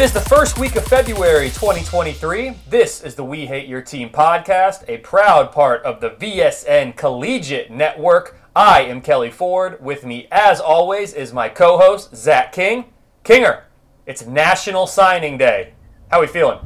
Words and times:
It 0.00 0.04
is 0.04 0.12
the 0.14 0.20
first 0.20 0.58
week 0.58 0.76
of 0.76 0.84
February 0.84 1.50
2023. 1.50 2.54
This 2.70 3.02
is 3.02 3.16
the 3.16 3.22
We 3.22 3.44
Hate 3.44 3.68
Your 3.68 3.82
Team 3.82 4.08
podcast, 4.08 4.88
a 4.88 4.96
proud 4.96 5.52
part 5.52 5.82
of 5.82 6.00
the 6.00 6.12
VSN 6.12 6.96
Collegiate 6.96 7.70
Network. 7.70 8.40
I 8.56 8.80
am 8.84 9.02
Kelly 9.02 9.30
Ford. 9.30 9.78
With 9.84 10.06
me, 10.06 10.26
as 10.32 10.58
always, 10.58 11.12
is 11.12 11.34
my 11.34 11.50
co 11.50 11.76
host, 11.76 12.16
Zach 12.16 12.50
King. 12.50 12.86
Kinger, 13.24 13.64
it's 14.06 14.24
National 14.24 14.86
Signing 14.86 15.36
Day. 15.36 15.74
How 16.10 16.16
are 16.16 16.22
we 16.22 16.28
feeling? 16.28 16.60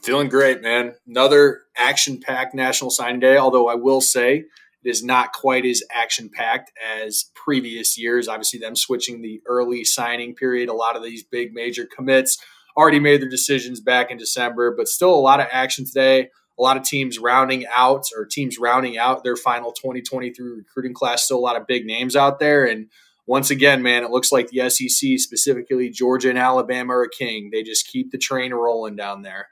Feeling 0.00 0.28
great, 0.28 0.62
man. 0.62 0.94
Another 1.04 1.62
action 1.76 2.20
packed 2.20 2.54
National 2.54 2.90
Signing 2.90 3.18
Day, 3.18 3.36
although 3.36 3.66
I 3.66 3.74
will 3.74 4.00
say 4.00 4.44
it 4.86 4.90
is 4.90 5.02
not 5.02 5.32
quite 5.32 5.66
as 5.66 5.82
action 5.92 6.30
packed 6.32 6.70
as 7.02 7.24
previous 7.34 7.98
years. 7.98 8.28
Obviously, 8.28 8.60
them 8.60 8.76
switching 8.76 9.20
the 9.20 9.40
early 9.44 9.82
signing 9.82 10.32
period. 10.32 10.68
A 10.68 10.74
lot 10.74 10.94
of 10.94 11.02
these 11.02 11.24
big 11.24 11.52
major 11.52 11.86
commits 11.86 12.38
already 12.76 13.00
made 13.00 13.20
their 13.20 13.28
decisions 13.28 13.80
back 13.80 14.12
in 14.12 14.16
December, 14.16 14.72
but 14.76 14.86
still 14.86 15.12
a 15.12 15.18
lot 15.18 15.40
of 15.40 15.48
action 15.50 15.84
today. 15.84 16.30
A 16.56 16.62
lot 16.62 16.76
of 16.76 16.84
teams 16.84 17.18
rounding 17.18 17.66
out 17.74 18.04
or 18.16 18.24
teams 18.24 18.60
rounding 18.60 18.96
out 18.96 19.24
their 19.24 19.34
final 19.34 19.72
2023 19.72 20.50
recruiting 20.50 20.94
class. 20.94 21.24
Still 21.24 21.38
a 21.38 21.40
lot 21.40 21.56
of 21.56 21.66
big 21.66 21.84
names 21.84 22.14
out 22.14 22.38
there. 22.38 22.64
And 22.64 22.86
once 23.26 23.50
again, 23.50 23.82
man, 23.82 24.04
it 24.04 24.10
looks 24.10 24.30
like 24.30 24.50
the 24.50 24.70
SEC, 24.70 25.18
specifically 25.18 25.90
Georgia 25.90 26.30
and 26.30 26.38
Alabama, 26.38 26.92
are 26.92 27.08
king. 27.08 27.50
They 27.52 27.64
just 27.64 27.88
keep 27.88 28.12
the 28.12 28.18
train 28.18 28.54
rolling 28.54 28.94
down 28.94 29.22
there. 29.22 29.48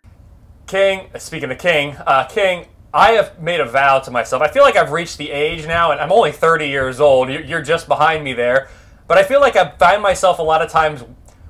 King, 0.69 1.11
speaking 1.19 1.51
of 1.51 1.59
King, 1.59 1.97
uh, 2.07 2.25
King, 2.27 2.67
I 2.95 3.11
have 3.15 3.43
made 3.43 3.59
a 3.59 3.65
vow 3.65 3.99
to 3.99 4.11
myself. 4.13 4.41
I 4.41 4.47
feel 4.47 4.63
like 4.63 4.77
I've 4.77 4.93
reached 4.93 5.19
the 5.19 5.33
age 5.33 5.67
now, 5.67 5.91
and 5.91 6.01
I'm 6.01 6.13
only 6.13 6.31
30 6.31 6.69
years 6.69 7.01
old. 7.01 7.29
You're 7.29 7.61
just 7.61 7.89
behind 7.89 8.23
me 8.23 8.35
there. 8.35 8.69
But 9.09 9.19
I 9.19 9.25
feel 9.25 9.41
like 9.41 9.57
I 9.57 9.73
find 9.73 10.01
myself 10.01 10.39
a 10.39 10.43
lot 10.43 10.63
of 10.63 10.71
times 10.71 11.03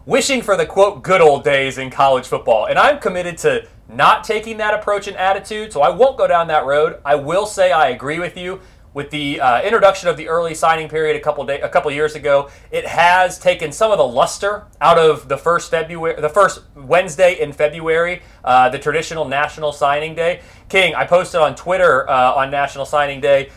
wishing 0.06 0.40
for 0.40 0.56
the 0.56 0.64
quote 0.64 1.02
good 1.02 1.20
old 1.20 1.44
days 1.44 1.76
in 1.76 1.90
college 1.90 2.26
football. 2.26 2.64
And 2.64 2.78
I'm 2.78 2.98
committed 2.98 3.36
to 3.38 3.68
not 3.90 4.24
taking 4.24 4.56
that 4.56 4.72
approach 4.72 5.06
and 5.06 5.18
attitude, 5.18 5.70
so 5.70 5.82
I 5.82 5.90
won't 5.90 6.16
go 6.16 6.26
down 6.26 6.48
that 6.48 6.64
road. 6.64 6.98
I 7.04 7.16
will 7.16 7.44
say 7.44 7.72
I 7.72 7.88
agree 7.88 8.18
with 8.18 8.38
you 8.38 8.62
with 8.94 9.10
the 9.10 9.40
uh, 9.40 9.60
introduction 9.62 10.08
of 10.08 10.16
the 10.16 10.28
early 10.28 10.54
signing 10.54 10.88
period 10.88 11.16
a 11.16 11.20
couple 11.20 11.44
day, 11.44 11.60
a 11.60 11.68
couple 11.68 11.90
years 11.90 12.14
ago, 12.14 12.48
it 12.70 12.86
has 12.86 13.38
taken 13.38 13.72
some 13.72 13.90
of 13.90 13.98
the 13.98 14.06
luster 14.06 14.64
out 14.80 14.98
of 14.98 15.28
the 15.28 15.36
first 15.36 15.70
February, 15.70 16.20
the 16.20 16.28
first 16.28 16.62
Wednesday 16.76 17.40
in 17.40 17.52
February, 17.52 18.22
uh, 18.44 18.68
the 18.68 18.78
traditional 18.78 19.24
National 19.24 19.72
Signing 19.72 20.14
Day. 20.14 20.40
King, 20.68 20.94
I 20.94 21.04
posted 21.04 21.40
on 21.40 21.56
Twitter 21.56 22.08
uh, 22.08 22.34
on 22.34 22.52
National 22.52 22.86
Signing 22.86 23.20
Day. 23.20 23.50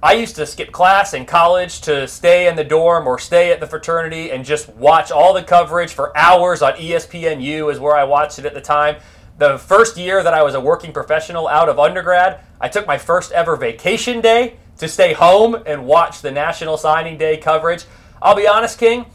I 0.00 0.12
used 0.12 0.36
to 0.36 0.46
skip 0.46 0.70
class 0.70 1.14
in 1.14 1.26
college 1.26 1.80
to 1.80 2.06
stay 2.06 2.46
in 2.46 2.54
the 2.54 2.62
dorm 2.62 3.08
or 3.08 3.18
stay 3.18 3.50
at 3.50 3.58
the 3.58 3.66
fraternity 3.66 4.30
and 4.30 4.44
just 4.44 4.68
watch 4.68 5.10
all 5.10 5.34
the 5.34 5.42
coverage 5.42 5.94
for 5.94 6.16
hours 6.16 6.62
on 6.62 6.74
ESPNU 6.74 7.72
is 7.72 7.80
where 7.80 7.96
I 7.96 8.04
watched 8.04 8.38
it 8.38 8.44
at 8.44 8.54
the 8.54 8.60
time. 8.60 8.96
The 9.38 9.58
first 9.58 9.96
year 9.96 10.22
that 10.22 10.32
I 10.32 10.42
was 10.44 10.54
a 10.54 10.60
working 10.60 10.92
professional 10.92 11.48
out 11.48 11.68
of 11.68 11.80
undergrad, 11.80 12.40
I 12.60 12.68
took 12.68 12.86
my 12.86 12.98
first 12.98 13.32
ever 13.32 13.56
vacation 13.56 14.20
day 14.20 14.58
to 14.78 14.88
stay 14.88 15.12
home 15.12 15.56
and 15.66 15.86
watch 15.86 16.20
the 16.20 16.30
National 16.30 16.76
Signing 16.76 17.16
Day 17.18 17.36
coverage. 17.36 17.84
I'll 18.20 18.36
be 18.36 18.48
honest, 18.48 18.78
King, 18.78 19.06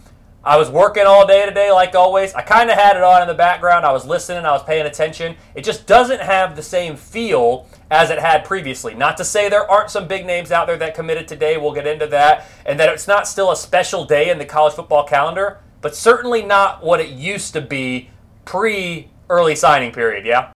I 0.43 0.57
was 0.57 0.71
working 0.71 1.05
all 1.05 1.27
day 1.27 1.45
today, 1.45 1.71
like 1.71 1.93
always. 1.93 2.33
I 2.33 2.41
kind 2.41 2.71
of 2.71 2.77
had 2.77 2.97
it 2.97 3.03
on 3.03 3.21
in 3.21 3.27
the 3.27 3.35
background. 3.35 3.85
I 3.85 3.91
was 3.91 4.05
listening, 4.05 4.43
I 4.43 4.51
was 4.51 4.63
paying 4.63 4.87
attention. 4.87 5.35
It 5.53 5.63
just 5.63 5.85
doesn't 5.85 6.21
have 6.21 6.55
the 6.55 6.63
same 6.63 6.95
feel 6.95 7.67
as 7.91 8.09
it 8.09 8.17
had 8.17 8.43
previously. 8.43 8.95
Not 8.95 9.17
to 9.17 9.25
say 9.25 9.49
there 9.49 9.69
aren't 9.69 9.91
some 9.91 10.07
big 10.07 10.25
names 10.25 10.51
out 10.51 10.65
there 10.65 10.77
that 10.77 10.95
committed 10.95 11.27
today, 11.27 11.57
we'll 11.57 11.73
get 11.73 11.85
into 11.85 12.07
that, 12.07 12.47
and 12.65 12.79
that 12.79 12.89
it's 12.89 13.07
not 13.07 13.27
still 13.27 13.51
a 13.51 13.55
special 13.55 14.03
day 14.03 14.31
in 14.31 14.39
the 14.39 14.45
college 14.45 14.73
football 14.73 15.03
calendar, 15.03 15.59
but 15.81 15.95
certainly 15.95 16.41
not 16.41 16.83
what 16.83 16.99
it 16.99 17.09
used 17.09 17.53
to 17.53 17.61
be 17.61 18.09
pre 18.45 19.09
early 19.29 19.55
signing 19.55 19.91
period, 19.91 20.25
yeah? 20.25 20.51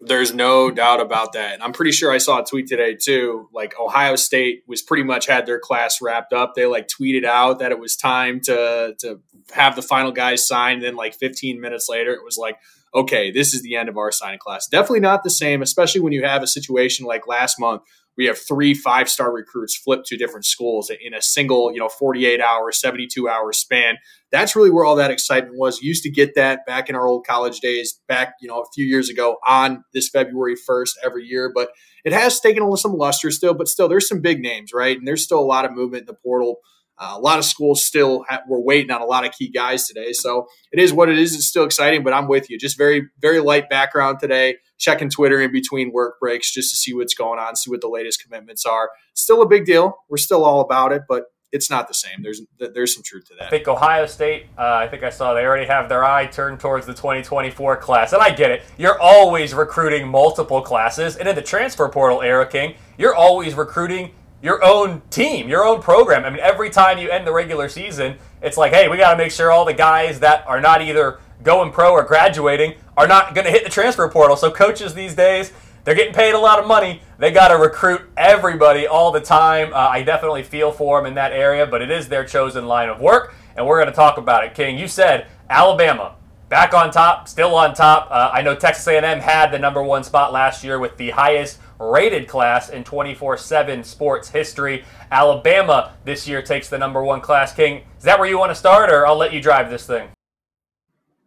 There's 0.00 0.32
no 0.32 0.70
doubt 0.70 1.00
about 1.00 1.32
that. 1.32 1.54
And 1.54 1.62
I'm 1.62 1.72
pretty 1.72 1.90
sure 1.90 2.12
I 2.12 2.18
saw 2.18 2.40
a 2.40 2.44
tweet 2.44 2.68
today 2.68 2.94
too. 2.94 3.48
Like 3.52 3.74
Ohio 3.80 4.14
State 4.16 4.62
was 4.66 4.80
pretty 4.80 5.02
much 5.02 5.26
had 5.26 5.44
their 5.44 5.58
class 5.58 6.00
wrapped 6.00 6.32
up. 6.32 6.54
They 6.54 6.66
like 6.66 6.88
tweeted 6.88 7.24
out 7.24 7.58
that 7.58 7.72
it 7.72 7.80
was 7.80 7.96
time 7.96 8.40
to 8.42 8.94
to 9.00 9.20
have 9.52 9.74
the 9.74 9.82
final 9.82 10.12
guys 10.12 10.46
signed. 10.46 10.82
Then 10.82 10.94
like 10.94 11.14
15 11.14 11.60
minutes 11.60 11.88
later, 11.88 12.12
it 12.12 12.24
was 12.24 12.38
like, 12.38 12.58
okay, 12.94 13.30
this 13.32 13.54
is 13.54 13.62
the 13.62 13.74
end 13.74 13.88
of 13.88 13.98
our 13.98 14.12
signing 14.12 14.38
class. 14.38 14.68
Definitely 14.68 15.00
not 15.00 15.24
the 15.24 15.30
same, 15.30 15.62
especially 15.62 16.00
when 16.00 16.12
you 16.12 16.24
have 16.24 16.42
a 16.42 16.46
situation 16.46 17.04
like 17.04 17.26
last 17.26 17.58
month 17.58 17.82
we 18.18 18.26
have 18.26 18.36
three 18.36 18.74
five 18.74 19.08
star 19.08 19.32
recruits 19.32 19.76
flip 19.76 20.02
to 20.06 20.16
different 20.18 20.44
schools 20.44 20.90
in 20.90 21.14
a 21.14 21.22
single, 21.22 21.72
you 21.72 21.78
know, 21.78 21.88
48 21.88 22.40
hour, 22.40 22.70
72 22.72 23.28
hour 23.28 23.52
span. 23.52 23.96
That's 24.30 24.54
really 24.54 24.70
where 24.70 24.84
all 24.84 24.96
that 24.96 25.10
excitement 25.10 25.56
was. 25.56 25.80
used 25.80 26.02
to 26.02 26.10
get 26.10 26.34
that 26.34 26.66
back 26.66 26.88
in 26.88 26.94
our 26.94 27.06
old 27.06 27.26
college 27.26 27.60
days, 27.60 28.00
back, 28.08 28.34
you 28.40 28.48
know, 28.48 28.60
a 28.60 28.64
few 28.74 28.84
years 28.84 29.08
ago 29.08 29.36
on 29.46 29.84
this 29.94 30.08
February 30.08 30.54
1st 30.54 30.90
every 31.04 31.24
year. 31.24 31.50
But 31.54 31.70
it 32.04 32.12
has 32.12 32.40
taken 32.40 32.76
some 32.76 32.92
luster 32.92 33.30
still, 33.30 33.54
but 33.54 33.68
still, 33.68 33.88
there's 33.88 34.08
some 34.08 34.20
big 34.20 34.40
names, 34.40 34.72
right? 34.74 34.96
And 34.96 35.06
there's 35.06 35.24
still 35.24 35.40
a 35.40 35.40
lot 35.40 35.64
of 35.64 35.72
movement 35.72 36.02
in 36.02 36.06
the 36.06 36.14
portal. 36.14 36.56
Uh, 37.00 37.14
a 37.16 37.20
lot 37.20 37.38
of 37.38 37.44
schools 37.44 37.84
still 37.84 38.24
ha- 38.28 38.42
were 38.48 38.60
waiting 38.60 38.90
on 38.90 39.00
a 39.00 39.06
lot 39.06 39.24
of 39.24 39.32
key 39.32 39.48
guys 39.48 39.86
today. 39.86 40.12
So 40.12 40.46
it 40.72 40.80
is 40.80 40.92
what 40.92 41.08
it 41.08 41.16
is. 41.16 41.34
It's 41.34 41.46
still 41.46 41.64
exciting, 41.64 42.02
but 42.02 42.12
I'm 42.12 42.26
with 42.26 42.50
you. 42.50 42.58
Just 42.58 42.76
very, 42.76 43.08
very 43.20 43.40
light 43.40 43.70
background 43.70 44.18
today 44.18 44.56
checking 44.78 45.10
Twitter 45.10 45.40
in 45.40 45.52
between 45.52 45.92
work 45.92 46.18
breaks 46.20 46.52
just 46.52 46.70
to 46.70 46.76
see 46.76 46.94
what's 46.94 47.14
going 47.14 47.38
on, 47.38 47.56
see 47.56 47.70
what 47.70 47.80
the 47.80 47.88
latest 47.88 48.22
commitments 48.22 48.64
are. 48.66 48.90
Still 49.14 49.42
a 49.42 49.48
big 49.48 49.64
deal. 49.64 49.96
We're 50.08 50.16
still 50.16 50.44
all 50.44 50.60
about 50.60 50.92
it, 50.92 51.02
but 51.08 51.24
it's 51.52 51.70
not 51.70 51.88
the 51.88 51.94
same. 51.94 52.22
There's 52.22 52.42
there's 52.58 52.94
some 52.94 53.02
truth 53.02 53.26
to 53.28 53.34
that. 53.38 53.46
I 53.46 53.50
think 53.50 53.68
Ohio 53.68 54.06
State. 54.06 54.46
Uh, 54.56 54.74
I 54.74 54.88
think 54.88 55.02
I 55.02 55.10
saw 55.10 55.34
they 55.34 55.44
already 55.44 55.66
have 55.66 55.88
their 55.88 56.04
eye 56.04 56.26
turned 56.26 56.60
towards 56.60 56.86
the 56.86 56.94
2024 56.94 57.76
class, 57.78 58.12
and 58.12 58.22
I 58.22 58.30
get 58.30 58.50
it. 58.50 58.62
You're 58.76 59.00
always 59.00 59.54
recruiting 59.54 60.08
multiple 60.08 60.60
classes, 60.60 61.16
and 61.16 61.28
in 61.28 61.34
the 61.34 61.42
transfer 61.42 61.88
portal 61.88 62.22
era, 62.22 62.46
King, 62.46 62.74
you're 62.98 63.14
always 63.14 63.54
recruiting 63.54 64.12
your 64.42 64.62
own 64.64 65.02
team, 65.10 65.48
your 65.48 65.64
own 65.64 65.82
program. 65.82 66.24
I 66.24 66.30
mean, 66.30 66.40
every 66.40 66.70
time 66.70 66.98
you 66.98 67.10
end 67.10 67.26
the 67.26 67.32
regular 67.32 67.68
season, 67.68 68.16
it's 68.40 68.56
like, 68.56 68.72
hey, 68.72 68.88
we 68.88 68.96
got 68.96 69.12
to 69.12 69.16
make 69.16 69.32
sure 69.32 69.50
all 69.50 69.64
the 69.64 69.74
guys 69.74 70.20
that 70.20 70.46
are 70.46 70.60
not 70.60 70.80
either 70.80 71.18
going 71.42 71.72
pro 71.72 71.92
or 71.92 72.04
graduating 72.04 72.74
are 72.96 73.08
not 73.08 73.34
going 73.34 73.44
to 73.44 73.50
hit 73.50 73.64
the 73.64 73.70
transfer 73.70 74.08
portal. 74.08 74.36
So 74.36 74.50
coaches 74.50 74.94
these 74.94 75.14
days, 75.14 75.52
they're 75.88 75.96
getting 75.96 76.12
paid 76.12 76.34
a 76.34 76.38
lot 76.38 76.58
of 76.58 76.66
money. 76.66 77.00
They 77.16 77.30
got 77.30 77.48
to 77.48 77.56
recruit 77.56 78.02
everybody 78.14 78.86
all 78.86 79.10
the 79.10 79.22
time. 79.22 79.72
Uh, 79.72 79.88
I 79.88 80.02
definitely 80.02 80.42
feel 80.42 80.70
for 80.70 80.98
them 81.00 81.06
in 81.06 81.14
that 81.14 81.32
area, 81.32 81.66
but 81.66 81.80
it 81.80 81.90
is 81.90 82.08
their 82.08 82.26
chosen 82.26 82.66
line 82.66 82.90
of 82.90 83.00
work, 83.00 83.34
and 83.56 83.66
we're 83.66 83.78
going 83.78 83.88
to 83.88 83.96
talk 83.96 84.18
about 84.18 84.44
it. 84.44 84.54
King, 84.54 84.76
you 84.76 84.86
said 84.86 85.28
Alabama 85.48 86.16
back 86.50 86.74
on 86.74 86.90
top, 86.90 87.26
still 87.26 87.54
on 87.54 87.72
top. 87.72 88.08
Uh, 88.10 88.28
I 88.30 88.42
know 88.42 88.54
Texas 88.54 88.86
A&M 88.86 89.18
had 89.18 89.50
the 89.50 89.58
number 89.58 89.82
one 89.82 90.04
spot 90.04 90.30
last 90.30 90.62
year 90.62 90.78
with 90.78 90.94
the 90.98 91.08
highest 91.08 91.58
rated 91.78 92.28
class 92.28 92.68
in 92.68 92.84
24/7 92.84 93.82
sports 93.82 94.28
history. 94.28 94.84
Alabama 95.10 95.92
this 96.04 96.28
year 96.28 96.42
takes 96.42 96.68
the 96.68 96.76
number 96.76 97.02
one 97.02 97.22
class. 97.22 97.54
King, 97.54 97.84
is 97.96 98.04
that 98.04 98.18
where 98.18 98.28
you 98.28 98.38
want 98.38 98.50
to 98.50 98.54
start, 98.54 98.90
or 98.90 99.06
I'll 99.06 99.16
let 99.16 99.32
you 99.32 99.40
drive 99.40 99.70
this 99.70 99.86
thing? 99.86 100.10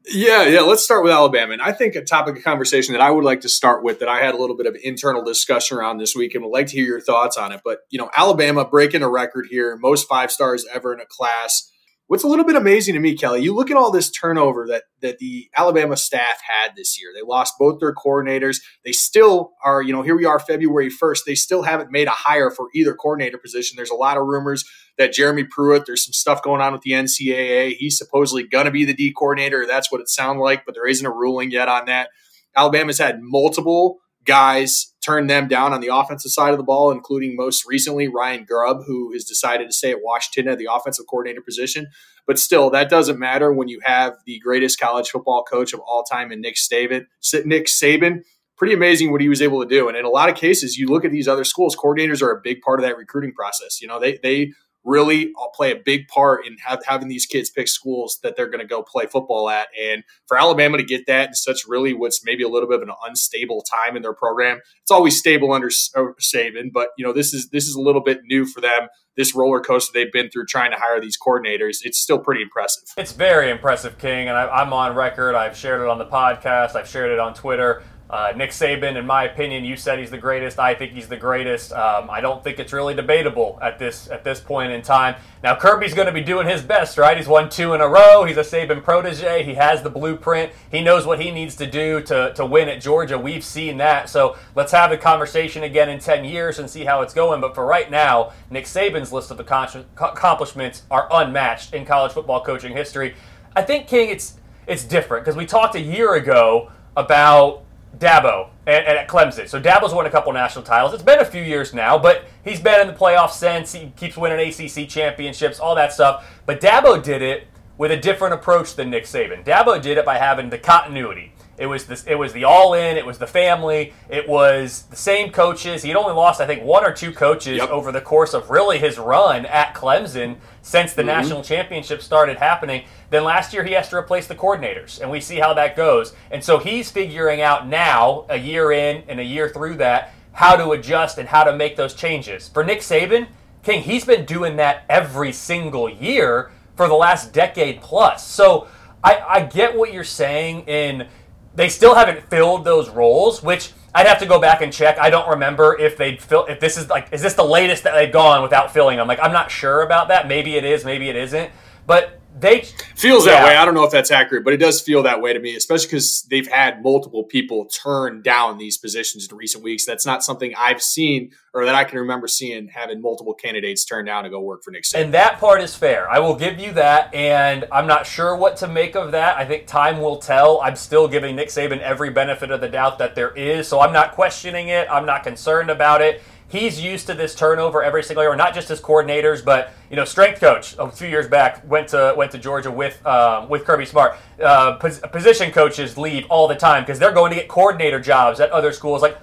Yeah, 0.07 0.43
yeah. 0.47 0.61
Let's 0.61 0.83
start 0.83 1.03
with 1.03 1.11
Alabama. 1.11 1.53
And 1.53 1.61
I 1.61 1.71
think 1.71 1.95
a 1.95 2.03
topic 2.03 2.37
of 2.37 2.43
conversation 2.43 2.93
that 2.93 3.01
I 3.01 3.11
would 3.11 3.23
like 3.23 3.41
to 3.41 3.49
start 3.49 3.83
with 3.83 3.99
that 3.99 4.09
I 4.09 4.17
had 4.17 4.33
a 4.33 4.37
little 4.37 4.57
bit 4.57 4.65
of 4.65 4.75
internal 4.83 5.23
discussion 5.23 5.77
around 5.77 5.99
this 5.99 6.15
week 6.15 6.33
and 6.33 6.43
would 6.43 6.51
like 6.51 6.67
to 6.67 6.73
hear 6.73 6.85
your 6.85 7.01
thoughts 7.01 7.37
on 7.37 7.51
it. 7.51 7.61
But, 7.63 7.81
you 7.89 7.99
know, 7.99 8.09
Alabama 8.15 8.65
breaking 8.65 9.03
a 9.03 9.09
record 9.09 9.45
here, 9.49 9.77
most 9.77 10.09
five 10.09 10.31
stars 10.31 10.65
ever 10.73 10.93
in 10.93 10.99
a 10.99 11.05
class. 11.05 11.70
What's 12.11 12.25
a 12.25 12.27
little 12.27 12.43
bit 12.43 12.57
amazing 12.57 12.95
to 12.95 12.99
me, 12.99 13.15
Kelly, 13.15 13.41
you 13.41 13.55
look 13.55 13.71
at 13.71 13.77
all 13.77 13.89
this 13.89 14.11
turnover 14.11 14.67
that 14.67 14.83
that 15.01 15.19
the 15.19 15.49
Alabama 15.55 15.95
staff 15.95 16.41
had 16.45 16.75
this 16.75 17.01
year. 17.01 17.11
They 17.15 17.25
lost 17.25 17.53
both 17.57 17.79
their 17.79 17.95
coordinators. 17.95 18.57
They 18.83 18.91
still 18.91 19.53
are, 19.63 19.81
you 19.81 19.93
know, 19.93 20.01
here 20.01 20.17
we 20.17 20.25
are 20.25 20.37
February 20.37 20.89
1st. 20.89 21.19
They 21.25 21.35
still 21.35 21.63
haven't 21.63 21.89
made 21.89 22.09
a 22.09 22.11
hire 22.11 22.51
for 22.51 22.67
either 22.75 22.93
coordinator 22.95 23.37
position. 23.37 23.77
There's 23.77 23.91
a 23.91 23.95
lot 23.95 24.17
of 24.17 24.27
rumors 24.27 24.65
that 24.97 25.13
Jeremy 25.13 25.45
Pruitt, 25.45 25.85
there's 25.85 26.03
some 26.03 26.11
stuff 26.11 26.43
going 26.43 26.59
on 26.59 26.73
with 26.73 26.81
the 26.81 26.91
NCAA. 26.91 27.77
He's 27.77 27.97
supposedly 27.97 28.45
going 28.45 28.65
to 28.65 28.71
be 28.71 28.83
the 28.83 28.93
D 28.93 29.13
coordinator. 29.17 29.65
That's 29.65 29.89
what 29.89 30.01
it 30.01 30.09
sounds 30.09 30.41
like, 30.41 30.65
but 30.65 30.75
there 30.75 30.87
isn't 30.87 31.07
a 31.07 31.09
ruling 31.09 31.49
yet 31.49 31.69
on 31.69 31.85
that. 31.85 32.09
Alabama's 32.57 32.99
had 32.99 33.21
multiple 33.21 33.99
guys 34.25 34.93
turn 35.03 35.27
them 35.27 35.47
down 35.47 35.73
on 35.73 35.81
the 35.81 35.87
offensive 35.87 36.31
side 36.31 36.51
of 36.51 36.57
the 36.57 36.63
ball, 36.63 36.91
including 36.91 37.35
most 37.35 37.65
recently 37.65 38.07
Ryan 38.07 38.45
Grubb, 38.45 38.83
who 38.85 39.11
has 39.13 39.23
decided 39.23 39.67
to 39.67 39.73
stay 39.73 39.91
at 39.91 40.03
Washington 40.03 40.51
at 40.51 40.59
the 40.59 40.67
offensive 40.71 41.05
coordinator 41.09 41.41
position. 41.41 41.87
But 42.27 42.37
still, 42.37 42.69
that 42.69 42.89
doesn't 42.89 43.19
matter 43.19 43.51
when 43.51 43.67
you 43.67 43.79
have 43.83 44.13
the 44.25 44.39
greatest 44.39 44.79
college 44.79 45.09
football 45.09 45.43
coach 45.43 45.73
of 45.73 45.79
all 45.79 46.03
time 46.03 46.31
in 46.31 46.41
Nick 46.41 46.55
Saban. 46.55 47.07
Nick 47.45 47.65
Saban, 47.65 48.21
pretty 48.57 48.75
amazing 48.75 49.11
what 49.11 49.21
he 49.21 49.29
was 49.29 49.41
able 49.41 49.61
to 49.61 49.67
do. 49.67 49.87
And 49.87 49.97
in 49.97 50.05
a 50.05 50.09
lot 50.09 50.29
of 50.29 50.35
cases, 50.35 50.77
you 50.77 50.87
look 50.87 51.03
at 51.03 51.11
these 51.11 51.27
other 51.27 51.43
schools, 51.43 51.75
coordinators 51.75 52.21
are 52.21 52.31
a 52.31 52.41
big 52.41 52.61
part 52.61 52.79
of 52.79 52.85
that 52.85 52.97
recruiting 52.97 53.33
process. 53.33 53.81
You 53.81 53.87
know, 53.87 53.99
they 53.99 54.19
they 54.21 54.51
really 54.83 55.33
play 55.53 55.71
a 55.71 55.75
big 55.75 56.07
part 56.07 56.45
in 56.45 56.57
have, 56.65 56.83
having 56.85 57.07
these 57.07 57.25
kids 57.25 57.49
pick 57.49 57.67
schools 57.67 58.19
that 58.23 58.35
they're 58.35 58.47
going 58.47 58.59
to 58.59 58.65
go 58.65 58.81
play 58.81 59.05
football 59.05 59.49
at. 59.49 59.67
And 59.79 60.03
for 60.27 60.37
Alabama 60.37 60.77
to 60.77 60.83
get 60.83 61.05
that 61.07 61.29
in 61.29 61.33
such 61.33 61.67
really 61.67 61.93
what's 61.93 62.21
maybe 62.23 62.43
a 62.43 62.49
little 62.49 62.67
bit 62.67 62.81
of 62.81 62.87
an 62.87 62.93
unstable 63.07 63.63
time 63.63 63.95
in 63.95 64.01
their 64.01 64.13
program, 64.13 64.59
it's 64.81 64.91
always 64.91 65.17
stable 65.17 65.51
under 65.51 65.67
uh, 65.95 66.13
Saban, 66.19 66.71
but 66.73 66.89
you 66.97 67.05
know 67.05 67.13
this 67.13 67.33
is 67.33 67.49
this 67.49 67.67
is 67.67 67.75
a 67.75 67.81
little 67.81 68.01
bit 68.01 68.21
new 68.25 68.45
for 68.45 68.61
them. 68.61 68.87
This 69.17 69.35
roller 69.35 69.59
coaster 69.59 69.91
they've 69.93 70.11
been 70.11 70.29
through 70.29 70.45
trying 70.45 70.71
to 70.71 70.77
hire 70.77 71.01
these 71.01 71.17
coordinators, 71.17 71.79
it's 71.83 71.99
still 71.99 72.19
pretty 72.19 72.41
impressive. 72.41 72.83
It's 72.97 73.11
very 73.11 73.51
impressive, 73.51 73.97
King, 73.97 74.29
and 74.29 74.37
I, 74.37 74.47
I'm 74.47 74.71
on 74.73 74.95
record. 74.95 75.35
I've 75.35 75.57
shared 75.57 75.81
it 75.81 75.87
on 75.87 75.97
the 75.97 76.05
podcast. 76.05 76.75
I've 76.75 76.87
shared 76.87 77.11
it 77.11 77.19
on 77.19 77.33
Twitter. 77.33 77.83
Uh, 78.11 78.33
Nick 78.35 78.49
Saban, 78.49 78.97
in 78.97 79.05
my 79.05 79.23
opinion, 79.23 79.63
you 79.63 79.77
said 79.77 79.97
he's 79.97 80.11
the 80.11 80.17
greatest. 80.17 80.59
I 80.59 80.75
think 80.75 80.91
he's 80.91 81.07
the 81.07 81.15
greatest. 81.15 81.71
Um, 81.71 82.09
I 82.09 82.19
don't 82.19 82.43
think 82.43 82.59
it's 82.59 82.73
really 82.73 82.93
debatable 82.93 83.57
at 83.61 83.79
this 83.79 84.09
at 84.09 84.25
this 84.25 84.41
point 84.41 84.73
in 84.73 84.81
time. 84.81 85.15
Now 85.41 85.55
Kirby's 85.55 85.93
going 85.93 86.07
to 86.07 86.13
be 86.13 86.21
doing 86.21 86.45
his 86.45 86.61
best, 86.61 86.97
right? 86.97 87.15
He's 87.15 87.29
won 87.29 87.49
two 87.49 87.73
in 87.73 87.79
a 87.79 87.87
row. 87.87 88.25
He's 88.25 88.35
a 88.35 88.41
Saban 88.41 88.83
protege. 88.83 89.43
He 89.43 89.53
has 89.53 89.81
the 89.81 89.89
blueprint. 89.89 90.51
He 90.69 90.81
knows 90.81 91.05
what 91.05 91.21
he 91.21 91.31
needs 91.31 91.55
to 91.55 91.65
do 91.65 92.01
to, 92.01 92.33
to 92.33 92.45
win 92.45 92.67
at 92.67 92.81
Georgia. 92.81 93.17
We've 93.17 93.45
seen 93.45 93.77
that. 93.77 94.09
So 94.09 94.35
let's 94.55 94.73
have 94.73 94.89
the 94.89 94.97
conversation 94.97 95.63
again 95.63 95.89
in 95.89 95.99
10 95.99 96.25
years 96.25 96.59
and 96.59 96.69
see 96.69 96.83
how 96.83 97.03
it's 97.03 97.13
going. 97.13 97.39
But 97.39 97.55
for 97.55 97.65
right 97.65 97.89
now, 97.89 98.33
Nick 98.49 98.65
Saban's 98.65 99.13
list 99.13 99.31
of 99.31 99.39
accomplishments 99.39 100.83
are 100.91 101.07
unmatched 101.11 101.73
in 101.73 101.85
college 101.85 102.11
football 102.11 102.43
coaching 102.43 102.75
history. 102.75 103.15
I 103.55 103.61
think 103.61 103.87
King, 103.87 104.09
it's 104.09 104.37
it's 104.67 104.83
different 104.83 105.23
because 105.23 105.37
we 105.37 105.45
talked 105.45 105.75
a 105.75 105.81
year 105.81 106.15
ago 106.15 106.71
about 106.97 107.63
Dabo 107.97 108.49
and, 108.65 108.85
and, 108.85 108.97
at 108.97 109.07
Clemson. 109.07 109.47
So 109.47 109.61
Dabo's 109.61 109.93
won 109.93 110.05
a 110.05 110.09
couple 110.09 110.31
national 110.33 110.63
titles. 110.63 110.93
It's 110.93 111.03
been 111.03 111.19
a 111.19 111.25
few 111.25 111.41
years 111.41 111.73
now, 111.73 111.97
but 111.97 112.25
he's 112.43 112.59
been 112.59 112.81
in 112.81 112.87
the 112.87 112.93
playoffs 112.93 113.31
since. 113.31 113.73
He 113.73 113.91
keeps 113.95 114.17
winning 114.17 114.39
ACC 114.39 114.87
championships, 114.87 115.59
all 115.59 115.75
that 115.75 115.93
stuff. 115.93 116.41
But 116.45 116.61
Dabo 116.61 117.01
did 117.01 117.21
it 117.21 117.47
with 117.77 117.91
a 117.91 117.97
different 117.97 118.33
approach 118.33 118.75
than 118.75 118.89
Nick 118.89 119.03
Saban. 119.05 119.43
Dabo 119.43 119.81
did 119.81 119.97
it 119.97 120.05
by 120.05 120.17
having 120.17 120.49
the 120.49 120.57
continuity. 120.57 121.33
It 121.61 121.67
was 121.67 121.85
this. 121.85 122.03
It 122.07 122.15
was 122.15 122.33
the 122.33 122.43
all 122.43 122.73
in. 122.73 122.97
It 122.97 123.05
was 123.05 123.19
the 123.19 123.27
family. 123.27 123.93
It 124.09 124.27
was 124.27 124.81
the 124.89 124.95
same 124.95 125.31
coaches. 125.31 125.83
He 125.83 125.89
had 125.89 125.95
only 125.95 126.13
lost, 126.13 126.41
I 126.41 126.47
think, 126.47 126.63
one 126.63 126.83
or 126.83 126.91
two 126.91 127.11
coaches 127.11 127.57
yep. 127.57 127.69
over 127.69 127.91
the 127.91 128.01
course 128.01 128.33
of 128.33 128.49
really 128.49 128.79
his 128.79 128.97
run 128.97 129.45
at 129.45 129.75
Clemson 129.75 130.37
since 130.63 130.93
the 130.93 131.03
mm-hmm. 131.03 131.09
national 131.09 131.43
championship 131.43 132.01
started 132.01 132.37
happening. 132.37 132.85
Then 133.11 133.23
last 133.23 133.53
year 133.53 133.63
he 133.63 133.73
has 133.73 133.89
to 133.89 133.95
replace 133.95 134.25
the 134.25 134.33
coordinators, 134.33 134.99
and 135.01 135.11
we 135.11 135.21
see 135.21 135.37
how 135.37 135.53
that 135.53 135.75
goes. 135.75 136.15
And 136.31 136.43
so 136.43 136.57
he's 136.57 136.89
figuring 136.89 137.41
out 137.41 137.67
now, 137.67 138.25
a 138.27 138.37
year 138.37 138.71
in 138.71 139.03
and 139.07 139.19
a 139.19 139.23
year 139.23 139.47
through 139.47 139.75
that, 139.75 140.15
how 140.33 140.55
to 140.55 140.71
adjust 140.71 141.19
and 141.19 141.29
how 141.29 141.43
to 141.43 141.55
make 141.55 141.75
those 141.75 141.93
changes. 141.93 142.47
For 142.47 142.63
Nick 142.63 142.79
Saban, 142.79 143.27
King, 143.61 143.83
he's 143.83 144.03
been 144.03 144.25
doing 144.25 144.55
that 144.55 144.83
every 144.89 145.31
single 145.31 145.87
year 145.87 146.49
for 146.75 146.87
the 146.87 146.95
last 146.95 147.33
decade 147.33 147.81
plus. 147.81 148.25
So 148.25 148.67
I, 149.03 149.23
I 149.27 149.41
get 149.43 149.75
what 149.75 149.93
you're 149.93 150.03
saying 150.03 150.61
in 150.61 151.07
they 151.55 151.69
still 151.69 151.95
haven't 151.95 152.21
filled 152.29 152.63
those 152.63 152.89
roles, 152.89 153.43
which 153.43 153.73
I'd 153.93 154.07
have 154.07 154.19
to 154.19 154.25
go 154.25 154.39
back 154.39 154.61
and 154.61 154.71
check. 154.71 154.97
I 154.99 155.09
don't 155.09 155.29
remember 155.29 155.77
if 155.77 155.97
they 155.97 156.15
fill 156.15 156.45
if 156.45 156.59
this 156.59 156.77
is 156.77 156.89
like 156.89 157.09
is 157.11 157.21
this 157.21 157.33
the 157.33 157.43
latest 157.43 157.83
that 157.83 157.93
they've 157.93 158.11
gone 158.11 158.41
without 158.41 158.71
filling 158.71 158.97
them. 158.97 159.07
Like 159.07 159.19
I'm 159.21 159.33
not 159.33 159.51
sure 159.51 159.81
about 159.81 160.07
that. 160.07 160.27
Maybe 160.27 160.55
it 160.55 160.63
is, 160.63 160.85
maybe 160.85 161.09
it 161.09 161.15
isn't. 161.15 161.51
But 161.85 162.20
they 162.41 162.61
feels 162.95 163.25
that 163.25 163.45
way. 163.45 163.55
I 163.55 163.65
don't 163.65 163.73
know 163.73 163.83
if 163.83 163.91
that's 163.91 164.11
accurate, 164.11 164.43
but 164.43 164.53
it 164.53 164.57
does 164.57 164.81
feel 164.81 165.03
that 165.03 165.21
way 165.21 165.33
to 165.33 165.39
me, 165.39 165.55
especially 165.55 165.87
because 165.87 166.23
they've 166.23 166.47
had 166.47 166.83
multiple 166.83 167.23
people 167.23 167.65
turn 167.65 168.21
down 168.21 168.57
these 168.57 168.77
positions 168.77 169.27
in 169.29 169.37
recent 169.37 169.63
weeks. 169.63 169.85
That's 169.85 170.05
not 170.05 170.23
something 170.23 170.53
I've 170.57 170.81
seen 170.81 171.31
or 171.53 171.65
that 171.65 171.75
I 171.75 171.83
can 171.83 171.99
remember 171.99 172.27
seeing 172.27 172.69
having 172.69 173.01
multiple 173.01 173.33
candidates 173.33 173.83
turn 173.83 174.05
down 174.05 174.23
to 174.23 174.29
go 174.29 174.39
work 174.39 174.63
for 174.63 174.71
Nick 174.71 174.83
Saban. 174.83 175.03
And 175.03 175.13
that 175.13 175.39
part 175.39 175.61
is 175.61 175.75
fair. 175.75 176.09
I 176.09 176.19
will 176.19 176.35
give 176.35 176.59
you 176.59 176.71
that, 176.73 177.13
and 177.13 177.65
I'm 177.71 177.87
not 177.87 178.05
sure 178.05 178.35
what 178.35 178.57
to 178.57 178.67
make 178.67 178.95
of 178.95 179.11
that. 179.11 179.37
I 179.37 179.45
think 179.45 179.67
time 179.67 179.99
will 179.99 180.17
tell. 180.17 180.61
I'm 180.61 180.75
still 180.75 181.07
giving 181.07 181.35
Nick 181.35 181.49
Saban 181.49 181.79
every 181.79 182.09
benefit 182.09 182.51
of 182.51 182.61
the 182.61 182.69
doubt 182.69 182.99
that 182.99 183.15
there 183.15 183.31
is, 183.31 183.67
so 183.67 183.81
I'm 183.81 183.91
not 183.91 184.13
questioning 184.13 184.69
it. 184.69 184.87
I'm 184.89 185.05
not 185.05 185.23
concerned 185.23 185.69
about 185.69 186.01
it 186.01 186.21
he's 186.51 186.81
used 186.81 187.07
to 187.07 187.13
this 187.13 187.33
turnover 187.33 187.81
every 187.81 188.03
single 188.03 188.23
year, 188.23 188.35
not 188.35 188.53
just 188.53 188.69
as 188.69 188.81
coordinators, 188.81 189.43
but 189.43 189.73
you 189.89 189.95
know, 189.95 190.05
strength 190.05 190.39
coach 190.39 190.75
a 190.77 190.91
few 190.91 191.07
years 191.07 191.27
back 191.27 191.67
went 191.69 191.87
to 191.89 192.13
went 192.17 192.31
to 192.31 192.37
Georgia 192.37 192.69
with 192.69 193.03
um, 193.05 193.47
with 193.49 193.63
Kirby 193.63 193.85
Smart. 193.85 194.17
Uh, 194.41 194.75
pos- 194.75 194.99
position 194.99 195.51
coaches 195.51 195.97
leave 195.97 196.25
all 196.29 196.47
the 196.47 196.55
time 196.55 196.83
because 196.83 196.99
they're 196.99 197.13
going 197.13 197.31
to 197.31 197.37
get 197.37 197.47
coordinator 197.47 197.99
jobs 197.99 198.39
at 198.39 198.51
other 198.51 198.73
schools. 198.73 199.01
Like 199.01 199.17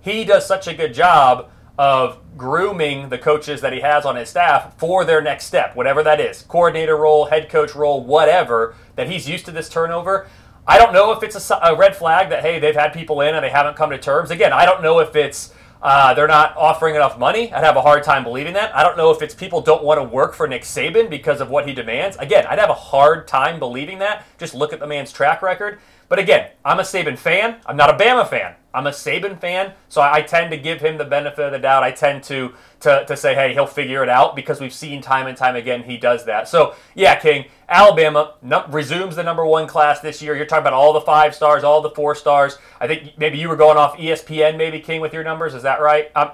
he 0.00 0.24
does 0.24 0.46
such 0.46 0.66
a 0.66 0.74
good 0.74 0.92
job 0.92 1.50
of 1.78 2.18
grooming 2.36 3.08
the 3.08 3.18
coaches 3.18 3.60
that 3.60 3.72
he 3.72 3.80
has 3.80 4.04
on 4.04 4.16
his 4.16 4.28
staff 4.28 4.76
for 4.78 5.04
their 5.04 5.22
next 5.22 5.46
step, 5.46 5.74
whatever 5.74 6.02
that 6.02 6.20
is, 6.20 6.42
coordinator 6.42 6.96
role, 6.96 7.26
head 7.26 7.48
coach 7.48 7.74
role, 7.74 8.04
whatever. 8.04 8.74
That 8.96 9.08
he's 9.08 9.28
used 9.28 9.46
to 9.46 9.52
this 9.52 9.68
turnover. 9.68 10.26
I 10.66 10.78
don't 10.78 10.92
know 10.92 11.12
if 11.12 11.22
it's 11.22 11.50
a, 11.50 11.54
a 11.62 11.76
red 11.76 11.96
flag 11.96 12.28
that 12.30 12.42
hey 12.42 12.58
they've 12.58 12.74
had 12.74 12.92
people 12.92 13.20
in 13.20 13.34
and 13.34 13.44
they 13.44 13.50
haven't 13.50 13.76
come 13.76 13.90
to 13.90 13.98
terms. 13.98 14.30
Again, 14.30 14.52
I 14.52 14.64
don't 14.64 14.82
know 14.82 14.98
if 14.98 15.14
it's 15.14 15.54
uh, 15.82 16.14
they're 16.14 16.28
not 16.28 16.56
offering 16.56 16.94
enough 16.94 17.18
money. 17.18 17.52
I'd 17.52 17.64
have 17.64 17.76
a 17.76 17.82
hard 17.82 18.04
time 18.04 18.22
believing 18.22 18.54
that. 18.54 18.74
I 18.74 18.84
don't 18.84 18.96
know 18.96 19.10
if 19.10 19.20
it's 19.20 19.34
people 19.34 19.60
don't 19.60 19.82
want 19.82 19.98
to 19.98 20.04
work 20.04 20.32
for 20.32 20.46
Nick 20.46 20.62
Saban 20.62 21.10
because 21.10 21.40
of 21.40 21.50
what 21.50 21.66
he 21.66 21.74
demands. 21.74 22.16
Again, 22.18 22.46
I'd 22.46 22.60
have 22.60 22.70
a 22.70 22.74
hard 22.74 23.26
time 23.26 23.58
believing 23.58 23.98
that. 23.98 24.24
Just 24.38 24.54
look 24.54 24.72
at 24.72 24.78
the 24.78 24.86
man's 24.86 25.12
track 25.12 25.42
record. 25.42 25.80
But 26.08 26.20
again, 26.20 26.50
I'm 26.64 26.78
a 26.78 26.82
Saban 26.82 27.18
fan. 27.18 27.56
I'm 27.66 27.76
not 27.76 27.90
a 27.90 28.02
Bama 28.02 28.28
fan. 28.28 28.54
I'm 28.74 28.86
a 28.86 28.90
Saban 28.90 29.38
fan, 29.38 29.74
so 29.88 30.00
I 30.00 30.22
tend 30.22 30.50
to 30.50 30.56
give 30.56 30.80
him 30.80 30.96
the 30.98 31.04
benefit 31.04 31.44
of 31.44 31.52
the 31.52 31.58
doubt. 31.58 31.82
I 31.82 31.90
tend 31.90 32.24
to, 32.24 32.54
to, 32.80 33.04
to 33.06 33.16
say, 33.16 33.34
hey, 33.34 33.52
he'll 33.52 33.66
figure 33.66 34.02
it 34.02 34.08
out 34.08 34.34
because 34.34 34.60
we've 34.60 34.72
seen 34.72 35.02
time 35.02 35.26
and 35.26 35.36
time 35.36 35.56
again 35.56 35.82
he 35.82 35.98
does 35.98 36.24
that. 36.24 36.48
So, 36.48 36.74
yeah, 36.94 37.18
King, 37.18 37.46
Alabama 37.68 38.34
resumes 38.70 39.16
the 39.16 39.22
number 39.22 39.44
one 39.44 39.66
class 39.66 40.00
this 40.00 40.22
year. 40.22 40.34
You're 40.34 40.46
talking 40.46 40.62
about 40.62 40.72
all 40.72 40.92
the 40.92 41.02
five 41.02 41.34
stars, 41.34 41.64
all 41.64 41.82
the 41.82 41.90
four 41.90 42.14
stars. 42.14 42.58
I 42.80 42.86
think 42.86 43.18
maybe 43.18 43.38
you 43.38 43.48
were 43.48 43.56
going 43.56 43.76
off 43.76 43.96
ESPN, 43.96 44.56
maybe, 44.56 44.80
King, 44.80 45.00
with 45.00 45.12
your 45.12 45.24
numbers. 45.24 45.54
Is 45.54 45.62
that 45.64 45.80
right? 45.80 46.10
Um, 46.16 46.30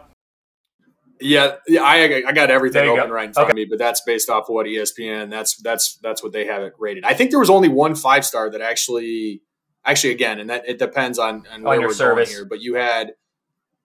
yeah, 1.20 1.56
yeah, 1.66 1.82
I 1.82 2.22
I 2.26 2.32
got 2.32 2.50
everything 2.50 2.88
open 2.88 3.08
go. 3.08 3.14
right 3.14 3.26
in 3.26 3.32
front 3.32 3.46
okay. 3.46 3.52
of 3.52 3.56
me, 3.56 3.64
but 3.64 3.78
that's 3.78 4.02
based 4.02 4.30
off 4.30 4.48
of 4.48 4.54
what 4.54 4.66
ESPN. 4.66 5.30
That's 5.30 5.56
that's 5.56 5.96
that's 5.96 6.22
what 6.22 6.32
they 6.32 6.46
have 6.46 6.62
it 6.62 6.74
rated. 6.78 7.04
I 7.04 7.14
think 7.14 7.30
there 7.30 7.40
was 7.40 7.50
only 7.50 7.68
one 7.68 7.94
five 7.94 8.24
star 8.24 8.50
that 8.50 8.60
actually 8.60 9.42
actually 9.88 10.12
again, 10.12 10.38
and 10.38 10.50
that 10.50 10.68
it 10.68 10.78
depends 10.78 11.18
on, 11.18 11.46
on 11.50 11.62
where 11.62 11.80
we're 11.80 11.92
service. 11.92 12.28
going 12.28 12.36
here. 12.36 12.44
But 12.44 12.60
you 12.60 12.74
had 12.74 13.14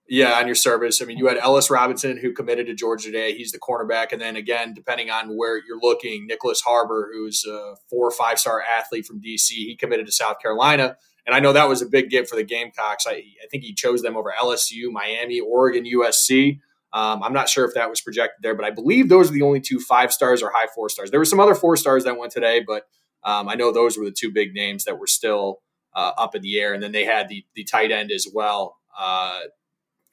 yeah, 0.06 0.34
on 0.34 0.46
your 0.46 0.54
service. 0.54 1.00
I 1.00 1.06
mean, 1.06 1.16
you 1.16 1.28
had 1.28 1.38
Ellis 1.38 1.70
Robinson 1.70 2.18
who 2.18 2.32
committed 2.32 2.66
to 2.66 2.74
Georgia 2.74 3.06
today. 3.06 3.34
He's 3.34 3.52
the 3.52 3.58
cornerback, 3.58 4.12
and 4.12 4.20
then 4.20 4.36
again, 4.36 4.74
depending 4.74 5.10
on 5.10 5.36
where 5.36 5.56
you're 5.56 5.80
looking, 5.80 6.28
Nyckoles 6.28 6.62
Harbor, 6.64 7.10
who's 7.12 7.44
a 7.46 7.76
four 7.88 8.06
or 8.06 8.10
five 8.10 8.38
star 8.38 8.62
athlete 8.62 9.06
from 9.06 9.20
DC, 9.20 9.48
he 9.48 9.76
committed 9.76 10.06
to 10.06 10.12
South 10.12 10.40
Carolina. 10.40 10.96
And 11.26 11.34
I 11.34 11.40
know 11.40 11.54
that 11.54 11.68
was 11.70 11.80
a 11.80 11.86
big 11.86 12.10
get 12.10 12.28
for 12.28 12.36
the 12.36 12.44
Gamecocks. 12.44 13.06
I, 13.06 13.12
I 13.12 13.46
think 13.50 13.62
he 13.62 13.72
chose 13.72 14.02
them 14.02 14.14
over 14.14 14.34
LSU, 14.38 14.90
Miami, 14.92 15.40
Oregon, 15.40 15.84
USC. 15.84 16.60
Um, 16.92 17.22
I'm 17.22 17.32
not 17.32 17.48
sure 17.48 17.64
if 17.64 17.74
that 17.74 17.88
was 17.88 18.02
projected 18.02 18.42
there, 18.42 18.54
but 18.54 18.66
I 18.66 18.70
believe 18.70 19.08
those 19.08 19.30
are 19.30 19.32
the 19.32 19.42
only 19.42 19.60
two 19.60 19.80
five 19.80 20.12
stars 20.12 20.42
or 20.42 20.52
high 20.54 20.68
four 20.74 20.90
stars. 20.90 21.10
There 21.10 21.18
were 21.18 21.24
some 21.24 21.40
other 21.40 21.54
four 21.54 21.76
stars 21.76 22.04
that 22.04 22.18
went 22.18 22.30
today, 22.30 22.62
but 22.64 22.84
um, 23.24 23.48
I 23.48 23.54
know 23.54 23.72
those 23.72 23.96
were 23.96 24.04
the 24.04 24.14
two 24.16 24.30
big 24.30 24.54
names 24.54 24.84
that 24.84 24.98
were 24.98 25.06
still 25.06 25.60
uh, 25.94 26.12
up 26.18 26.34
in 26.34 26.42
the 26.42 26.58
air. 26.60 26.74
And 26.74 26.82
then 26.82 26.92
they 26.92 27.04
had 27.04 27.28
the 27.28 27.44
the 27.54 27.64
tight 27.64 27.90
end 27.90 28.10
as 28.10 28.26
well, 28.32 28.76
uh, 28.98 29.40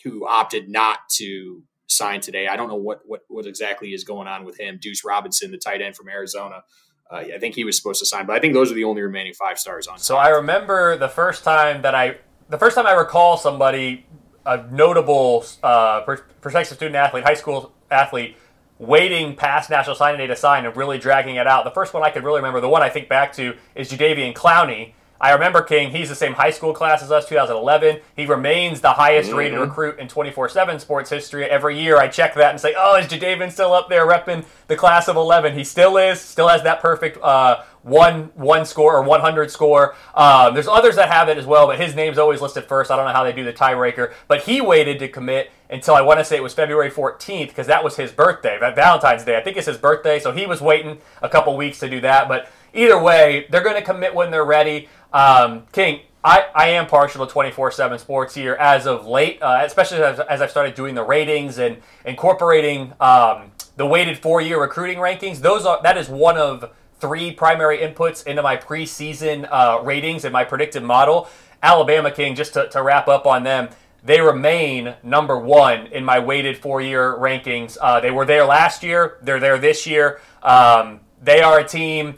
who 0.04 0.28
opted 0.28 0.70
not 0.70 1.00
to 1.18 1.64
sign 1.88 2.22
today. 2.22 2.48
I 2.48 2.56
don't 2.56 2.70
know 2.70 2.76
what, 2.76 3.02
what 3.06 3.22
what 3.28 3.46
exactly 3.46 3.94
is 3.94 4.04
going 4.04 4.28
on 4.28 4.46
with 4.46 4.60
him. 4.60 4.80
Duce 4.82 5.04
Robinson, 5.04 5.52
the 5.52 5.58
tight 5.58 5.82
end 5.82 5.96
from 5.96 6.10
Arizona. 6.10 6.64
Uh, 7.12 7.24
I 7.36 7.40
think 7.40 7.56
he 7.56 7.66
was 7.66 7.76
supposed 7.76 8.00
to 8.00 8.06
sign, 8.06 8.26
but 8.26 8.38
I 8.38 8.40
think 8.40 8.54
those 8.54 8.72
are 8.72 8.76
the 8.76 8.86
only 8.86 9.02
remaining 9.02 9.34
five 9.34 9.60
stars 9.60 9.86
on. 9.88 10.00
So 10.00 10.16
I 10.16 10.30
remember 10.30 10.98
the 10.98 11.10
first 11.10 11.44
time 11.44 11.82
that 11.82 11.94
I, 11.94 12.20
the 12.48 12.58
first 12.58 12.74
time 12.74 12.88
I 12.88 12.94
recall 12.94 13.36
somebody, 13.36 14.06
a 14.46 14.66
notable 14.72 15.44
uh, 15.62 16.02
prospective 16.02 16.78
student 16.78 16.96
athlete, 16.96 17.26
high 17.26 17.34
school 17.34 17.74
athlete, 17.92 18.38
waiting 18.80 19.36
past 19.36 19.70
National 19.70 19.96
Signing 19.96 20.20
Day 20.20 20.28
to 20.28 20.38
sign 20.38 20.66
and 20.66 20.76
really 20.78 20.98
dragging 20.98 21.36
it 21.36 21.48
out. 21.48 21.66
The 21.66 21.72
first 21.72 21.94
one 21.94 22.02
I 22.02 22.12
could 22.12 22.24
really 22.24 22.40
remember, 22.40 22.62
the 22.62 22.70
one 22.70 22.82
I 22.82 22.88
think 22.90 23.10
back 23.10 23.34
to, 23.34 23.58
is 23.76 23.92
Jadeveon 23.92 24.34
Clowney, 24.34 24.94
I 25.22 25.34
remember 25.34 25.62
King, 25.62 25.92
he's 25.92 26.10
the 26.10 26.16
same 26.16 26.34
high 26.34 26.50
school 26.50 26.74
class 26.74 27.04
as 27.04 27.12
us, 27.12 27.30
2011. 27.30 28.02
He 28.16 28.26
remains 28.26 28.82
the 28.82 28.94
highest 28.94 29.30
mm-hmm. 29.30 29.38
rated 29.38 29.60
recruit 29.60 30.00
in 30.00 30.08
24 30.08 30.50
7 30.50 30.80
sports 30.80 31.12
history. 31.12 31.46
Every 31.46 31.80
year 31.80 31.98
I 31.98 32.08
check 32.08 32.34
that 32.34 32.50
and 32.50 32.60
say, 32.60 32.74
oh, 32.76 32.98
is 32.98 33.06
Jadeveon 33.06 33.52
still 33.52 33.72
up 33.72 33.88
there 33.88 34.08
repping 34.08 34.46
the 34.66 34.76
class 34.76 35.08
of 35.08 35.16
11? 35.16 35.56
He 35.56 35.64
still 35.64 35.98
is, 35.98 36.20
still 36.20 36.48
has 36.48 36.64
that 36.64 36.82
perfect 36.82 37.20
uh, 37.22 37.64
one 37.84 38.32
one 38.36 38.66
score 38.66 38.96
or 38.96 39.04
100 39.04 39.52
score. 39.52 39.96
Um, 40.16 40.56
there's 40.56 40.68
others 40.68 40.96
that 40.96 41.10
have 41.10 41.30
it 41.30 41.38
as 41.38 41.46
well, 41.46 41.68
but 41.68 41.80
his 41.80 41.96
name's 41.96 42.18
always 42.18 42.42
listed 42.42 42.66
first. 42.66 42.90
I 42.90 42.96
don't 42.96 43.06
know 43.06 43.14
how 43.14 43.24
they 43.24 43.34
do 43.34 43.44
the 43.44 43.54
tiebreaker, 43.54 44.14
but 44.28 44.44
he 44.44 44.60
waited 44.60 45.00
to 45.00 45.08
commit 45.08 45.52
until 45.70 45.94
I 45.94 46.02
want 46.02 46.20
to 46.20 46.26
say 46.26 46.36
it 46.36 46.44
was 46.44 46.54
February 46.54 46.92
14th 46.92 47.48
because 47.48 47.68
that 47.68 47.84
was 47.84 47.96
his 47.96 48.12
birthday, 48.12 48.58
that 48.60 48.76
Valentine's 48.76 49.24
Day. 49.24 49.38
I 49.38 49.42
think 49.42 49.58
it's 49.58 49.68
his 49.68 49.78
birthday, 49.78 50.20
so 50.20 50.32
he 50.32 50.46
was 50.46 50.62
waiting 50.62 51.00
a 51.22 51.30
couple 51.30 51.56
weeks 51.56 51.80
to 51.80 51.90
do 51.90 52.02
that. 52.02 52.28
But 52.28 52.50
either 52.74 53.02
way, 53.02 53.48
they're 53.50 53.64
going 53.64 53.76
to 53.76 53.82
commit 53.82 54.14
when 54.14 54.32
they're 54.32 54.46
ready. 54.46 54.90
Um, 55.14 55.66
King, 55.72 56.02
I, 56.24 56.46
I 56.54 56.68
am 56.70 56.86
partial 56.86 57.26
to 57.26 57.32
24 57.32 57.72
7 57.72 57.98
sports 58.00 58.36
here 58.36 58.54
as 58.54 58.86
of 58.86 59.08
late, 59.08 59.42
uh, 59.42 59.62
especially 59.64 60.00
as, 60.04 60.20
as, 60.20 60.42
I've 60.42 60.52
started 60.52 60.76
doing 60.76 60.94
the 60.94 61.04
ratings 61.04 61.58
and 61.58 61.78
incorporating 62.06 62.94
um, 63.00 63.52
the 63.76 63.86
weighted 63.86 64.20
four-year 64.20 64.62
recruiting 64.62 65.00
rankings. 65.00 65.40
Those 65.40 65.66
are 65.66 65.82
that 65.82 65.98
is 65.98 66.10
one 66.10 66.38
of 66.38 66.72
three 67.00 67.32
primary 67.32 67.80
inputs 67.80 68.26
into 68.28 68.44
my 68.44 68.56
preseason 68.56 69.48
uh, 69.52 69.82
ratings 69.84 70.24
and 70.24 70.32
my 70.32 70.44
predictive 70.44 70.84
model. 70.84 71.28
Alabama 71.64 72.12
King, 72.12 72.36
just 72.36 72.54
to, 72.54 72.70
to 72.70 72.84
wrap 72.84 73.08
up 73.08 73.26
on 73.26 73.44
them, 73.44 73.70
they 74.04 74.22
remain 74.22 74.96
number 75.04 75.38
one 75.38 75.88
in 75.88 76.06
my 76.06 76.20
weighted 76.20 76.58
four-year 76.58 77.16
rankings. 77.18 77.78
Uh, 77.82 78.00
they 78.00 78.12
were 78.12 78.26
there 78.26 78.46
last 78.46 78.84
year. 78.84 79.18
They're 79.24 79.40
there 79.40 79.58
this 79.58 79.88
year. 79.88 80.22
Um, 80.44 81.02
they 81.22 81.42
are 81.42 81.60
a 81.60 81.68
team. 81.68 82.16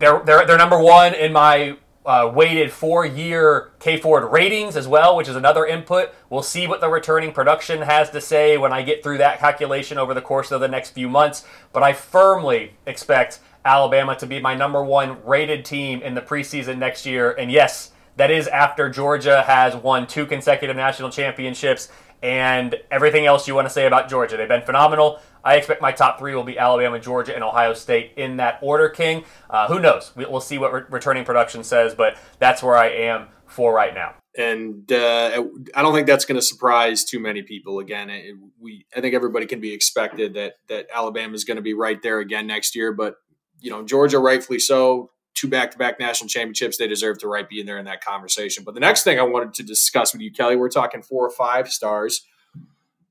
They're, 0.00 0.20
they're, 0.24 0.46
they're 0.46 0.58
number 0.58 0.78
one 0.78 1.14
in 1.14 1.32
my 1.32 1.76
uh, 2.06 2.32
weighted 2.34 2.72
four 2.72 3.04
year 3.04 3.70
K 3.78 3.98
Ford 3.98 4.32
ratings 4.32 4.74
as 4.74 4.88
well, 4.88 5.14
which 5.14 5.28
is 5.28 5.36
another 5.36 5.66
input. 5.66 6.12
We'll 6.30 6.42
see 6.42 6.66
what 6.66 6.80
the 6.80 6.88
returning 6.88 7.32
production 7.32 7.82
has 7.82 8.10
to 8.10 8.20
say 8.20 8.56
when 8.56 8.72
I 8.72 8.82
get 8.82 9.02
through 9.02 9.18
that 9.18 9.38
calculation 9.38 9.98
over 9.98 10.14
the 10.14 10.22
course 10.22 10.50
of 10.50 10.60
the 10.60 10.68
next 10.68 10.90
few 10.90 11.08
months. 11.08 11.44
But 11.72 11.82
I 11.82 11.92
firmly 11.92 12.72
expect 12.86 13.40
Alabama 13.64 14.16
to 14.16 14.26
be 14.26 14.40
my 14.40 14.54
number 14.54 14.82
one 14.82 15.24
rated 15.24 15.64
team 15.64 16.00
in 16.00 16.14
the 16.14 16.22
preseason 16.22 16.78
next 16.78 17.04
year. 17.04 17.32
And 17.32 17.52
yes, 17.52 17.92
that 18.16 18.30
is 18.30 18.48
after 18.48 18.88
Georgia 18.88 19.42
has 19.42 19.76
won 19.76 20.06
two 20.06 20.24
consecutive 20.24 20.76
national 20.76 21.10
championships 21.10 21.90
and 22.22 22.76
everything 22.90 23.26
else 23.26 23.46
you 23.46 23.54
want 23.54 23.66
to 23.66 23.72
say 23.72 23.86
about 23.86 24.08
Georgia. 24.08 24.36
They've 24.36 24.48
been 24.48 24.62
phenomenal. 24.62 25.20
I 25.44 25.56
expect 25.56 25.80
my 25.80 25.92
top 25.92 26.18
three 26.18 26.34
will 26.34 26.44
be 26.44 26.58
Alabama, 26.58 26.98
Georgia, 27.00 27.34
and 27.34 27.42
Ohio 27.44 27.74
State 27.74 28.12
in 28.16 28.36
that 28.36 28.58
order, 28.62 28.88
King. 28.88 29.24
Uh, 29.48 29.68
who 29.68 29.78
knows? 29.78 30.12
We'll 30.16 30.40
see 30.40 30.58
what 30.58 30.72
re- 30.72 30.82
returning 30.90 31.24
production 31.24 31.64
says, 31.64 31.94
but 31.94 32.16
that's 32.38 32.62
where 32.62 32.76
I 32.76 32.88
am 32.88 33.28
for 33.46 33.74
right 33.74 33.94
now. 33.94 34.14
And 34.38 34.90
uh, 34.92 35.44
I 35.74 35.82
don't 35.82 35.92
think 35.92 36.06
that's 36.06 36.24
going 36.24 36.36
to 36.36 36.42
surprise 36.42 37.04
too 37.04 37.18
many 37.18 37.42
people. 37.42 37.80
Again, 37.80 38.10
it, 38.10 38.36
we 38.60 38.86
I 38.96 39.00
think 39.00 39.14
everybody 39.14 39.46
can 39.46 39.60
be 39.60 39.72
expected 39.72 40.34
that 40.34 40.54
that 40.68 40.86
Alabama 40.94 41.34
is 41.34 41.44
going 41.44 41.56
to 41.56 41.62
be 41.62 41.74
right 41.74 42.00
there 42.00 42.20
again 42.20 42.46
next 42.46 42.76
year. 42.76 42.92
But 42.92 43.16
you 43.58 43.70
know, 43.70 43.84
Georgia, 43.84 44.18
rightfully 44.20 44.60
so, 44.60 45.10
two 45.34 45.48
back-to-back 45.48 45.98
national 45.98 46.28
championships. 46.28 46.76
They 46.76 46.86
deserve 46.86 47.18
to 47.18 47.28
right 47.28 47.48
be 47.48 47.60
in 47.60 47.66
there 47.66 47.78
in 47.78 47.86
that 47.86 48.04
conversation. 48.04 48.62
But 48.62 48.74
the 48.74 48.80
next 48.80 49.02
thing 49.02 49.18
I 49.18 49.22
wanted 49.22 49.54
to 49.54 49.62
discuss 49.64 50.12
with 50.12 50.22
you, 50.22 50.32
Kelly, 50.32 50.56
we're 50.56 50.68
talking 50.68 51.02
four 51.02 51.26
or 51.26 51.30
five 51.30 51.68
stars. 51.68 52.24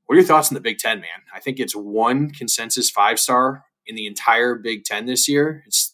What 0.10 0.16
are 0.16 0.22
your 0.22 0.28
thoughts 0.28 0.50
on 0.50 0.56
the 0.56 0.60
Big 0.60 0.80
Ten, 0.80 1.02
man? 1.02 1.22
I 1.32 1.40
think 1.40 1.60
it's 1.60 1.76
one 1.76 2.32
consensus 2.32 2.90
five 2.90 3.20
star 3.20 3.66
in 3.86 3.94
the 3.94 4.08
entire 4.08 4.56
Big 4.56 4.84
Ten 4.84 5.06
this 5.06 5.30
year. 5.30 5.62
It's 5.68 5.94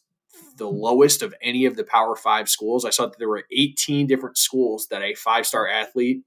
the 0.55 0.63
mm-hmm. 0.63 0.73
lowest 0.73 1.21
of 1.21 1.35
any 1.41 1.65
of 1.65 1.75
the 1.75 1.83
Power 1.83 2.15
Five 2.15 2.47
schools. 2.47 2.85
I 2.85 2.91
saw 2.91 3.07
that 3.07 3.19
there 3.19 3.27
were 3.27 3.43
18 3.51 4.07
different 4.07 4.37
schools 4.37 4.87
that 4.87 5.01
a 5.01 5.15
five 5.15 5.45
star 5.45 5.67
athlete 5.67 6.21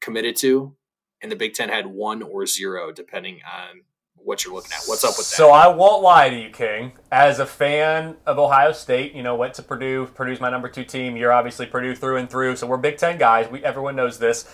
committed 0.00 0.36
to, 0.36 0.74
and 1.20 1.30
the 1.30 1.36
Big 1.36 1.52
Ten 1.52 1.68
had 1.68 1.86
one 1.86 2.22
or 2.22 2.46
zero, 2.46 2.92
depending 2.92 3.40
on 3.44 3.82
what 4.14 4.42
you're 4.42 4.54
looking 4.54 4.72
at. 4.72 4.84
What's 4.86 5.04
up 5.04 5.18
with 5.18 5.28
that? 5.28 5.36
So 5.36 5.50
I 5.50 5.66
won't 5.66 6.02
lie 6.02 6.30
to 6.30 6.40
you, 6.40 6.48
King. 6.48 6.92
As 7.12 7.40
a 7.40 7.46
fan 7.46 8.16
of 8.24 8.38
Ohio 8.38 8.72
State, 8.72 9.12
you 9.12 9.22
know, 9.22 9.36
went 9.36 9.52
to 9.52 9.62
Purdue. 9.62 10.06
Purdue's 10.14 10.40
my 10.40 10.48
number 10.48 10.70
two 10.70 10.84
team. 10.84 11.14
You're 11.14 11.30
obviously 11.30 11.66
Purdue 11.66 11.94
through 11.94 12.16
and 12.16 12.30
through. 12.30 12.56
So 12.56 12.66
we're 12.66 12.78
Big 12.78 12.96
Ten 12.96 13.18
guys. 13.18 13.50
We 13.50 13.62
everyone 13.62 13.96
knows 13.96 14.18
this. 14.18 14.50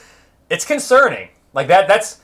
It's 0.50 0.64
concerning. 0.64 1.28
Like 1.54 1.68
that. 1.68 1.86
That's 1.86 2.20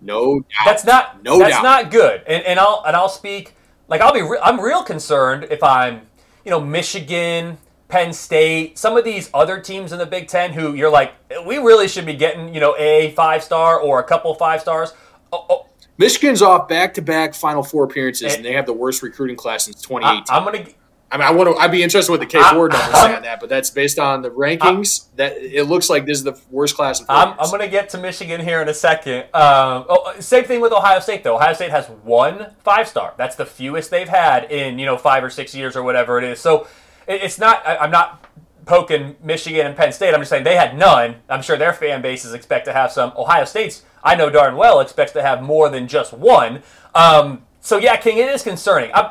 no 0.00 0.40
doubt. 0.40 0.46
That's 0.64 0.84
not 0.84 1.22
no 1.22 1.38
that's 1.38 1.52
doubt. 1.52 1.62
not 1.62 1.90
good. 1.90 2.22
And, 2.26 2.44
and 2.44 2.58
I'll 2.58 2.82
and 2.86 2.96
I'll 2.96 3.08
speak 3.08 3.54
like 3.88 4.00
I'll 4.00 4.14
be 4.14 4.22
re- 4.22 4.38
I'm 4.42 4.60
real 4.60 4.82
concerned 4.82 5.48
if 5.50 5.62
I'm 5.62 6.02
you 6.44 6.50
know 6.50 6.60
Michigan, 6.60 7.58
Penn 7.88 8.12
State, 8.12 8.78
some 8.78 8.96
of 8.96 9.04
these 9.04 9.30
other 9.34 9.60
teams 9.60 9.92
in 9.92 9.98
the 9.98 10.06
Big 10.06 10.28
Ten 10.28 10.52
who 10.52 10.74
you're 10.74 10.90
like 10.90 11.14
we 11.46 11.58
really 11.58 11.88
should 11.88 12.06
be 12.06 12.14
getting 12.14 12.54
you 12.54 12.60
know 12.60 12.74
a 12.78 13.12
five 13.12 13.42
star 13.42 13.78
or 13.78 14.00
a 14.00 14.04
couple 14.04 14.34
five 14.34 14.60
stars. 14.60 14.92
Oh, 15.32 15.46
oh. 15.48 15.66
Michigan's 15.98 16.40
off 16.40 16.66
back 16.66 16.94
to 16.94 17.02
back 17.02 17.34
Final 17.34 17.62
Four 17.62 17.84
appearances, 17.84 18.28
and, 18.28 18.36
and, 18.36 18.44
they 18.44 18.52
have 18.54 18.64
the 18.64 18.72
worst 18.72 19.02
recruiting 19.02 19.36
class 19.36 19.64
since 19.64 19.82
2018. 19.82 20.24
I, 20.30 20.38
am 20.38 20.44
gonna 20.44 20.64
I 21.12 21.16
mean, 21.16 21.26
I 21.26 21.32
want 21.32 21.50
to. 21.50 21.60
I'd 21.60 21.72
be 21.72 21.82
interested 21.82 22.12
with 22.12 22.20
the 22.20 22.26
K 22.26 22.40
four 22.52 22.68
numbers 22.68 23.00
say 23.00 23.16
on 23.16 23.22
that, 23.22 23.40
but 23.40 23.48
that's 23.48 23.70
based 23.70 23.98
on 23.98 24.22
the 24.22 24.30
rankings. 24.30 25.06
I, 25.12 25.16
that 25.16 25.36
it 25.38 25.64
looks 25.64 25.90
like 25.90 26.06
this 26.06 26.18
is 26.18 26.24
the 26.24 26.38
worst 26.50 26.76
class. 26.76 27.00
In 27.00 27.06
I'm, 27.08 27.34
I'm 27.38 27.50
going 27.50 27.62
to 27.62 27.68
get 27.68 27.88
to 27.90 27.98
Michigan 27.98 28.40
here 28.40 28.62
in 28.62 28.68
a 28.68 28.74
second. 28.74 29.22
Um, 29.34 29.86
oh, 29.88 30.14
same 30.20 30.44
thing 30.44 30.60
with 30.60 30.72
Ohio 30.72 31.00
State, 31.00 31.24
though. 31.24 31.36
Ohio 31.36 31.52
State 31.52 31.70
has 31.70 31.86
one 31.88 32.54
five 32.62 32.86
star. 32.86 33.14
That's 33.16 33.34
the 33.34 33.46
fewest 33.46 33.90
they've 33.90 34.08
had 34.08 34.52
in 34.52 34.78
you 34.78 34.86
know 34.86 34.96
five 34.96 35.24
or 35.24 35.30
six 35.30 35.52
years 35.52 35.74
or 35.74 35.82
whatever 35.82 36.18
it 36.18 36.24
is. 36.24 36.38
So 36.38 36.68
it, 37.08 37.22
it's 37.22 37.38
not. 37.38 37.66
I, 37.66 37.78
I'm 37.78 37.90
not 37.90 38.24
poking 38.66 39.16
Michigan 39.20 39.66
and 39.66 39.76
Penn 39.76 39.92
State. 39.92 40.14
I'm 40.14 40.20
just 40.20 40.30
saying 40.30 40.44
they 40.44 40.54
had 40.54 40.78
none. 40.78 41.16
I'm 41.28 41.42
sure 41.42 41.56
their 41.56 41.72
fan 41.72 42.02
bases 42.02 42.34
expect 42.34 42.66
to 42.66 42.72
have 42.72 42.92
some. 42.92 43.12
Ohio 43.16 43.44
State's, 43.44 43.82
I 44.04 44.14
know 44.14 44.30
darn 44.30 44.54
well, 44.54 44.78
expects 44.78 45.10
to 45.12 45.22
have 45.22 45.42
more 45.42 45.68
than 45.68 45.88
just 45.88 46.12
one. 46.12 46.62
Um, 46.94 47.42
so 47.60 47.78
yeah, 47.78 47.96
King, 47.96 48.18
it 48.18 48.28
is 48.28 48.44
concerning. 48.44 48.92
I'm, 48.94 49.10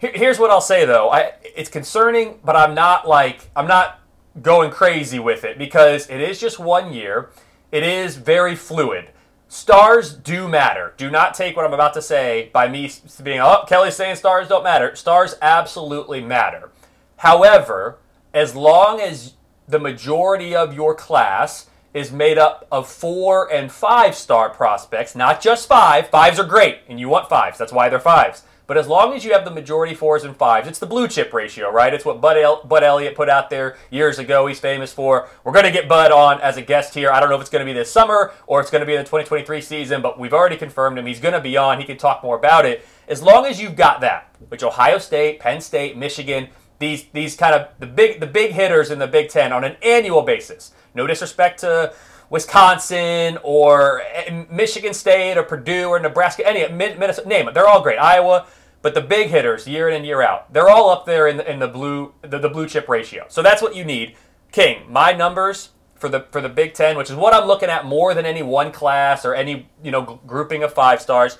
Here's 0.00 0.38
what 0.38 0.50
I'll 0.50 0.62
say 0.62 0.86
though. 0.86 1.10
I 1.10 1.34
it's 1.42 1.68
concerning, 1.68 2.38
but 2.42 2.56
I'm 2.56 2.74
not 2.74 3.06
like 3.06 3.50
I'm 3.54 3.66
not 3.66 4.00
going 4.40 4.70
crazy 4.70 5.18
with 5.18 5.44
it 5.44 5.58
because 5.58 6.08
it 6.08 6.20
is 6.20 6.40
just 6.40 6.58
one 6.58 6.92
year. 6.92 7.30
It 7.70 7.82
is 7.82 8.16
very 8.16 8.56
fluid. 8.56 9.10
Stars 9.48 10.14
do 10.14 10.48
matter. 10.48 10.94
Do 10.96 11.10
not 11.10 11.34
take 11.34 11.54
what 11.54 11.66
I'm 11.66 11.74
about 11.74 11.92
to 11.94 12.02
say 12.02 12.50
by 12.52 12.68
me 12.68 12.90
being, 13.22 13.40
oh, 13.40 13.64
Kelly's 13.66 13.96
saying 13.96 14.16
stars 14.16 14.48
don't 14.48 14.64
matter. 14.64 14.94
Stars 14.96 15.34
absolutely 15.42 16.20
matter. 16.22 16.70
However, 17.16 17.98
as 18.32 18.54
long 18.54 19.00
as 19.00 19.34
the 19.68 19.78
majority 19.78 20.54
of 20.54 20.74
your 20.74 20.94
class 20.94 21.68
is 21.92 22.12
made 22.12 22.38
up 22.38 22.66
of 22.70 22.88
four 22.88 23.52
and 23.52 23.70
five 23.70 24.14
star 24.14 24.48
prospects, 24.50 25.14
not 25.14 25.40
just 25.40 25.68
five. 25.68 26.08
Fives 26.08 26.38
are 26.38 26.46
great, 26.46 26.78
and 26.88 27.00
you 27.00 27.08
want 27.08 27.28
fives. 27.28 27.58
That's 27.58 27.72
why 27.72 27.88
they're 27.88 27.98
fives. 27.98 28.44
But 28.70 28.78
as 28.78 28.86
long 28.86 29.14
as 29.14 29.24
you 29.24 29.32
have 29.32 29.44
the 29.44 29.50
majority 29.50 29.96
fours 29.96 30.22
and 30.22 30.36
fives, 30.36 30.68
it's 30.68 30.78
the 30.78 30.86
blue 30.86 31.08
chip 31.08 31.32
ratio, 31.32 31.72
right? 31.72 31.92
It's 31.92 32.04
what 32.04 32.20
Bud, 32.20 32.36
El- 32.36 32.62
Bud 32.62 32.84
Elliott 32.84 33.16
put 33.16 33.28
out 33.28 33.50
there 33.50 33.76
years 33.90 34.20
ago. 34.20 34.46
He's 34.46 34.60
famous 34.60 34.92
for. 34.92 35.28
We're 35.42 35.50
going 35.50 35.64
to 35.64 35.72
get 35.72 35.88
Bud 35.88 36.12
on 36.12 36.40
as 36.40 36.56
a 36.56 36.62
guest 36.62 36.94
here. 36.94 37.10
I 37.10 37.18
don't 37.18 37.30
know 37.30 37.34
if 37.34 37.40
it's 37.40 37.50
going 37.50 37.66
to 37.66 37.68
be 37.68 37.76
this 37.76 37.90
summer 37.90 38.32
or 38.46 38.60
it's 38.60 38.70
going 38.70 38.78
to 38.82 38.86
be 38.86 38.92
in 38.92 38.98
the 38.98 39.04
2023 39.04 39.60
season, 39.60 40.00
but 40.00 40.20
we've 40.20 40.32
already 40.32 40.56
confirmed 40.56 41.00
him. 41.00 41.06
He's 41.06 41.18
going 41.18 41.34
to 41.34 41.40
be 41.40 41.56
on. 41.56 41.80
He 41.80 41.84
can 41.84 41.96
talk 41.96 42.22
more 42.22 42.36
about 42.36 42.64
it. 42.64 42.86
As 43.08 43.24
long 43.24 43.44
as 43.44 43.60
you've 43.60 43.74
got 43.74 44.02
that, 44.02 44.32
which 44.50 44.62
Ohio 44.62 44.98
State, 44.98 45.40
Penn 45.40 45.60
State, 45.60 45.96
Michigan, 45.96 46.46
these 46.78 47.06
these 47.12 47.34
kind 47.34 47.56
of 47.56 47.70
the 47.80 47.88
big 47.88 48.20
the 48.20 48.28
big 48.28 48.52
hitters 48.52 48.92
in 48.92 49.00
the 49.00 49.08
Big 49.08 49.30
Ten 49.30 49.52
on 49.52 49.64
an 49.64 49.78
annual 49.82 50.22
basis. 50.22 50.70
No 50.94 51.08
disrespect 51.08 51.58
to 51.62 51.92
Wisconsin 52.30 53.36
or 53.42 54.02
eh, 54.14 54.44
Michigan 54.48 54.94
State 54.94 55.36
or 55.36 55.42
Purdue 55.42 55.88
or 55.88 55.98
Nebraska, 55.98 56.46
any 56.46 56.72
Minnesota, 56.72 57.28
name 57.28 57.48
it. 57.48 57.54
They're 57.54 57.66
all 57.66 57.82
great. 57.82 57.98
Iowa. 57.98 58.46
But 58.82 58.94
the 58.94 59.00
big 59.00 59.28
hitters, 59.28 59.68
year 59.68 59.88
in 59.88 59.94
and 59.94 60.06
year 60.06 60.22
out, 60.22 60.52
they're 60.52 60.70
all 60.70 60.88
up 60.88 61.04
there 61.04 61.26
in 61.26 61.36
the, 61.36 61.50
in 61.50 61.58
the 61.58 61.68
blue 61.68 62.14
the, 62.22 62.38
the 62.38 62.48
blue 62.48 62.66
chip 62.66 62.88
ratio. 62.88 63.26
So 63.28 63.42
that's 63.42 63.60
what 63.60 63.76
you 63.76 63.84
need. 63.84 64.16
King, 64.52 64.90
my 64.90 65.12
numbers 65.12 65.70
for 65.96 66.08
the 66.08 66.26
for 66.30 66.40
the 66.40 66.48
Big 66.48 66.72
Ten, 66.74 66.96
which 66.96 67.10
is 67.10 67.16
what 67.16 67.34
I'm 67.34 67.46
looking 67.46 67.68
at 67.68 67.84
more 67.84 68.14
than 68.14 68.24
any 68.24 68.42
one 68.42 68.72
class 68.72 69.24
or 69.24 69.34
any 69.34 69.68
you 69.82 69.90
know 69.90 70.20
grouping 70.26 70.62
of 70.62 70.72
five 70.72 71.02
stars, 71.02 71.38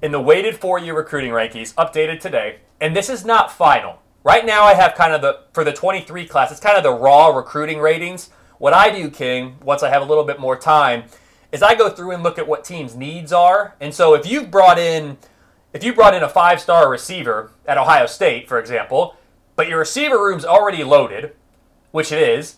in 0.00 0.12
the 0.12 0.20
weighted 0.20 0.56
four-year 0.56 0.96
recruiting 0.96 1.30
rankings 1.30 1.74
updated 1.74 2.20
today. 2.20 2.60
And 2.80 2.96
this 2.96 3.08
is 3.08 3.24
not 3.24 3.52
final. 3.52 4.00
Right 4.24 4.46
now, 4.46 4.64
I 4.64 4.74
have 4.74 4.94
kind 4.94 5.12
of 5.12 5.20
the 5.20 5.40
for 5.52 5.64
the 5.64 5.72
23 5.72 6.26
class. 6.26 6.50
It's 6.50 6.60
kind 6.60 6.76
of 6.76 6.82
the 6.82 6.92
raw 6.92 7.28
recruiting 7.28 7.80
ratings. 7.80 8.30
What 8.58 8.72
I 8.72 8.90
do, 8.90 9.10
King, 9.10 9.56
once 9.62 9.82
I 9.82 9.90
have 9.90 10.02
a 10.02 10.04
little 10.04 10.24
bit 10.24 10.40
more 10.40 10.56
time, 10.56 11.04
is 11.50 11.62
I 11.62 11.74
go 11.74 11.90
through 11.90 12.12
and 12.12 12.22
look 12.22 12.38
at 12.38 12.48
what 12.48 12.64
teams' 12.64 12.94
needs 12.94 13.32
are. 13.32 13.74
And 13.80 13.92
so 13.92 14.14
if 14.14 14.24
you've 14.24 14.50
brought 14.50 14.78
in 14.78 15.18
if 15.72 15.82
you 15.82 15.94
brought 15.94 16.14
in 16.14 16.22
a 16.22 16.28
five 16.28 16.60
star 16.60 16.90
receiver 16.90 17.52
at 17.66 17.78
Ohio 17.78 18.06
State, 18.06 18.48
for 18.48 18.58
example, 18.58 19.16
but 19.56 19.68
your 19.68 19.78
receiver 19.78 20.22
room's 20.22 20.44
already 20.44 20.84
loaded, 20.84 21.34
which 21.90 22.12
it 22.12 22.20
is, 22.20 22.56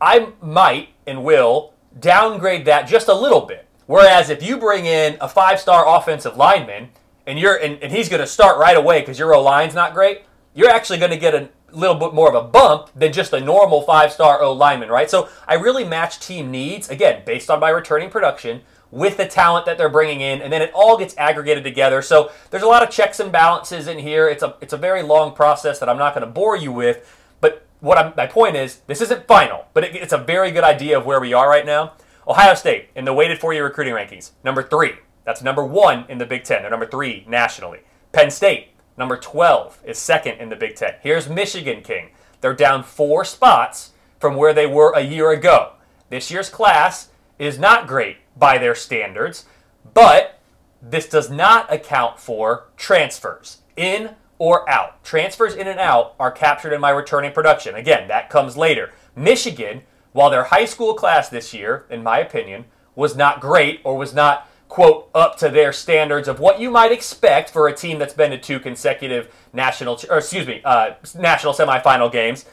I 0.00 0.32
might 0.42 0.90
and 1.06 1.24
will 1.24 1.74
downgrade 1.98 2.64
that 2.66 2.88
just 2.88 3.08
a 3.08 3.14
little 3.14 3.42
bit. 3.42 3.66
Whereas 3.86 4.30
if 4.30 4.42
you 4.42 4.56
bring 4.56 4.86
in 4.86 5.16
a 5.20 5.28
five 5.28 5.58
star 5.58 5.84
offensive 5.86 6.36
lineman 6.36 6.90
and 7.26 7.38
you're 7.38 7.56
and, 7.56 7.82
and 7.82 7.92
he's 7.92 8.08
going 8.08 8.20
to 8.20 8.26
start 8.26 8.58
right 8.58 8.76
away 8.76 9.00
because 9.00 9.18
your 9.18 9.34
O 9.34 9.42
line's 9.42 9.74
not 9.74 9.94
great, 9.94 10.22
you're 10.54 10.70
actually 10.70 10.98
going 10.98 11.10
to 11.10 11.16
get 11.16 11.34
a 11.34 11.48
little 11.72 11.96
bit 11.96 12.14
more 12.14 12.28
of 12.28 12.34
a 12.34 12.46
bump 12.46 12.90
than 12.94 13.12
just 13.12 13.32
a 13.32 13.40
normal 13.40 13.82
five 13.82 14.12
star 14.12 14.42
O 14.42 14.52
lineman, 14.52 14.90
right? 14.90 15.10
So 15.10 15.28
I 15.48 15.54
really 15.54 15.84
match 15.84 16.20
team 16.20 16.50
needs 16.50 16.88
again 16.88 17.22
based 17.26 17.50
on 17.50 17.60
my 17.60 17.70
returning 17.70 18.10
production 18.10 18.62
with 18.90 19.16
the 19.16 19.26
talent 19.26 19.66
that 19.66 19.78
they're 19.78 19.88
bringing 19.88 20.20
in, 20.20 20.42
and 20.42 20.52
then 20.52 20.62
it 20.62 20.72
all 20.74 20.96
gets 20.96 21.16
aggregated 21.16 21.64
together. 21.64 22.02
So 22.02 22.30
there's 22.50 22.62
a 22.62 22.68
lot 22.68 22.82
of 22.82 22.90
checks 22.90 23.20
and 23.20 23.30
balances 23.30 23.86
in 23.86 23.98
here. 23.98 24.28
It's 24.28 24.42
a 24.42 24.56
it's 24.60 24.72
a 24.72 24.76
very 24.76 25.02
long 25.02 25.34
process 25.34 25.78
that 25.78 25.88
I'm 25.88 25.98
not 25.98 26.14
going 26.14 26.26
to 26.26 26.32
bore 26.32 26.56
you 26.56 26.72
with. 26.72 27.16
But 27.40 27.66
what 27.80 27.98
I'm, 27.98 28.12
my 28.16 28.26
point 28.26 28.56
is, 28.56 28.80
this 28.86 29.00
isn't 29.00 29.26
final, 29.26 29.66
but 29.74 29.84
it, 29.84 29.94
it's 29.94 30.12
a 30.12 30.18
very 30.18 30.50
good 30.50 30.64
idea 30.64 30.98
of 30.98 31.06
where 31.06 31.20
we 31.20 31.32
are 31.32 31.48
right 31.48 31.66
now. 31.66 31.92
Ohio 32.26 32.54
State 32.54 32.88
in 32.94 33.04
the 33.04 33.14
weighted 33.14 33.38
four-year 33.38 33.64
recruiting 33.64 33.94
rankings, 33.94 34.32
number 34.44 34.62
three. 34.62 34.92
That's 35.24 35.42
number 35.42 35.64
one 35.64 36.06
in 36.08 36.18
the 36.18 36.26
Big 36.26 36.44
Ten. 36.44 36.62
They're 36.62 36.70
number 36.70 36.86
three 36.86 37.24
nationally. 37.28 37.80
Penn 38.12 38.30
State, 38.30 38.68
number 38.96 39.16
12, 39.16 39.80
is 39.84 39.98
second 39.98 40.38
in 40.38 40.48
the 40.48 40.56
Big 40.56 40.74
Ten. 40.74 40.94
Here's 41.02 41.28
Michigan 41.28 41.82
King. 41.82 42.10
They're 42.40 42.54
down 42.54 42.82
four 42.82 43.24
spots 43.24 43.92
from 44.18 44.34
where 44.34 44.52
they 44.52 44.66
were 44.66 44.92
a 44.92 45.02
year 45.02 45.30
ago. 45.30 45.74
This 46.08 46.30
year's 46.30 46.48
class 46.48 47.10
is 47.38 47.58
not 47.58 47.86
great 47.86 48.16
by 48.36 48.58
their 48.58 48.74
standards, 48.74 49.46
but 49.94 50.38
this 50.82 51.08
does 51.08 51.30
not 51.30 51.72
account 51.72 52.18
for 52.18 52.68
transfers 52.76 53.58
in 53.76 54.14
or 54.38 54.68
out. 54.68 55.02
Transfers 55.04 55.54
in 55.54 55.66
and 55.66 55.78
out 55.78 56.14
are 56.18 56.30
captured 56.30 56.72
in 56.72 56.80
my 56.80 56.90
returning 56.90 57.32
production. 57.32 57.74
Again, 57.74 58.08
that 58.08 58.30
comes 58.30 58.56
later. 58.56 58.90
Michigan, 59.14 59.82
while 60.12 60.30
their 60.30 60.44
high 60.44 60.64
school 60.64 60.94
class 60.94 61.28
this 61.28 61.52
year, 61.52 61.84
in 61.90 62.02
my 62.02 62.18
opinion, 62.18 62.64
was 62.94 63.14
not 63.14 63.40
great 63.40 63.80
or 63.84 63.96
was 63.96 64.14
not 64.14 64.48
quote 64.68 65.10
up 65.14 65.36
to 65.36 65.48
their 65.48 65.72
standards 65.72 66.28
of 66.28 66.38
what 66.38 66.60
you 66.60 66.70
might 66.70 66.92
expect 66.92 67.50
for 67.50 67.66
a 67.66 67.74
team 67.74 67.98
that's 67.98 68.14
been 68.14 68.30
to 68.30 68.38
two 68.38 68.60
consecutive 68.60 69.34
national 69.52 70.00
or 70.08 70.18
excuse 70.18 70.46
me 70.46 70.60
uh, 70.64 70.92
national 71.18 71.52
semifinal 71.52 72.10
games 72.10 72.44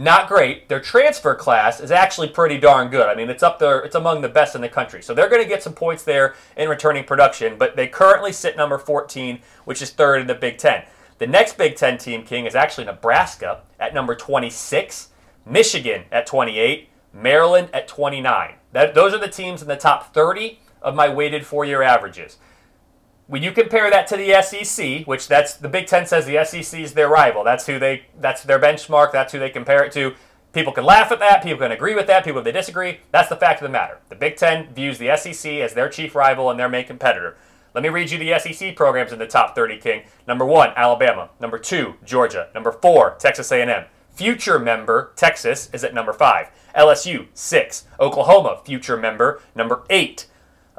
not 0.00 0.28
great. 0.28 0.68
Their 0.68 0.80
transfer 0.80 1.34
class 1.34 1.80
is 1.80 1.90
actually 1.90 2.28
pretty 2.28 2.58
darn 2.58 2.88
good. 2.88 3.06
I 3.06 3.14
mean 3.14 3.28
it's 3.28 3.42
up 3.42 3.58
there 3.58 3.80
it's 3.80 3.94
among 3.94 4.22
the 4.22 4.28
best 4.28 4.54
in 4.54 4.60
the 4.60 4.68
country. 4.68 5.02
So 5.02 5.14
they're 5.14 5.28
going 5.28 5.42
to 5.42 5.48
get 5.48 5.62
some 5.62 5.74
points 5.74 6.02
there 6.02 6.34
in 6.56 6.68
returning 6.68 7.04
production 7.04 7.56
but 7.58 7.76
they 7.76 7.86
currently 7.86 8.32
sit 8.32 8.56
number 8.56 8.78
14 8.78 9.40
which 9.64 9.82
is 9.82 9.90
third 9.90 10.22
in 10.22 10.26
the 10.26 10.34
big 10.34 10.58
ten. 10.58 10.84
The 11.18 11.26
next 11.26 11.58
big 11.58 11.76
ten 11.76 11.98
team 11.98 12.24
king 12.24 12.46
is 12.46 12.54
actually 12.54 12.86
nebraska 12.86 13.60
at 13.78 13.94
number 13.94 14.14
26 14.14 15.10
michigan 15.46 16.04
at 16.10 16.26
28 16.26 16.88
maryland 17.12 17.68
at 17.72 17.86
29 17.88 18.54
that, 18.72 18.94
those 18.94 19.12
are 19.12 19.18
the 19.18 19.28
teams 19.28 19.62
in 19.62 19.68
the 19.68 19.76
top 19.76 20.14
30 20.14 20.60
of 20.82 20.94
my 20.94 21.08
weighted 21.08 21.44
four 21.44 21.64
year 21.64 21.82
averages. 21.82 22.38
When 23.30 23.44
you 23.44 23.52
compare 23.52 23.88
that 23.92 24.08
to 24.08 24.16
the 24.16 24.42
SEC, 24.42 25.06
which 25.06 25.28
that's 25.28 25.54
the 25.54 25.68
Big 25.68 25.86
Ten 25.86 26.04
says 26.04 26.26
the 26.26 26.44
SEC 26.44 26.80
is 26.80 26.94
their 26.94 27.08
rival. 27.08 27.44
That's 27.44 27.64
who 27.64 27.78
they 27.78 28.06
that's 28.18 28.42
their 28.42 28.58
benchmark. 28.58 29.12
That's 29.12 29.32
who 29.32 29.38
they 29.38 29.50
compare 29.50 29.84
it 29.84 29.92
to. 29.92 30.14
People 30.52 30.72
can 30.72 30.82
laugh 30.82 31.12
at 31.12 31.20
that. 31.20 31.44
People 31.44 31.60
can 31.60 31.70
agree 31.70 31.94
with 31.94 32.08
that. 32.08 32.24
People 32.24 32.42
they 32.42 32.50
disagree. 32.50 32.98
That's 33.12 33.28
the 33.28 33.36
fact 33.36 33.62
of 33.62 33.68
the 33.68 33.72
matter. 33.72 34.00
The 34.08 34.16
Big 34.16 34.34
Ten 34.34 34.74
views 34.74 34.98
the 34.98 35.16
SEC 35.16 35.48
as 35.52 35.74
their 35.74 35.88
chief 35.88 36.16
rival 36.16 36.50
and 36.50 36.58
their 36.58 36.68
main 36.68 36.84
competitor. 36.88 37.36
Let 37.72 37.84
me 37.84 37.88
read 37.88 38.10
you 38.10 38.18
the 38.18 38.36
SEC 38.36 38.74
programs 38.74 39.12
in 39.12 39.20
the 39.20 39.28
top 39.28 39.54
30, 39.54 39.76
King. 39.76 40.02
Number 40.26 40.44
one, 40.44 40.70
Alabama. 40.74 41.30
Number 41.38 41.56
two, 41.56 41.94
Georgia. 42.04 42.48
Number 42.52 42.72
four, 42.72 43.14
Texas 43.20 43.52
A&M. 43.52 43.84
Future 44.10 44.58
member 44.58 45.12
Texas 45.14 45.70
is 45.72 45.84
at 45.84 45.94
number 45.94 46.12
five. 46.12 46.48
LSU 46.76 47.28
six. 47.32 47.84
Oklahoma, 48.00 48.60
future 48.64 48.96
member 48.96 49.40
number 49.54 49.84
eight. 49.88 50.26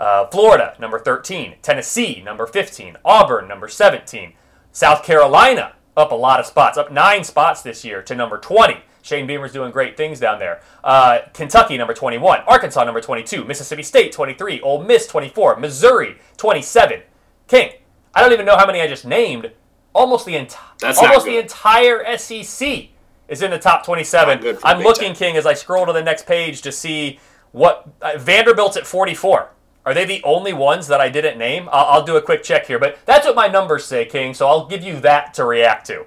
Uh, 0.02 0.26
Florida, 0.30 0.76
number 0.80 0.98
13. 0.98 1.58
Tennessee, 1.62 2.24
number 2.26 2.48
15. 2.48 2.98
Auburn, 3.06 3.48
number 3.48 3.68
17. 3.68 4.34
South 4.72 5.04
Carolina, 5.04 5.74
up 5.96 6.12
a 6.12 6.16
lot 6.16 6.40
of 6.40 6.48
spots, 6.48 6.76
up 6.76 6.92
nine 6.92 7.24
spots 7.24 7.62
this 7.62 7.86
year 7.86 8.02
to 8.02 8.16
number 8.16 8.40
20. 8.40 8.78
Shane 9.04 9.28
Beamer's 9.28 9.54
doing 9.54 9.72
great 9.72 9.96
things 9.96 10.20
down 10.20 10.40
there. 10.40 10.60
Uh, 10.84 11.20
Kentucky, 11.36 11.78
number 11.78 11.94
21. 11.94 12.40
Arkansas, 12.48 12.84
number 12.84 13.00
22. 13.00 13.46
Mississippi 13.46 13.84
State, 13.84 14.12
23. 14.12 14.60
Ole 14.62 14.84
Miss, 14.84 15.06
24. 15.06 15.58
Missouri, 15.58 16.18
27. 16.38 17.04
King, 17.48 17.74
I 18.16 18.22
don't 18.22 18.34
even 18.34 18.48
know 18.48 18.58
how 18.58 18.66
many 18.66 18.82
I 18.82 18.88
just 18.88 19.06
named. 19.06 19.52
Almost 19.94 20.26
the 20.26 20.36
entire, 20.36 20.96
almost 20.98 21.26
the 21.28 21.38
entire 21.38 22.18
SEC 22.18 22.88
is 23.28 23.44
in 23.44 23.52
the 23.52 23.60
top 23.60 23.86
27. 23.86 24.58
I'm 24.64 24.82
looking, 24.82 25.14
King, 25.14 25.38
as 25.38 25.46
I 25.46 25.54
scroll 25.54 25.86
to 25.86 25.94
the 25.94 26.02
next 26.02 26.26
page 26.26 26.64
to 26.64 26.72
see 26.72 27.20
what 27.52 27.88
uh, 28.02 28.14
Vanderbilt's 28.18 28.78
at 28.78 28.88
44. 28.88 29.52
Are 29.86 29.94
they 29.94 30.06
the 30.06 30.22
only 30.24 30.54
ones 30.54 30.88
that 30.88 31.02
I 31.02 31.10
didn't 31.10 31.38
name? 31.38 31.68
I'll, 31.72 31.86
I'll, 31.86 32.04
do 32.04 32.16
a 32.16 32.22
quick 32.22 32.44
check 32.44 32.68
here, 32.68 32.78
but 32.78 33.00
that's 33.06 33.26
what 33.26 33.36
my 33.36 33.48
numbers 33.48 33.86
say, 33.86 34.06
King. 34.06 34.34
So 34.34 34.48
I'll 34.48 34.68
give 34.68 34.84
you 34.84 35.00
that 35.00 35.34
to 35.36 35.46
react 35.46 35.88
to. 35.88 36.06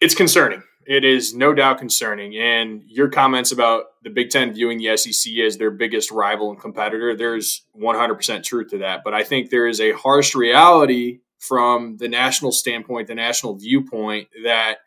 It's 0.00 0.14
concerning. 0.14 0.62
It 0.86 1.04
is 1.04 1.34
no 1.34 1.52
doubt 1.52 1.78
concerning. 1.78 2.36
And 2.36 2.82
your 2.86 3.08
comments 3.08 3.52
about 3.52 3.86
the 4.02 4.10
Big 4.10 4.30
Ten 4.30 4.52
viewing 4.54 4.78
the 4.78 4.96
SEC 4.96 5.32
as 5.44 5.58
their 5.58 5.70
biggest 5.70 6.10
rival 6.10 6.50
and 6.50 6.60
competitor, 6.60 7.16
there's 7.16 7.64
100% 7.80 8.42
truth 8.44 8.70
to 8.70 8.78
that. 8.78 9.02
But 9.04 9.14
I 9.14 9.24
think 9.24 9.50
there 9.50 9.66
is 9.66 9.80
a 9.80 9.92
harsh 9.92 10.34
reality 10.34 11.20
from 11.38 11.96
the 11.98 12.08
national 12.08 12.52
standpoint, 12.52 13.08
the 13.08 13.14
national 13.14 13.56
viewpoint, 13.56 14.28
that 14.44 14.78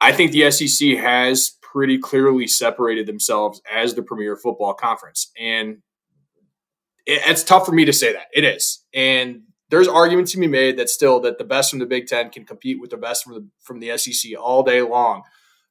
I 0.00 0.12
think 0.12 0.32
the 0.32 0.50
SEC 0.50 0.96
has 0.98 1.56
pretty 1.60 1.98
clearly 1.98 2.46
separated 2.46 3.06
themselves 3.06 3.60
as 3.70 3.94
the 3.94 4.02
premier 4.02 4.36
football 4.36 4.74
conference. 4.74 5.30
And 5.38 5.78
it, 7.08 7.22
it's 7.26 7.42
tough 7.42 7.66
for 7.66 7.72
me 7.72 7.84
to 7.86 7.92
say 7.92 8.12
that. 8.12 8.26
It 8.32 8.44
is. 8.44 8.84
And 8.94 9.42
there's 9.70 9.88
arguments 9.88 10.32
to 10.32 10.38
be 10.38 10.46
made 10.46 10.78
that 10.78 10.88
still 10.88 11.20
that 11.20 11.38
the 11.38 11.44
best 11.44 11.70
from 11.70 11.80
the 11.80 11.86
Big 11.86 12.06
Ten 12.06 12.30
can 12.30 12.44
compete 12.44 12.80
with 12.80 12.90
the 12.90 12.96
best 12.96 13.24
from 13.24 13.34
the 13.34 13.48
from 13.60 13.80
the 13.80 13.96
SEC 13.98 14.32
all 14.38 14.62
day 14.62 14.82
long. 14.82 15.22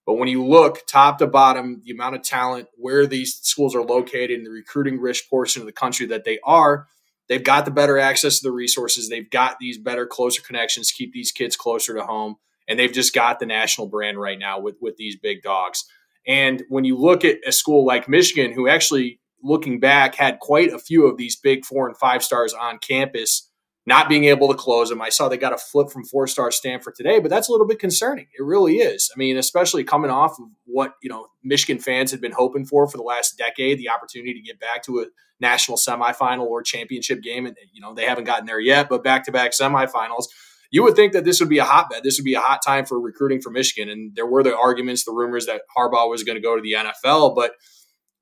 But 0.06 0.15
when 0.15 0.30
you 0.30 0.45
look 0.45 0.88
top 0.88 1.17
to 1.17 1.28
bottom, 1.28 1.82
the 1.84 1.91
amount 1.91 2.15
of 2.15 2.21
talent, 2.21 2.69
where 2.76 3.06
these 3.06 3.36
schools 3.41 3.76
are 3.76 3.84
located, 3.84 4.32
in 4.32 4.43
the 4.43 4.50
recruiting 4.50 5.02
rich 5.02 5.28
portion 5.30 5.62
of 5.62 5.65
the 5.65 5.73
country 5.73 6.06
that 6.08 6.23
they 6.23 6.39
are, 6.45 6.88
they've 7.28 7.43
got 7.43 7.65
the 7.65 7.71
better 7.71 7.97
access 8.00 8.39
to 8.39 8.47
the 8.47 8.54
resources. 8.54 9.10
They've 9.10 9.30
got 9.30 9.58
these 9.60 9.78
better, 9.78 10.06
closer 10.06 10.41
connections, 10.41 10.91
keep 10.91 11.12
these 11.12 11.34
kids 11.34 11.58
closer 11.58 11.93
to 11.93 12.06
home, 12.06 12.36
and 12.69 12.80
they've 12.80 12.91
just 12.91 13.13
got 13.13 13.39
the 13.39 13.45
national 13.45 13.88
brand 13.88 14.17
right 14.17 14.39
now 14.39 14.60
with 14.60 14.76
with 14.80 14.95
these 14.95 15.17
big 15.17 15.41
dogs. 15.41 15.84
And 16.26 16.63
when 16.69 16.86
you 16.86 16.97
look 16.97 17.26
at 17.26 17.38
a 17.45 17.52
school 17.52 17.86
like 17.86 18.08
Michigan, 18.08 18.54
who 18.54 18.69
actually 18.69 19.19
looking 19.47 19.79
back, 19.79 20.15
had 20.15 20.39
quite 20.39 20.71
a 20.71 20.79
few 20.79 21.07
of 21.07 21.17
these 21.17 21.36
big 21.36 21.65
four 21.65 21.88
and 21.88 21.97
five 21.97 22.23
stars 22.23 22.53
on 22.53 22.79
campus, 22.79 23.49
not 23.86 24.10
being 24.10 24.25
able 24.25 24.49
to 24.49 24.53
close 24.53 24.89
them. 24.89 25.01
I 25.01 25.10
saw 25.10 25.29
they 25.29 25.38
got 25.38 25.53
a 25.53 25.57
flip 25.57 25.89
from 25.89 26.03
four 26.03 26.27
star 26.27 26.51
Stanford 26.51 26.95
today, 26.95 27.19
but 27.19 27.29
that's 27.29 27.47
a 27.47 27.51
little 27.51 27.67
bit 27.67 27.79
concerning. 27.79 28.27
It 28.38 28.43
really 28.43 28.77
is. 28.77 29.10
I 29.15 29.17
mean, 29.17 29.38
especially 29.38 29.83
coming 29.83 30.12
off 30.12 30.38
of 30.39 30.45
what 30.65 30.93
you 31.01 31.10
know 31.10 31.27
Michigan 31.43 31.81
fans 31.81 32.12
had 32.12 32.21
been 32.21 32.33
hoping 32.33 32.65
for 32.65 32.88
for 32.88 32.97
the 32.97 33.03
last 33.03 33.38
decade, 33.38 33.79
the 33.79 33.89
opportunity 33.89 34.33
to 34.33 34.41
get 34.41 34.60
back 34.60 34.83
to 34.83 34.99
a 34.99 35.05
national 35.39 35.77
semifinal 35.77 36.45
or 36.45 36.62
championship 36.62 37.21
game, 37.21 37.45
and 37.45 37.55
you 37.71 37.81
know 37.81 37.93
they 37.93 38.05
haven't 38.05 38.25
gotten 38.25 38.45
there 38.45 38.60
yet, 38.60 38.89
but 38.89 39.03
back 39.03 39.25
to 39.25 39.31
back 39.31 39.51
semifinals. 39.51 40.25
You 40.69 40.83
would 40.83 40.97
think 40.97 41.13
that 41.13 41.23
this 41.23 41.39
would 41.39 41.47
be 41.47 41.60
a 41.60 41.63
hotbed. 41.63 42.03
This 42.03 42.19
would 42.19 42.25
be 42.25 42.33
a 42.33 42.41
hot 42.41 42.62
time 42.62 42.86
for 42.86 42.99
recruiting 42.99 43.41
for 43.41 43.49
Michigan, 43.51 43.89
and 43.89 44.13
there 44.15 44.25
were 44.25 44.43
the 44.43 44.55
arguments, 44.55 45.05
the 45.05 45.13
rumors 45.13 45.45
that 45.45 45.62
Harbaugh 45.75 46.10
was 46.10 46.23
going 46.25 46.36
to 46.36 46.41
go 46.41 46.57
to 46.57 46.62
the 46.62 46.73
NFL, 46.73 47.36
but 47.36 47.53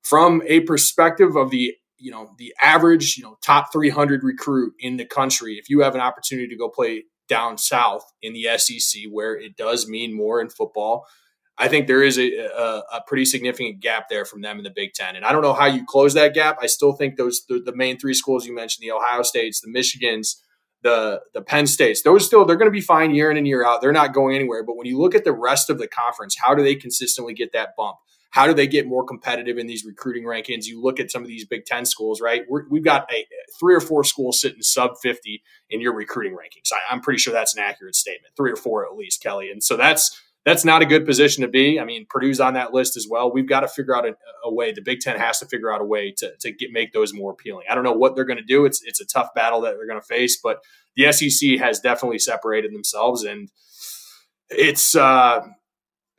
from 0.06 0.42
a 0.46 0.60
perspective 0.60 1.36
of 1.36 1.50
the 1.50 1.74
you 1.98 2.10
know 2.10 2.30
the 2.38 2.54
average 2.62 3.16
you 3.16 3.24
know 3.24 3.36
top 3.42 3.72
300 3.72 4.22
recruit 4.22 4.74
in 4.78 4.96
the 4.96 5.04
country 5.04 5.54
if 5.54 5.68
you 5.68 5.80
have 5.80 5.94
an 5.94 6.00
opportunity 6.00 6.46
to 6.48 6.56
go 6.56 6.68
play 6.68 7.04
down 7.28 7.58
south 7.58 8.04
in 8.22 8.32
the 8.32 8.46
SEC 8.58 9.02
where 9.10 9.36
it 9.36 9.56
does 9.56 9.88
mean 9.88 10.14
more 10.14 10.40
in 10.40 10.48
football 10.48 11.06
I 11.58 11.68
think 11.68 11.86
there 11.86 12.02
is 12.02 12.18
a, 12.18 12.36
a, 12.38 12.82
a, 12.96 13.02
pretty 13.06 13.24
significant 13.24 13.80
gap 13.80 14.10
there 14.10 14.26
from 14.26 14.42
them 14.42 14.58
in 14.58 14.64
the 14.64 14.72
Big 14.74 14.92
Ten, 14.92 15.16
and 15.16 15.24
I 15.24 15.32
don't 15.32 15.40
know 15.40 15.54
how 15.54 15.64
you 15.64 15.86
close 15.86 16.12
that 16.12 16.34
gap. 16.34 16.58
I 16.60 16.66
still 16.66 16.92
think 16.92 17.16
those 17.16 17.46
the, 17.48 17.62
the 17.64 17.74
main 17.74 17.98
three 17.98 18.12
schools 18.12 18.44
you 18.44 18.54
mentioned, 18.54 18.82
the 18.82 18.92
Ohio 18.92 19.22
States, 19.22 19.62
the 19.62 19.70
Michigans, 19.70 20.36
the 20.82 21.22
the 21.32 21.40
Penn 21.40 21.66
States, 21.66 22.02
those 22.02 22.26
still 22.26 22.44
they're 22.44 22.56
going 22.56 22.70
to 22.70 22.70
be 22.70 22.82
fine 22.82 23.14
year 23.14 23.30
in 23.30 23.38
and 23.38 23.46
year 23.46 23.64
out. 23.64 23.80
They're 23.80 23.90
not 23.90 24.12
going 24.12 24.36
anywhere. 24.36 24.64
But 24.64 24.76
when 24.76 24.86
you 24.86 24.98
look 24.98 25.14
at 25.14 25.24
the 25.24 25.32
rest 25.32 25.70
of 25.70 25.78
the 25.78 25.88
conference, 25.88 26.36
how 26.38 26.54
do 26.54 26.62
they 26.62 26.74
consistently 26.74 27.32
get 27.32 27.52
that 27.54 27.70
bump? 27.74 27.96
How 28.30 28.46
do 28.46 28.54
they 28.54 28.66
get 28.66 28.86
more 28.86 29.04
competitive 29.04 29.58
in 29.58 29.66
these 29.66 29.84
recruiting 29.84 30.24
rankings? 30.24 30.66
You 30.66 30.82
look 30.82 31.00
at 31.00 31.10
some 31.10 31.22
of 31.22 31.28
these 31.28 31.46
Big 31.46 31.64
Ten 31.64 31.86
schools, 31.86 32.20
right? 32.20 32.42
we 32.70 32.78
have 32.78 32.84
got 32.84 33.12
a, 33.12 33.26
three 33.58 33.74
or 33.74 33.80
four 33.80 34.04
schools 34.04 34.40
sitting 34.40 34.62
sub 34.62 34.98
50 35.02 35.42
in 35.70 35.80
your 35.80 35.94
recruiting 35.94 36.32
rankings. 36.32 36.72
I, 36.72 36.92
I'm 36.92 37.00
pretty 37.00 37.18
sure 37.18 37.32
that's 37.32 37.56
an 37.56 37.62
accurate 37.62 37.94
statement, 37.94 38.34
three 38.36 38.52
or 38.52 38.56
four 38.56 38.84
at 38.86 38.96
least, 38.96 39.22
Kelly. 39.22 39.50
And 39.50 39.62
so 39.62 39.76
that's 39.76 40.20
that's 40.46 40.64
not 40.64 40.80
a 40.80 40.86
good 40.86 41.04
position 41.04 41.42
to 41.42 41.48
be. 41.48 41.80
I 41.80 41.84
mean, 41.84 42.06
Purdue's 42.08 42.38
on 42.38 42.54
that 42.54 42.72
list 42.72 42.96
as 42.96 43.08
well. 43.10 43.32
We've 43.32 43.48
got 43.48 43.60
to 43.60 43.68
figure 43.68 43.96
out 43.96 44.06
a, 44.06 44.14
a, 44.44 44.54
way. 44.54 44.70
The 44.70 44.80
Big 44.80 45.00
Ten 45.00 45.18
has 45.18 45.40
to 45.40 45.46
figure 45.46 45.72
out 45.72 45.80
a 45.80 45.84
way 45.84 46.12
to, 46.18 46.36
to 46.38 46.52
get 46.52 46.70
make 46.70 46.92
those 46.92 47.12
more 47.12 47.32
appealing. 47.32 47.64
I 47.68 47.74
don't 47.74 47.82
know 47.82 47.92
what 47.92 48.14
they're 48.14 48.24
going 48.24 48.38
to 48.38 48.44
do. 48.44 48.64
It's 48.64 48.80
it's 48.84 49.00
a 49.00 49.06
tough 49.06 49.34
battle 49.34 49.60
that 49.62 49.74
they're 49.76 49.88
going 49.88 50.00
to 50.00 50.06
face, 50.06 50.38
but 50.40 50.62
the 50.94 51.10
SEC 51.10 51.58
has 51.58 51.80
definitely 51.80 52.20
separated 52.20 52.72
themselves, 52.72 53.24
and 53.24 53.50
it's 54.48 54.94
uh, 54.94 55.40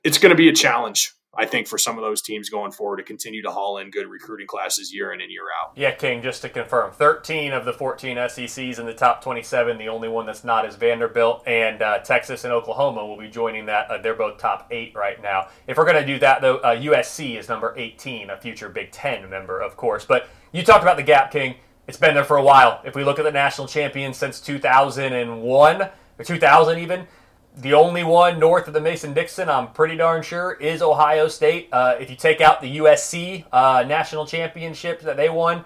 it's 0.04 0.18
going 0.18 0.32
to 0.32 0.36
be 0.36 0.50
a 0.50 0.54
challenge 0.54 1.14
I 1.38 1.46
think 1.46 1.68
for 1.68 1.78
some 1.78 1.98
of 1.98 2.04
those 2.04 2.22
teams 2.22 2.50
going 2.50 2.72
forward 2.72 2.98
to 2.98 3.04
continue 3.04 3.44
to 3.44 3.52
haul 3.52 3.78
in 3.78 3.92
good 3.92 4.08
recruiting 4.08 4.48
classes 4.48 4.92
year 4.92 5.14
in 5.14 5.22
and 5.22 5.32
year 5.32 5.44
out. 5.62 5.72
Yeah, 5.76 5.92
King, 5.92 6.24
just 6.24 6.42
to 6.42 6.50
confirm 6.50 6.92
13 6.92 7.54
of 7.54 7.64
the 7.64 7.74
14 7.74 8.18
SECs 8.18 8.80
in 8.80 8.86
the 8.88 8.94
top 8.94 9.24
27. 9.24 9.78
The 9.78 9.88
only 9.88 10.10
one 10.10 10.26
that's 10.26 10.44
not 10.44 10.66
is 10.66 10.76
Vanderbilt, 10.76 11.44
and 11.48 11.82
uh, 11.82 12.00
Texas 12.00 12.44
and 12.44 12.52
Oklahoma 12.52 13.06
will 13.06 13.18
be 13.18 13.30
joining 13.30 13.68
that. 13.68 13.90
Uh, 13.90 14.02
they're 14.02 14.16
both 14.16 14.40
top 14.40 14.68
eight 14.72 14.94
right 14.96 15.22
now. 15.22 15.48
If 15.68 15.78
we're 15.78 15.86
going 15.86 16.02
to 16.02 16.06
do 16.06 16.18
that, 16.20 16.42
though, 16.42 16.58
uh, 16.58 16.76
USC 16.76 17.38
is 17.38 17.48
number 17.48 17.74
18, 17.78 18.32
a 18.32 18.38
future 18.38 18.70
Big 18.70 18.92
Ten 18.92 19.30
member, 19.30 19.62
of 19.62 19.78
course. 19.78 20.06
But 20.06 20.30
you 20.52 20.64
talked 20.64 20.82
about 20.82 20.98
the 20.98 21.04
gap, 21.04 21.32
King. 21.32 21.56
It's 21.88 21.98
been 21.98 22.16
there 22.16 22.24
for 22.24 22.38
a 22.38 22.44
while. 22.44 22.82
If 22.84 22.96
we 22.96 23.04
look 23.04 23.20
at 23.20 23.24
the 23.24 23.32
national 23.32 23.68
champions 23.68 24.18
since 24.18 24.42
2001, 24.42 25.82
or 26.20 26.24
2000 26.26 26.80
even, 26.80 27.08
the 27.58 27.74
only 27.74 28.04
one 28.04 28.40
north 28.40 28.68
of 28.68 28.74
the 28.74 28.82
Mason 28.82 29.14
Dixon, 29.14 29.50
I'm 29.50 29.72
pretty 29.72 29.98
darn 29.98 30.22
sure, 30.22 30.54
is 30.54 30.82
Ohio 30.82 31.28
State. 31.28 31.70
Uh, 31.72 31.96
if 32.00 32.10
you 32.10 32.16
take 32.16 32.40
out 32.40 32.62
the 32.62 32.78
USC 32.78 33.46
uh, 33.52 33.84
national 33.88 34.26
championship 34.28 35.02
that 35.02 35.18
they 35.18 35.30
won, 35.30 35.66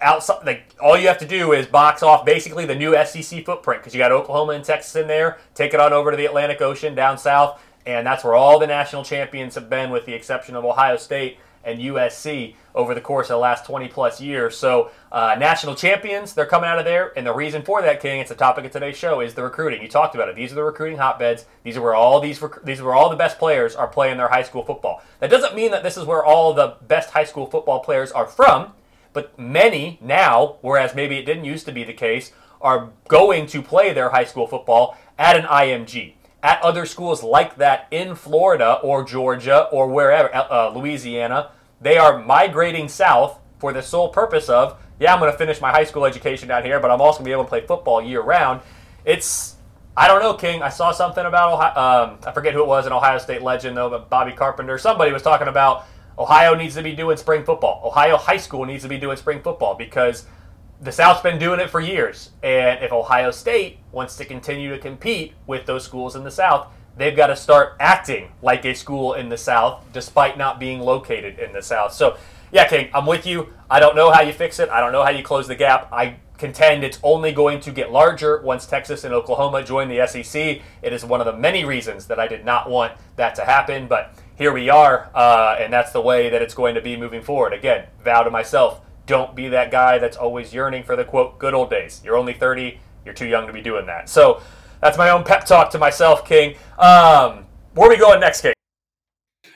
outside, 0.00 0.44
like 0.46 0.74
all 0.80 0.96
you 0.96 1.08
have 1.08 1.18
to 1.18 1.26
do 1.26 1.52
is 1.52 1.66
box 1.66 2.02
off 2.02 2.24
basically 2.24 2.64
the 2.64 2.74
new 2.74 2.94
SEC 3.04 3.44
footprint 3.44 3.82
because 3.82 3.94
you 3.94 3.98
got 3.98 4.12
Oklahoma 4.12 4.52
and 4.52 4.64
Texas 4.64 4.94
in 4.94 5.08
there. 5.08 5.38
Take 5.54 5.74
it 5.74 5.80
on 5.80 5.92
over 5.92 6.10
to 6.10 6.16
the 6.16 6.26
Atlantic 6.26 6.60
Ocean 6.60 6.94
down 6.94 7.18
south, 7.18 7.60
and 7.86 8.06
that's 8.06 8.22
where 8.22 8.34
all 8.34 8.58
the 8.58 8.66
national 8.66 9.04
champions 9.04 9.54
have 9.56 9.68
been, 9.68 9.90
with 9.90 10.06
the 10.06 10.14
exception 10.14 10.54
of 10.54 10.64
Ohio 10.64 10.96
State. 10.96 11.38
And 11.66 11.80
USC 11.80 12.54
over 12.74 12.94
the 12.94 13.00
course 13.00 13.26
of 13.26 13.34
the 13.34 13.38
last 13.38 13.66
20 13.66 13.88
plus 13.88 14.20
years. 14.20 14.56
So, 14.56 14.90
uh, 15.10 15.36
national 15.38 15.74
champions, 15.74 16.32
they're 16.32 16.46
coming 16.46 16.68
out 16.68 16.78
of 16.78 16.84
there. 16.84 17.12
And 17.16 17.26
the 17.26 17.34
reason 17.34 17.62
for 17.62 17.82
that, 17.82 18.00
King, 18.00 18.20
it's 18.20 18.28
the 18.28 18.36
topic 18.36 18.64
of 18.64 18.70
today's 18.70 18.96
show, 18.96 19.20
is 19.20 19.34
the 19.34 19.42
recruiting. 19.42 19.82
You 19.82 19.88
talked 19.88 20.14
about 20.14 20.28
it. 20.28 20.36
These 20.36 20.52
are 20.52 20.54
the 20.54 20.62
recruiting 20.62 20.98
hotbeds. 20.98 21.46
These 21.64 21.76
are 21.76 21.82
where 21.82 21.94
all 21.94 22.20
these 22.20 22.40
rec- 22.40 22.64
these 22.64 22.80
are 22.80 22.84
where 22.84 22.94
all 22.94 23.10
the 23.10 23.16
best 23.16 23.38
players 23.38 23.74
are 23.74 23.88
playing 23.88 24.18
their 24.18 24.28
high 24.28 24.42
school 24.42 24.64
football. 24.64 25.02
That 25.20 25.30
doesn't 25.30 25.54
mean 25.54 25.72
that 25.72 25.82
this 25.82 25.96
is 25.96 26.04
where 26.04 26.24
all 26.24 26.54
the 26.54 26.76
best 26.86 27.10
high 27.10 27.24
school 27.24 27.46
football 27.46 27.80
players 27.80 28.12
are 28.12 28.26
from, 28.26 28.72
but 29.12 29.38
many 29.38 29.98
now, 30.00 30.56
whereas 30.60 30.94
maybe 30.94 31.16
it 31.18 31.26
didn't 31.26 31.44
used 31.44 31.66
to 31.66 31.72
be 31.72 31.82
the 31.84 31.92
case, 31.92 32.32
are 32.60 32.90
going 33.08 33.46
to 33.46 33.62
play 33.62 33.92
their 33.92 34.10
high 34.10 34.24
school 34.24 34.46
football 34.46 34.96
at 35.18 35.36
an 35.36 35.44
IMG 35.44 36.14
at 36.42 36.62
other 36.62 36.86
schools 36.86 37.24
like 37.24 37.56
that 37.56 37.88
in 37.90 38.14
Florida 38.14 38.74
or 38.82 39.02
Georgia 39.02 39.64
or 39.72 39.88
wherever, 39.88 40.32
uh, 40.32 40.70
Louisiana, 40.70 41.50
they 41.80 41.98
are 41.98 42.22
migrating 42.22 42.88
south 42.88 43.38
for 43.58 43.72
the 43.72 43.82
sole 43.82 44.08
purpose 44.08 44.48
of, 44.48 44.78
yeah, 44.98 45.12
I'm 45.12 45.20
going 45.20 45.30
to 45.30 45.38
finish 45.38 45.60
my 45.60 45.70
high 45.70 45.84
school 45.84 46.04
education 46.04 46.48
down 46.48 46.64
here, 46.64 46.80
but 46.80 46.90
I'm 46.90 47.00
also 47.00 47.18
going 47.18 47.24
to 47.24 47.28
be 47.28 47.32
able 47.32 47.44
to 47.44 47.48
play 47.48 47.66
football 47.66 48.02
year 48.02 48.22
round. 48.22 48.60
It's, 49.04 49.56
I 49.96 50.08
don't 50.08 50.20
know, 50.20 50.34
King. 50.34 50.62
I 50.62 50.68
saw 50.68 50.92
something 50.92 51.24
about 51.24 51.52
Ohio. 51.52 52.08
Um, 52.10 52.18
I 52.26 52.32
forget 52.32 52.54
who 52.54 52.62
it 52.62 52.66
was, 52.66 52.86
an 52.86 52.92
Ohio 52.92 53.18
State 53.18 53.42
legend, 53.42 53.76
though, 53.76 53.90
but 53.90 54.08
Bobby 54.08 54.32
Carpenter. 54.32 54.78
Somebody 54.78 55.12
was 55.12 55.22
talking 55.22 55.48
about 55.48 55.86
Ohio 56.18 56.54
needs 56.54 56.74
to 56.74 56.82
be 56.82 56.94
doing 56.94 57.16
spring 57.16 57.44
football. 57.44 57.82
Ohio 57.84 58.16
high 58.16 58.36
school 58.38 58.64
needs 58.64 58.82
to 58.82 58.88
be 58.88 58.98
doing 58.98 59.16
spring 59.16 59.42
football 59.42 59.74
because 59.74 60.26
the 60.80 60.92
South's 60.92 61.20
been 61.20 61.38
doing 61.38 61.60
it 61.60 61.70
for 61.70 61.80
years. 61.80 62.30
And 62.42 62.82
if 62.82 62.92
Ohio 62.92 63.30
State 63.30 63.78
wants 63.92 64.16
to 64.16 64.24
continue 64.24 64.70
to 64.70 64.78
compete 64.78 65.34
with 65.46 65.66
those 65.66 65.84
schools 65.84 66.16
in 66.16 66.24
the 66.24 66.30
South, 66.30 66.68
they've 66.96 67.16
got 67.16 67.28
to 67.28 67.36
start 67.36 67.76
acting 67.80 68.32
like 68.42 68.64
a 68.64 68.74
school 68.74 69.14
in 69.14 69.28
the 69.28 69.36
South, 69.36 69.84
despite 69.92 70.38
not 70.38 70.58
being 70.58 70.80
located 70.80 71.38
in 71.38 71.52
the 71.52 71.62
South. 71.62 71.92
So, 71.92 72.16
yeah, 72.52 72.66
King, 72.66 72.90
I'm 72.94 73.06
with 73.06 73.26
you. 73.26 73.52
I 73.70 73.80
don't 73.80 73.96
know 73.96 74.10
how 74.10 74.22
you 74.22 74.32
fix 74.32 74.58
it. 74.58 74.68
I 74.68 74.80
don't 74.80 74.92
know 74.92 75.02
how 75.02 75.10
you 75.10 75.22
close 75.22 75.48
the 75.48 75.56
gap. 75.56 75.88
I 75.92 76.16
contend 76.38 76.84
it's 76.84 76.98
only 77.02 77.32
going 77.32 77.60
to 77.60 77.72
get 77.72 77.90
larger 77.90 78.40
once 78.42 78.66
Texas 78.66 79.04
and 79.04 79.14
Oklahoma 79.14 79.64
join 79.64 79.88
the 79.88 80.06
SEC. 80.06 80.60
It 80.82 80.92
is 80.92 81.04
one 81.04 81.20
of 81.20 81.26
the 81.26 81.32
many 81.32 81.64
reasons 81.64 82.06
that 82.06 82.20
I 82.20 82.28
did 82.28 82.44
not 82.44 82.68
want 82.68 82.92
that 83.16 83.34
to 83.36 83.44
happen, 83.44 83.86
but 83.88 84.14
here 84.36 84.52
we 84.52 84.68
are, 84.68 85.10
uh, 85.14 85.56
and 85.58 85.72
that's 85.72 85.92
the 85.92 86.00
way 86.00 86.28
that 86.28 86.42
it's 86.42 86.54
going 86.54 86.74
to 86.74 86.82
be 86.82 86.96
moving 86.96 87.22
forward. 87.22 87.54
Again, 87.54 87.86
vow 88.04 88.22
to 88.22 88.30
myself 88.30 88.82
don't 89.06 89.34
be 89.34 89.48
that 89.48 89.70
guy 89.70 89.98
that's 89.98 90.16
always 90.16 90.52
yearning 90.52 90.82
for 90.82 90.96
the 90.96 91.04
quote 91.04 91.38
good 91.38 91.54
old 91.54 91.70
days. 91.70 92.02
You're 92.04 92.16
only 92.16 92.34
30. 92.34 92.78
You're 93.04 93.14
too 93.14 93.26
young 93.26 93.46
to 93.46 93.52
be 93.52 93.62
doing 93.62 93.86
that. 93.86 94.08
So 94.08 94.42
that's 94.86 94.98
my 94.98 95.10
own 95.10 95.24
pep 95.24 95.44
talk 95.44 95.70
to 95.70 95.78
myself, 95.78 96.24
King. 96.24 96.54
Um, 96.78 97.46
where 97.74 97.88
are 97.88 97.90
we 97.90 97.96
going 97.96 98.20
next, 98.20 98.42
King? 98.42 98.52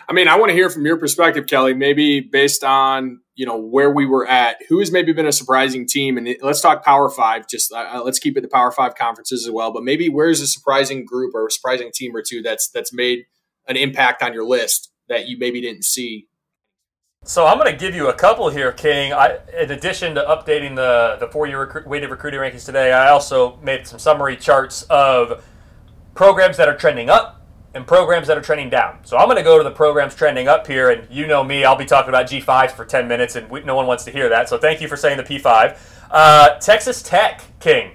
I 0.09 0.12
mean, 0.12 0.27
I 0.27 0.37
want 0.37 0.51
to 0.51 0.55
hear 0.55 0.69
from 0.69 0.85
your 0.85 0.97
perspective, 0.97 1.47
Kelly. 1.47 1.73
Maybe 1.73 2.21
based 2.21 2.64
on 2.64 3.21
you 3.37 3.47
know 3.47 3.57
where 3.57 3.90
we 3.90 4.07
were 4.07 4.27
at, 4.27 4.57
who 4.69 4.81
has 4.81 4.90
maybe 4.90 5.12
been 5.12 5.27
a 5.27 5.33
surprising 5.33 5.87
team, 5.87 6.19
and 6.19 6.37
let's 6.43 6.61
talk 6.61 6.85
Power 6.85 7.09
Five. 7.09 7.47
Just 7.49 7.73
uh, 7.73 7.90
uh, 7.95 8.03
let's 8.05 8.19
keep 8.19 8.37
it 8.37 8.40
the 8.40 8.49
Power 8.49 8.73
Five 8.73 8.97
conferences 8.97 9.47
as 9.47 9.53
well. 9.53 9.73
But 9.73 9.85
maybe 9.85 10.09
where's 10.09 10.40
a 10.40 10.49
surprising 10.49 11.05
group 11.05 11.33
or 11.35 11.47
a 11.47 11.51
surprising 11.51 11.93
team 11.95 12.14
or 12.14 12.23
two 12.23 12.43
that's 12.43 12.69
that's 12.71 12.93
made 12.93 13.27
an 13.69 13.77
impact 13.77 14.23
on 14.23 14.35
your 14.35 14.45
list 14.45 14.90
that 15.09 15.29
you 15.29 15.38
maybe 15.38 15.61
didn't 15.61 15.85
see 15.85 16.27
so 17.24 17.46
I'm 17.46 17.59
going 17.59 17.70
to 17.70 17.78
give 17.78 17.94
you 17.94 18.09
a 18.09 18.14
couple 18.14 18.48
here, 18.48 18.72
King. 18.72 19.12
I, 19.12 19.38
in 19.56 19.70
addition 19.70 20.14
to 20.14 20.22
updating 20.22 20.74
the 20.74 21.16
the 21.20 21.28
four 21.28 21.46
year 21.46 21.66
recru- 21.66 21.87
weighted 21.87 22.11
recruiting 22.11 22.40
rankings 22.40 22.64
today, 22.64 22.92
I 22.92 23.11
also 23.11 23.56
made 23.62 23.87
some 23.87 23.98
summary 23.98 24.37
charts 24.37 24.85
of 24.85 25.44
programs 26.14 26.56
that 26.56 26.68
are 26.68 26.76
trending 26.76 27.11
up 27.11 27.46
and 27.74 27.87
programs 27.87 28.26
that 28.26 28.38
are 28.38 28.42
trending 28.42 28.70
down. 28.70 28.98
So 29.04 29.16
I'm 29.18 29.26
going 29.26 29.37
to 29.37 29.44
go 29.44 29.59
to 29.59 29.62
the 29.62 29.70
programs 29.70 30.14
trending 30.14 30.48
up 30.48 30.66
here, 30.66 30.90
and 30.90 31.06
you 31.14 31.26
know 31.26 31.44
me, 31.44 31.62
I'll 31.62 31.76
be 31.76 31.85
talking 31.85 32.09
about 32.09 32.26
G5s 32.26 32.72
for 32.72 32.85
10 32.85 33.06
minutes, 33.06 33.37
and 33.37 33.48
we, 33.48 33.62
no 33.62 33.76
one 33.76 33.87
wants 33.87 34.04
to 34.06 34.11
hear 34.11 34.28
that. 34.30 34.48
So 34.48 34.59
thank 34.59 34.80
you 34.80 34.88
for 34.88 34.96
saying 34.96 35.18
the 35.18 35.22
P5. 35.22 35.78
Uh, 36.11 36.59
Texas 36.59 37.02
Tech, 37.02 37.42
King. 37.61 37.92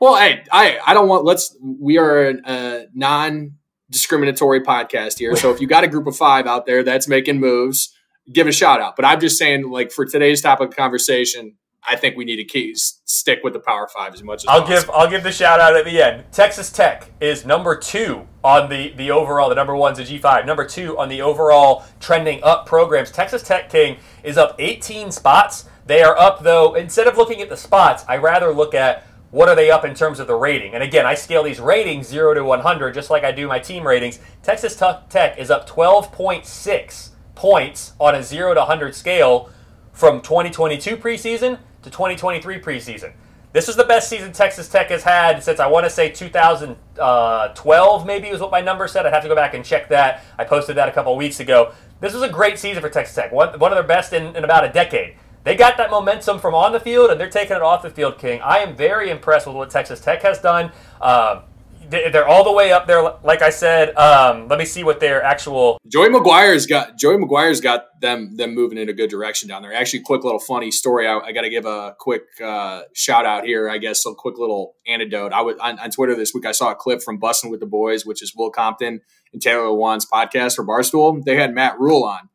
Well, 0.00 0.16
hey, 0.16 0.44
I 0.50 0.78
I 0.86 0.94
don't 0.94 1.08
want. 1.08 1.24
Let's. 1.24 1.54
We 1.62 1.98
are 1.98 2.30
a 2.30 2.86
non 2.94 3.52
discriminatory 3.90 4.62
podcast 4.62 5.18
here, 5.18 5.36
so 5.36 5.50
if 5.50 5.60
you 5.60 5.66
got 5.66 5.84
a 5.84 5.88
group 5.88 6.06
of 6.06 6.16
five 6.16 6.46
out 6.46 6.66
there 6.66 6.82
that's 6.82 7.08
making 7.08 7.40
moves 7.40 7.94
give 8.32 8.46
a 8.46 8.52
shout 8.52 8.80
out. 8.80 8.96
But 8.96 9.04
I'm 9.04 9.20
just 9.20 9.38
saying, 9.38 9.70
like 9.70 9.92
for 9.92 10.04
today's 10.04 10.42
topic 10.42 10.70
of 10.70 10.76
conversation, 10.76 11.54
I 11.88 11.96
think 11.96 12.16
we 12.16 12.24
need 12.24 12.36
to 12.36 12.44
keep, 12.44 12.76
stick 12.76 13.40
with 13.42 13.52
the 13.52 13.60
Power 13.60 13.88
Five 13.88 14.12
as 14.12 14.22
much 14.22 14.42
as 14.42 14.48
I'll 14.48 14.62
possible. 14.62 14.80
give 14.80 14.90
I'll 14.90 15.10
give 15.10 15.22
the 15.22 15.32
shout 15.32 15.60
out 15.60 15.76
at 15.76 15.84
the 15.84 16.02
end. 16.02 16.24
Texas 16.32 16.70
Tech 16.70 17.10
is 17.20 17.46
number 17.46 17.76
two 17.76 18.26
on 18.44 18.68
the 18.68 18.92
the 18.96 19.10
overall. 19.10 19.48
The 19.48 19.54
number 19.54 19.74
one's 19.76 19.98
a 19.98 20.04
G 20.04 20.18
five. 20.18 20.44
Number 20.44 20.66
two 20.66 20.98
on 20.98 21.08
the 21.08 21.22
overall 21.22 21.84
trending 22.00 22.42
up 22.42 22.66
programs. 22.66 23.10
Texas 23.10 23.42
Tech 23.42 23.70
King 23.70 23.96
is 24.22 24.36
up 24.36 24.56
18 24.58 25.10
spots. 25.10 25.66
They 25.86 26.02
are 26.02 26.16
up 26.18 26.42
though. 26.42 26.74
Instead 26.74 27.06
of 27.06 27.16
looking 27.16 27.40
at 27.40 27.48
the 27.48 27.56
spots, 27.56 28.04
I 28.08 28.16
rather 28.18 28.52
look 28.52 28.74
at 28.74 29.04
what 29.30 29.48
are 29.48 29.54
they 29.54 29.70
up 29.70 29.84
in 29.84 29.94
terms 29.94 30.20
of 30.20 30.26
the 30.26 30.34
rating? 30.34 30.74
And 30.74 30.82
again, 30.82 31.04
I 31.06 31.14
scale 31.14 31.42
these 31.42 31.60
ratings 31.60 32.06
0 32.08 32.34
to 32.34 32.44
100 32.44 32.94
just 32.94 33.10
like 33.10 33.24
I 33.24 33.32
do 33.32 33.46
my 33.46 33.58
team 33.58 33.86
ratings. 33.86 34.18
Texas 34.42 34.74
Tech 34.76 35.38
is 35.38 35.50
up 35.50 35.68
12.6 35.68 37.10
points 37.38 37.92
on 38.00 38.16
a 38.16 38.22
0 38.22 38.52
to 38.54 38.60
100 38.60 38.94
scale 38.96 39.48
from 39.92 40.20
2022 40.20 40.96
preseason 40.96 41.60
to 41.82 41.88
2023 41.88 42.60
preseason. 42.60 43.12
This 43.52 43.68
is 43.68 43.76
the 43.76 43.84
best 43.84 44.10
season 44.10 44.32
Texas 44.32 44.68
Tech 44.68 44.88
has 44.88 45.04
had 45.04 45.42
since 45.44 45.60
I 45.60 45.68
want 45.68 45.86
to 45.86 45.90
say 45.90 46.10
2012, 46.10 48.06
maybe 48.06 48.30
was 48.30 48.40
what 48.40 48.50
my 48.50 48.60
number 48.60 48.88
said. 48.88 49.06
I'd 49.06 49.12
have 49.12 49.22
to 49.22 49.28
go 49.28 49.36
back 49.36 49.54
and 49.54 49.64
check 49.64 49.88
that. 49.88 50.24
I 50.36 50.42
posted 50.42 50.76
that 50.78 50.88
a 50.88 50.92
couple 50.92 51.16
weeks 51.16 51.38
ago. 51.38 51.72
This 52.00 52.12
was 52.12 52.24
a 52.24 52.28
great 52.28 52.58
season 52.58 52.82
for 52.82 52.90
Texas 52.90 53.14
Tech, 53.14 53.30
one, 53.30 53.56
one 53.60 53.70
of 53.70 53.76
their 53.76 53.86
best 53.86 54.12
in, 54.12 54.34
in 54.34 54.42
about 54.42 54.64
a 54.64 54.72
decade. 54.72 55.14
They 55.44 55.54
got 55.54 55.76
that 55.76 55.90
momentum 55.90 56.40
from 56.40 56.56
on 56.56 56.72
the 56.72 56.80
field, 56.80 57.10
and 57.10 57.20
they're 57.20 57.30
taking 57.30 57.54
it 57.54 57.62
off 57.62 57.82
the 57.82 57.90
field, 57.90 58.18
King. 58.18 58.40
I 58.42 58.58
am 58.58 58.74
very 58.74 59.10
impressed 59.10 59.46
with 59.46 59.54
what 59.54 59.70
Texas 59.70 60.00
Tech 60.00 60.22
has 60.22 60.40
done. 60.40 60.72
Um, 61.00 61.42
they're 61.88 62.28
all 62.28 62.44
the 62.44 62.52
way 62.52 62.72
up 62.72 62.86
there. 62.86 63.02
Like 63.22 63.42
I 63.42 63.50
said, 63.50 63.96
um, 63.96 64.48
let 64.48 64.58
me 64.58 64.64
see 64.64 64.84
what 64.84 65.00
their 65.00 65.22
actual. 65.22 65.78
Joey 65.86 66.08
McGuire's 66.08 66.66
got 66.66 66.98
Joey 66.98 67.16
McGuire's 67.16 67.60
got 67.60 67.86
them 68.00 68.36
them 68.36 68.54
moving 68.54 68.78
in 68.78 68.88
a 68.88 68.92
good 68.92 69.10
direction 69.10 69.48
down 69.48 69.62
there. 69.62 69.72
Actually, 69.72 70.00
quick 70.00 70.24
little 70.24 70.38
funny 70.38 70.70
story. 70.70 71.06
I, 71.06 71.18
I 71.18 71.32
got 71.32 71.42
to 71.42 71.50
give 71.50 71.66
a 71.66 71.94
quick 71.98 72.22
uh, 72.42 72.82
shout 72.94 73.26
out 73.26 73.44
here. 73.44 73.68
I 73.68 73.78
guess 73.78 74.04
a 74.06 74.14
quick 74.14 74.38
little 74.38 74.74
anecdote. 74.86 75.32
I 75.32 75.42
was 75.42 75.56
on, 75.60 75.78
on, 75.78 75.90
Twitter 75.90 76.14
this 76.14 76.32
week. 76.34 76.46
I 76.46 76.52
saw 76.52 76.70
a 76.70 76.74
clip 76.74 77.02
from 77.02 77.20
Bussin' 77.20 77.50
with 77.50 77.60
the 77.60 77.66
Boys, 77.66 78.04
which 78.04 78.22
is 78.22 78.32
Will 78.36 78.50
Compton 78.50 79.00
and 79.32 79.42
Taylor 79.42 79.64
Lewan's 79.64 80.06
podcast 80.06 80.56
for 80.56 80.64
Barstool. 80.64 81.24
They 81.24 81.36
had 81.36 81.54
Matt 81.54 81.78
Rhule 81.78 82.04
on, 82.04 82.28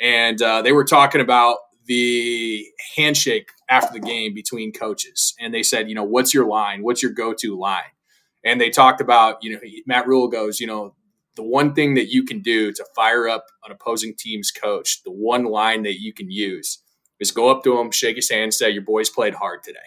and 0.00 0.40
uh, 0.42 0.62
they 0.62 0.72
were 0.72 0.84
talking 0.84 1.20
about 1.20 1.58
the 1.86 2.66
handshake 2.96 3.50
after 3.68 3.92
the 3.92 4.04
game 4.04 4.34
between 4.34 4.72
coaches, 4.72 5.34
and 5.40 5.54
they 5.54 5.62
said, 5.62 5.88
you 5.88 5.94
know, 5.94 6.04
what's 6.04 6.34
your 6.34 6.46
line? 6.46 6.82
What's 6.82 7.02
your 7.02 7.12
go 7.12 7.32
to 7.34 7.58
line? 7.58 7.82
And 8.46 8.58
they 8.58 8.70
talked 8.70 9.02
about 9.02 9.42
you 9.42 9.52
know 9.52 9.60
Matt 9.86 10.06
Rhule 10.06 10.28
goes 10.28 10.58
you 10.60 10.66
know 10.66 10.94
the 11.36 11.42
one 11.42 11.74
thing 11.74 11.94
that 11.94 12.10
you 12.10 12.24
can 12.24 12.40
do 12.40 12.72
to 12.72 12.84
fire 12.96 13.28
up 13.28 13.46
an 13.64 13.70
opposing 13.72 14.14
team's 14.18 14.50
coach, 14.50 15.02
the 15.04 15.12
one 15.12 15.44
line 15.44 15.82
that 15.82 16.00
you 16.00 16.14
can 16.14 16.30
use 16.30 16.78
is 17.20 17.30
go 17.30 17.50
up 17.50 17.62
to 17.64 17.78
him, 17.78 17.90
shake 17.90 18.16
his 18.16 18.30
hand, 18.30 18.54
say 18.54 18.70
your 18.70 18.82
boys 18.82 19.10
played 19.10 19.34
hard 19.34 19.62
today 19.62 19.78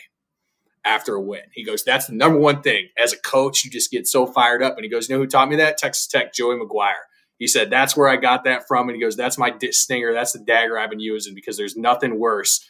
after 0.85 1.15
a 1.15 1.21
win. 1.21 1.41
He 1.53 1.63
goes, 1.63 1.83
that's 1.83 2.07
the 2.07 2.13
number 2.13 2.39
one 2.39 2.61
thing. 2.61 2.89
As 3.01 3.13
a 3.13 3.17
coach, 3.17 3.63
you 3.63 3.71
just 3.71 3.91
get 3.91 4.07
so 4.07 4.25
fired 4.25 4.63
up. 4.63 4.75
And 4.75 4.83
he 4.83 4.89
goes, 4.89 5.09
you 5.09 5.15
know 5.15 5.21
who 5.21 5.27
taught 5.27 5.49
me 5.49 5.57
that? 5.57 5.77
Texas 5.77 6.07
Tech, 6.07 6.33
Joey 6.33 6.55
McGuire. 6.55 6.93
He 7.37 7.47
said, 7.47 7.69
that's 7.69 7.95
where 7.95 8.09
I 8.09 8.17
got 8.17 8.43
that 8.43 8.67
from. 8.67 8.89
And 8.89 8.95
he 8.95 9.01
goes, 9.01 9.15
that's 9.15 9.37
my 9.37 9.53
stinger. 9.71 10.13
That's 10.13 10.33
the 10.33 10.39
dagger 10.39 10.77
I've 10.77 10.89
been 10.89 10.99
using 10.99 11.33
because 11.35 11.57
there's 11.57 11.77
nothing 11.77 12.19
worse 12.19 12.67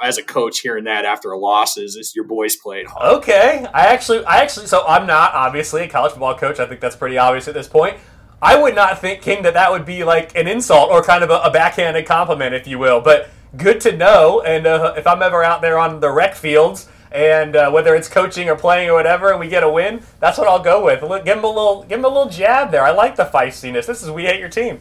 as 0.00 0.18
a 0.18 0.22
coach 0.22 0.60
hearing 0.60 0.84
that 0.84 1.04
after 1.04 1.30
a 1.32 1.38
loss 1.38 1.76
is, 1.76 1.96
is 1.96 2.14
your 2.14 2.24
boys 2.24 2.56
played 2.56 2.86
hard. 2.86 3.22
Okay, 3.22 3.66
I 3.72 3.86
actually, 3.86 4.24
I 4.24 4.38
actually, 4.38 4.66
so 4.66 4.84
I'm 4.86 5.06
not 5.06 5.32
obviously 5.34 5.82
a 5.82 5.88
college 5.88 6.12
football 6.12 6.36
coach. 6.36 6.60
I 6.60 6.66
think 6.66 6.80
that's 6.80 6.96
pretty 6.96 7.18
obvious 7.18 7.48
at 7.48 7.54
this 7.54 7.68
point. 7.68 7.96
I 8.40 8.60
would 8.60 8.74
not 8.74 9.00
think 9.00 9.22
King 9.22 9.44
that 9.44 9.54
that 9.54 9.70
would 9.70 9.86
be 9.86 10.04
like 10.04 10.36
an 10.36 10.48
insult 10.48 10.90
or 10.90 11.02
kind 11.02 11.22
of 11.22 11.30
a, 11.30 11.38
a 11.38 11.50
backhanded 11.50 12.06
compliment, 12.06 12.54
if 12.54 12.66
you 12.66 12.78
will. 12.78 13.00
But 13.00 13.30
good 13.56 13.80
to 13.82 13.96
know. 13.96 14.42
And 14.42 14.66
uh, 14.66 14.94
if 14.96 15.06
I'm 15.06 15.22
ever 15.22 15.44
out 15.44 15.62
there 15.62 15.78
on 15.78 16.00
the 16.00 16.10
rec 16.10 16.34
fields, 16.34 16.88
and 17.12 17.54
uh, 17.54 17.70
whether 17.70 17.94
it's 17.94 18.08
coaching 18.08 18.48
or 18.48 18.56
playing 18.56 18.88
or 18.88 18.94
whatever, 18.94 19.30
and 19.30 19.38
we 19.38 19.48
get 19.48 19.62
a 19.62 19.70
win, 19.70 20.02
that's 20.18 20.38
what 20.38 20.48
I'll 20.48 20.62
go 20.62 20.84
with. 20.84 21.00
Give 21.24 21.38
him 21.38 21.44
a 21.44 21.48
little, 21.48 21.84
give 21.84 21.98
him 21.98 22.04
a 22.04 22.08
little 22.08 22.28
jab 22.28 22.70
there. 22.70 22.84
I 22.84 22.90
like 22.90 23.16
the 23.16 23.24
feistiness. 23.24 23.86
This 23.86 24.02
is 24.02 24.10
we 24.10 24.24
hate 24.24 24.40
your 24.40 24.48
team 24.48 24.80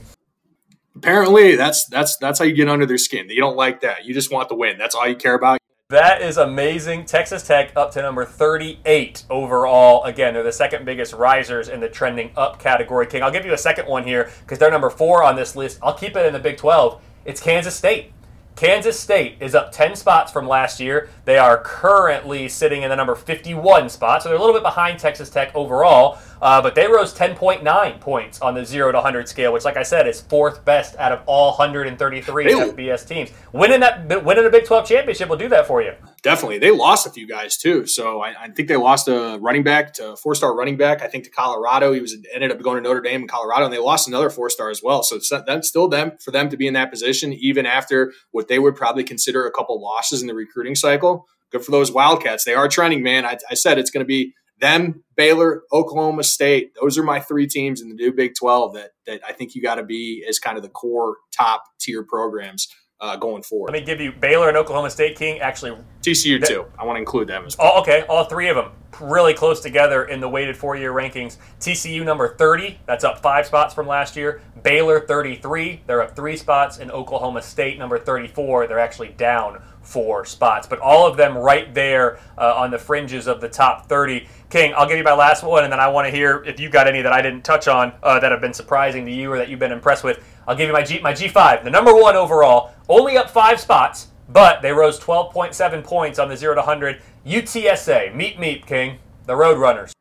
apparently 0.95 1.55
that's 1.55 1.85
that's 1.85 2.17
that's 2.17 2.39
how 2.39 2.45
you 2.45 2.53
get 2.53 2.69
under 2.69 2.85
their 2.85 2.97
skin. 2.97 3.29
You 3.29 3.41
don't 3.41 3.57
like 3.57 3.81
that. 3.81 4.05
You 4.05 4.13
just 4.13 4.31
want 4.31 4.49
the 4.49 4.55
win. 4.55 4.77
That's 4.77 4.95
all 4.95 5.07
you 5.07 5.15
care 5.15 5.35
about. 5.35 5.59
That 5.89 6.21
is 6.21 6.37
amazing. 6.37 7.03
Texas 7.03 7.45
Tech 7.45 7.73
up 7.75 7.91
to 7.91 8.01
number 8.01 8.23
38 8.23 9.25
overall. 9.29 10.05
Again, 10.05 10.33
they're 10.33 10.41
the 10.41 10.53
second 10.53 10.85
biggest 10.85 11.11
risers 11.11 11.67
in 11.67 11.81
the 11.81 11.89
trending 11.89 12.31
up 12.37 12.59
category. 12.59 13.07
King, 13.07 13.23
I'll 13.23 13.31
give 13.31 13.45
you 13.45 13.51
a 13.51 13.57
second 13.57 13.87
one 13.87 14.05
here 14.05 14.31
because 14.39 14.57
they're 14.57 14.71
number 14.71 14.89
four 14.89 15.21
on 15.21 15.35
this 15.35 15.53
list. 15.53 15.79
I'll 15.83 15.93
keep 15.93 16.15
it 16.15 16.25
in 16.25 16.31
the 16.31 16.39
Big 16.39 16.55
12. 16.55 17.01
It's 17.25 17.41
Kansas 17.41 17.75
State. 17.75 18.13
Kansas 18.55 18.97
State 18.97 19.35
is 19.41 19.53
up 19.53 19.73
10 19.73 19.97
spots 19.97 20.31
from 20.31 20.47
last 20.47 20.79
year. 20.79 21.09
They 21.25 21.37
are 21.37 21.57
currently 21.57 22.47
sitting 22.47 22.83
in 22.83 22.89
the 22.89 22.95
number 22.95 23.15
51 23.15 23.89
spot, 23.89 24.23
so 24.23 24.29
they're 24.29 24.37
a 24.37 24.39
little 24.39 24.55
bit 24.55 24.63
behind 24.63 24.99
Texas 24.99 25.29
Tech 25.29 25.53
overall. 25.55 26.19
Uh, 26.41 26.61
but 26.61 26.73
they 26.73 26.87
rose 26.87 27.13
10.9 27.13 27.99
points 27.99 28.41
on 28.41 28.55
the 28.55 28.65
0 28.65 28.91
to 28.91 28.97
100 28.97 29.29
scale, 29.29 29.53
which, 29.53 29.63
like 29.63 29.77
I 29.77 29.83
said, 29.83 30.07
is 30.07 30.21
fourth 30.21 30.65
best 30.65 30.95
out 30.97 31.11
of 31.11 31.21
all 31.27 31.49
133 31.51 32.43
They- 32.43 32.51
FBS 32.53 33.07
teams. 33.07 33.29
Winning 33.53 33.81
that, 33.81 34.23
winning 34.25 34.45
a 34.45 34.49
Big 34.49 34.65
12 34.65 34.87
championship 34.87 35.29
will 35.29 35.37
do 35.37 35.49
that 35.49 35.67
for 35.67 35.81
you. 35.81 35.93
Definitely. 36.23 36.59
They 36.59 36.71
lost 36.71 37.05
a 37.05 37.09
few 37.09 37.27
guys 37.27 37.57
too. 37.57 37.85
So 37.85 38.21
I, 38.21 38.43
I 38.43 38.47
think 38.49 38.67
they 38.67 38.75
lost 38.75 39.07
a 39.07 39.37
running 39.41 39.63
back 39.63 39.93
to 39.93 40.15
four 40.15 40.35
star 40.35 40.55
running 40.55 40.77
back. 40.77 41.01
I 41.01 41.07
think 41.07 41.23
to 41.23 41.29
Colorado. 41.29 41.93
He 41.93 41.99
was 41.99 42.15
ended 42.33 42.51
up 42.51 42.61
going 42.61 42.77
to 42.77 42.81
Notre 42.81 43.01
Dame 43.01 43.21
in 43.21 43.27
Colorado, 43.27 43.65
and 43.65 43.73
they 43.73 43.79
lost 43.79 44.07
another 44.07 44.29
four 44.29 44.49
star 44.49 44.69
as 44.69 44.81
well. 44.83 45.03
So 45.03 45.19
that's 45.45 45.67
still 45.67 45.87
them 45.87 46.13
for 46.23 46.31
them 46.31 46.49
to 46.49 46.57
be 46.57 46.67
in 46.67 46.73
that 46.73 46.91
position, 46.91 47.33
even 47.33 47.65
after 47.65 48.13
what 48.31 48.47
they 48.47 48.59
would 48.59 48.75
probably 48.75 49.03
consider 49.03 49.45
a 49.45 49.51
couple 49.51 49.81
losses 49.81 50.21
in 50.21 50.27
the 50.27 50.35
recruiting 50.35 50.75
cycle. 50.75 51.27
Good 51.51 51.65
for 51.65 51.71
those 51.71 51.91
Wildcats. 51.91 52.45
They 52.45 52.53
are 52.53 52.67
trending, 52.67 53.03
man. 53.03 53.25
I, 53.25 53.37
I 53.49 53.55
said 53.55 53.77
it's 53.77 53.91
going 53.91 54.03
to 54.03 54.07
be 54.07 54.33
them, 54.61 55.03
Baylor, 55.17 55.63
Oklahoma 55.73 56.23
State. 56.23 56.73
Those 56.79 56.97
are 56.97 57.03
my 57.03 57.19
three 57.19 57.47
teams 57.47 57.81
in 57.81 57.89
the 57.89 57.95
new 57.95 58.13
Big 58.13 58.33
Twelve 58.39 58.73
that 58.75 58.91
that 59.05 59.21
I 59.27 59.33
think 59.33 59.55
you 59.55 59.61
got 59.61 59.75
to 59.75 59.83
be 59.83 60.25
as 60.27 60.39
kind 60.39 60.57
of 60.57 60.63
the 60.63 60.69
core 60.69 61.17
top 61.35 61.63
tier 61.79 62.03
programs 62.03 62.67
uh, 63.01 63.15
going 63.15 63.43
forward. 63.43 63.73
Let 63.73 63.79
me 63.79 63.85
give 63.85 63.99
you 63.99 64.11
Baylor 64.11 64.47
and 64.47 64.55
Oklahoma 64.55 64.89
State 64.89 65.17
King 65.17 65.39
actually 65.39 65.75
TCU 66.01 66.45
too. 66.45 66.65
I 66.77 66.85
want 66.85 66.97
to 66.97 66.99
include 66.99 67.27
them 67.27 67.45
as 67.45 67.57
well. 67.57 67.71
All, 67.71 67.81
okay, 67.81 68.05
all 68.07 68.25
three 68.25 68.47
of 68.47 68.55
them 68.55 68.71
really 68.99 69.33
close 69.33 69.59
together 69.61 70.05
in 70.05 70.19
the 70.19 70.29
weighted 70.29 70.55
four-year 70.55 70.93
rankings. 70.93 71.37
TCU 71.59 72.05
number 72.05 72.35
30, 72.35 72.79
that's 72.85 73.03
up 73.03 73.21
five 73.21 73.45
spots 73.47 73.73
from 73.73 73.87
last 73.87 74.15
year. 74.15 74.41
Baylor 74.63 74.99
33, 74.99 75.81
they're 75.87 76.01
up 76.01 76.15
three 76.15 76.37
spots. 76.37 76.77
And 76.77 76.91
Oklahoma 76.91 77.41
State 77.41 77.79
number 77.79 77.97
34, 77.97 78.67
they're 78.67 78.79
actually 78.79 79.09
down 79.09 79.61
four 79.81 80.25
spots. 80.25 80.67
But 80.67 80.79
all 80.79 81.07
of 81.07 81.17
them 81.17 81.35
right 81.35 81.73
there 81.73 82.19
uh, 82.37 82.53
on 82.55 82.69
the 82.69 82.77
fringes 82.77 83.27
of 83.27 83.41
the 83.41 83.49
top 83.49 83.87
30. 83.87 84.27
King, 84.49 84.73
I'll 84.75 84.87
give 84.87 84.97
you 84.97 85.03
my 85.03 85.13
last 85.13 85.43
one, 85.43 85.63
and 85.63 85.71
then 85.71 85.79
I 85.79 85.87
want 85.87 86.07
to 86.07 86.11
hear 86.11 86.43
if 86.45 86.59
you 86.59 86.69
got 86.69 86.87
any 86.87 87.01
that 87.01 87.13
I 87.13 87.21
didn't 87.21 87.43
touch 87.43 87.67
on 87.67 87.93
uh, 88.03 88.19
that 88.19 88.31
have 88.31 88.41
been 88.41 88.53
surprising 88.53 89.05
to 89.05 89.11
you 89.11 89.31
or 89.31 89.37
that 89.37 89.49
you've 89.49 89.59
been 89.59 89.71
impressed 89.71 90.03
with. 90.03 90.23
I'll 90.47 90.55
give 90.55 90.67
you 90.67 90.73
my 90.73 90.83
G 90.83 90.99
my 90.99 91.13
G5, 91.13 91.63
the 91.63 91.69
number 91.69 91.93
one 91.93 92.15
overall, 92.15 92.73
only 92.89 93.17
up 93.17 93.29
five 93.29 93.59
spots, 93.59 94.07
but 94.29 94.61
they 94.61 94.71
rose 94.71 94.99
12.7 94.99 95.83
points 95.83 96.19
on 96.19 96.29
the 96.29 96.37
zero 96.37 96.55
to 96.55 96.61
100. 96.61 97.01
UTSA, 97.25 98.15
meet 98.15 98.39
meet 98.39 98.65
King, 98.65 98.99
the 99.25 99.33
Roadrunners. 99.33 99.91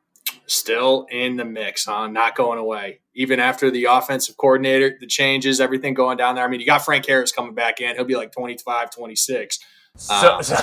Still 0.47 1.07
in 1.11 1.37
the 1.37 1.45
mix, 1.45 1.85
huh? 1.85 2.09
Not 2.09 2.35
going 2.35 2.59
away. 2.59 3.01
Even 3.15 3.39
after 3.39 3.71
the 3.71 3.85
offensive 3.85 4.37
coordinator, 4.37 4.97
the 4.99 5.07
changes, 5.07 5.61
everything 5.61 5.95
going 5.95 6.17
down 6.17 6.35
there. 6.35 6.45
I 6.45 6.49
mean, 6.49 6.61
you 6.61 6.67
got 6.67 6.85
Frank 6.85 7.07
Harris 7.07 7.31
coming 7.31 7.55
back 7.55 7.81
in. 7.81 7.95
He'll 7.95 8.05
be 8.05 8.17
like 8.17 8.33
25, 8.33 8.91
26. 8.91 9.59
So, 9.97 10.37
Um, 10.37 10.43
so, 10.43 10.57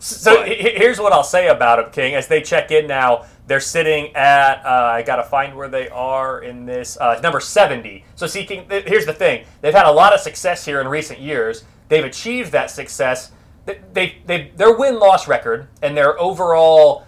so 0.00 0.36
but- 0.36 0.48
here's 0.48 0.98
what 1.00 1.12
I'll 1.12 1.22
say 1.24 1.48
about 1.48 1.82
them, 1.82 1.92
King. 1.92 2.14
As 2.14 2.26
they 2.28 2.40
check 2.42 2.70
in 2.70 2.86
now, 2.86 3.24
they're 3.46 3.60
sitting 3.60 4.14
at, 4.14 4.64
uh, 4.64 4.90
I 4.94 5.02
got 5.02 5.16
to 5.16 5.22
find 5.24 5.56
where 5.56 5.68
they 5.68 5.88
are 5.88 6.40
in 6.42 6.66
this, 6.66 6.96
uh, 7.00 7.18
number 7.22 7.40
70. 7.40 8.04
So, 8.14 8.26
see, 8.26 8.44
King, 8.44 8.68
th- 8.68 8.84
here's 8.86 9.06
the 9.06 9.12
thing. 9.14 9.44
They've 9.60 9.74
had 9.74 9.86
a 9.86 9.90
lot 9.92 10.12
of 10.12 10.20
success 10.20 10.64
here 10.64 10.80
in 10.80 10.88
recent 10.88 11.20
years. 11.20 11.64
They've 11.88 12.04
achieved 12.04 12.52
that 12.52 12.70
success. 12.70 13.32
They, 13.66 13.80
they, 13.92 14.16
they, 14.26 14.50
their 14.56 14.76
win 14.76 14.98
loss 14.98 15.28
record 15.28 15.68
and 15.82 15.96
their 15.96 16.18
overall 16.20 17.06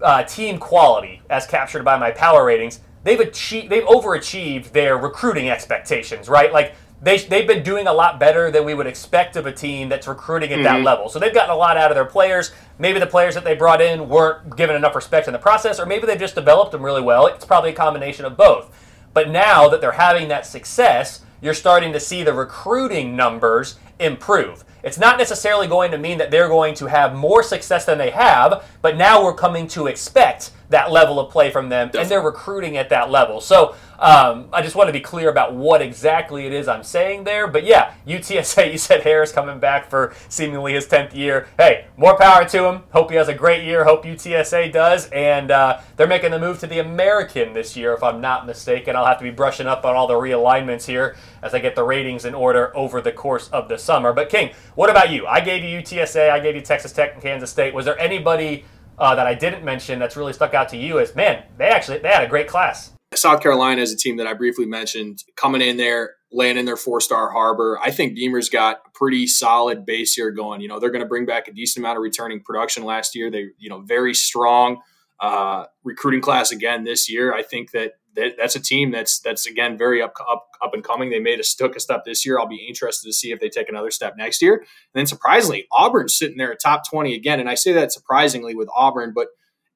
uh, 0.00 0.24
team 0.24 0.58
quality, 0.58 1.22
as 1.30 1.46
captured 1.46 1.84
by 1.84 1.96
my 1.96 2.10
power 2.10 2.44
ratings, 2.44 2.80
they've 3.04 3.20
achieved, 3.20 3.70
they've 3.70 3.84
overachieved 3.84 4.72
their 4.72 4.96
recruiting 4.98 5.48
expectations, 5.48 6.28
right? 6.28 6.52
Like 6.52 6.74
they, 7.02 7.18
they've 7.18 7.46
been 7.46 7.64
doing 7.64 7.88
a 7.88 7.92
lot 7.92 8.20
better 8.20 8.50
than 8.50 8.64
we 8.64 8.74
would 8.74 8.86
expect 8.86 9.34
of 9.34 9.44
a 9.44 9.52
team 9.52 9.88
that's 9.88 10.06
recruiting 10.06 10.52
at 10.52 10.62
that 10.62 10.76
mm-hmm. 10.76 10.84
level. 10.84 11.08
So 11.08 11.18
they've 11.18 11.34
gotten 11.34 11.50
a 11.50 11.56
lot 11.56 11.76
out 11.76 11.90
of 11.90 11.96
their 11.96 12.04
players. 12.04 12.52
Maybe 12.78 13.00
the 13.00 13.06
players 13.06 13.34
that 13.34 13.42
they 13.42 13.56
brought 13.56 13.80
in 13.80 14.08
weren't 14.08 14.56
given 14.56 14.76
enough 14.76 14.94
respect 14.94 15.26
in 15.26 15.32
the 15.32 15.38
process, 15.38 15.80
or 15.80 15.86
maybe 15.86 16.06
they've 16.06 16.18
just 16.18 16.36
developed 16.36 16.70
them 16.70 16.84
really 16.84 17.02
well. 17.02 17.26
It's 17.26 17.44
probably 17.44 17.70
a 17.70 17.74
combination 17.74 18.24
of 18.24 18.36
both. 18.36 18.72
But 19.14 19.30
now 19.30 19.68
that 19.68 19.80
they're 19.80 19.92
having 19.92 20.28
that 20.28 20.46
success, 20.46 21.24
you're 21.40 21.54
starting 21.54 21.92
to 21.92 22.00
see 22.00 22.22
the 22.22 22.32
recruiting 22.32 23.16
numbers 23.16 23.80
improve. 23.98 24.64
It's 24.84 24.98
not 24.98 25.18
necessarily 25.18 25.66
going 25.66 25.90
to 25.90 25.98
mean 25.98 26.18
that 26.18 26.30
they're 26.30 26.48
going 26.48 26.74
to 26.76 26.86
have 26.86 27.14
more 27.14 27.42
success 27.42 27.84
than 27.84 27.98
they 27.98 28.10
have, 28.10 28.64
but 28.80 28.96
now 28.96 29.22
we're 29.22 29.34
coming 29.34 29.66
to 29.68 29.86
expect 29.86 30.52
that 30.72 30.90
level 30.90 31.20
of 31.20 31.30
play 31.30 31.50
from 31.50 31.68
them, 31.68 31.90
and 31.96 32.08
they're 32.08 32.20
recruiting 32.20 32.76
at 32.76 32.88
that 32.90 33.10
level. 33.10 33.40
So 33.40 33.74
um, 34.02 34.48
I 34.52 34.62
just 34.62 34.74
want 34.74 34.88
to 34.88 34.92
be 34.92 35.00
clear 35.00 35.30
about 35.30 35.54
what 35.54 35.80
exactly 35.80 36.44
it 36.44 36.52
is 36.52 36.66
I'm 36.66 36.82
saying 36.82 37.22
there. 37.22 37.46
But 37.46 37.64
yeah, 37.64 37.94
UTSA, 38.06 38.72
you 38.72 38.78
said 38.78 39.02
Harris 39.02 39.30
coming 39.30 39.60
back 39.60 39.88
for 39.88 40.12
seemingly 40.28 40.72
his 40.72 40.86
10th 40.86 41.14
year. 41.14 41.46
Hey, 41.56 41.86
more 41.96 42.18
power 42.18 42.44
to 42.48 42.64
him. 42.64 42.82
Hope 42.92 43.10
he 43.10 43.16
has 43.16 43.28
a 43.28 43.34
great 43.34 43.62
year. 43.64 43.84
Hope 43.84 44.04
UTSA 44.04 44.72
does. 44.72 45.08
And 45.10 45.52
uh, 45.52 45.80
they're 45.96 46.08
making 46.08 46.32
the 46.32 46.40
move 46.40 46.58
to 46.60 46.66
the 46.66 46.80
American 46.80 47.52
this 47.52 47.76
year, 47.76 47.94
if 47.94 48.02
I'm 48.02 48.20
not 48.20 48.44
mistaken. 48.44 48.96
I'll 48.96 49.06
have 49.06 49.18
to 49.18 49.24
be 49.24 49.30
brushing 49.30 49.68
up 49.68 49.84
on 49.84 49.94
all 49.94 50.08
the 50.08 50.14
realignments 50.14 50.84
here 50.84 51.14
as 51.40 51.54
I 51.54 51.60
get 51.60 51.76
the 51.76 51.84
ratings 51.84 52.24
in 52.24 52.34
order 52.34 52.76
over 52.76 53.00
the 53.00 53.12
course 53.12 53.48
of 53.50 53.68
the 53.68 53.78
summer. 53.78 54.12
But 54.12 54.30
King, 54.30 54.50
what 54.74 54.90
about 54.90 55.10
you? 55.10 55.28
I 55.28 55.40
gave 55.40 55.62
you 55.62 55.78
UTSA, 55.80 56.28
I 56.28 56.40
gave 56.40 56.56
you 56.56 56.60
Texas 56.60 56.92
Tech 56.92 57.14
and 57.14 57.22
Kansas 57.22 57.50
State. 57.50 57.72
Was 57.72 57.84
there 57.84 57.98
anybody 58.00 58.64
uh, 59.02 59.16
that 59.16 59.26
I 59.26 59.34
didn't 59.34 59.64
mention 59.64 59.98
that's 59.98 60.16
really 60.16 60.32
stuck 60.32 60.54
out 60.54 60.68
to 60.68 60.76
you 60.76 60.98
is, 60.98 61.16
man? 61.16 61.42
They 61.58 61.66
actually 61.66 61.98
they 61.98 62.08
had 62.08 62.22
a 62.22 62.28
great 62.28 62.46
class. 62.46 62.92
South 63.14 63.42
Carolina 63.42 63.82
is 63.82 63.92
a 63.92 63.96
team 63.96 64.16
that 64.18 64.28
I 64.28 64.32
briefly 64.32 64.64
mentioned 64.64 65.24
coming 65.36 65.60
in 65.60 65.76
there, 65.76 66.14
laying 66.30 66.56
in 66.56 66.64
their 66.64 66.76
four 66.76 67.00
star 67.00 67.30
harbor. 67.30 67.78
I 67.82 67.90
think 67.90 68.14
Beamer's 68.14 68.48
got 68.48 68.80
a 68.86 68.90
pretty 68.94 69.26
solid 69.26 69.84
base 69.84 70.14
here 70.14 70.30
going. 70.30 70.60
You 70.60 70.68
know, 70.68 70.78
they're 70.78 70.90
going 70.90 71.02
to 71.02 71.08
bring 71.08 71.26
back 71.26 71.48
a 71.48 71.52
decent 71.52 71.84
amount 71.84 71.98
of 71.98 72.02
returning 72.02 72.40
production 72.40 72.84
last 72.84 73.16
year. 73.16 73.28
They, 73.28 73.48
you 73.58 73.68
know, 73.68 73.80
very 73.80 74.14
strong 74.14 74.80
uh, 75.20 75.64
recruiting 75.82 76.20
class 76.20 76.52
again 76.52 76.84
this 76.84 77.10
year. 77.10 77.34
I 77.34 77.42
think 77.42 77.72
that, 77.72 77.94
that 78.16 78.34
that's 78.38 78.56
a 78.56 78.60
team 78.60 78.90
that's 78.90 79.20
that's 79.20 79.46
again 79.46 79.78
very 79.78 80.02
up 80.02 80.14
up 80.28 80.48
up 80.62 80.74
and 80.74 80.84
coming. 80.84 81.10
They 81.10 81.18
made 81.18 81.40
a 81.40 81.42
took 81.42 81.76
a 81.76 81.80
step 81.80 82.04
this 82.04 82.24
year. 82.24 82.38
I'll 82.38 82.46
be 82.46 82.66
interested 82.68 83.08
to 83.08 83.12
see 83.12 83.32
if 83.32 83.40
they 83.40 83.48
take 83.48 83.68
another 83.68 83.90
step 83.90 84.14
next 84.16 84.42
year. 84.42 84.54
And 84.56 84.66
then 84.94 85.06
surprisingly, 85.06 85.66
Auburn's 85.72 86.16
sitting 86.16 86.36
there 86.36 86.52
at 86.52 86.60
top 86.60 86.88
twenty 86.88 87.14
again. 87.14 87.40
And 87.40 87.48
I 87.48 87.54
say 87.54 87.72
that 87.72 87.92
surprisingly 87.92 88.54
with 88.54 88.68
Auburn, 88.76 89.12
but 89.14 89.28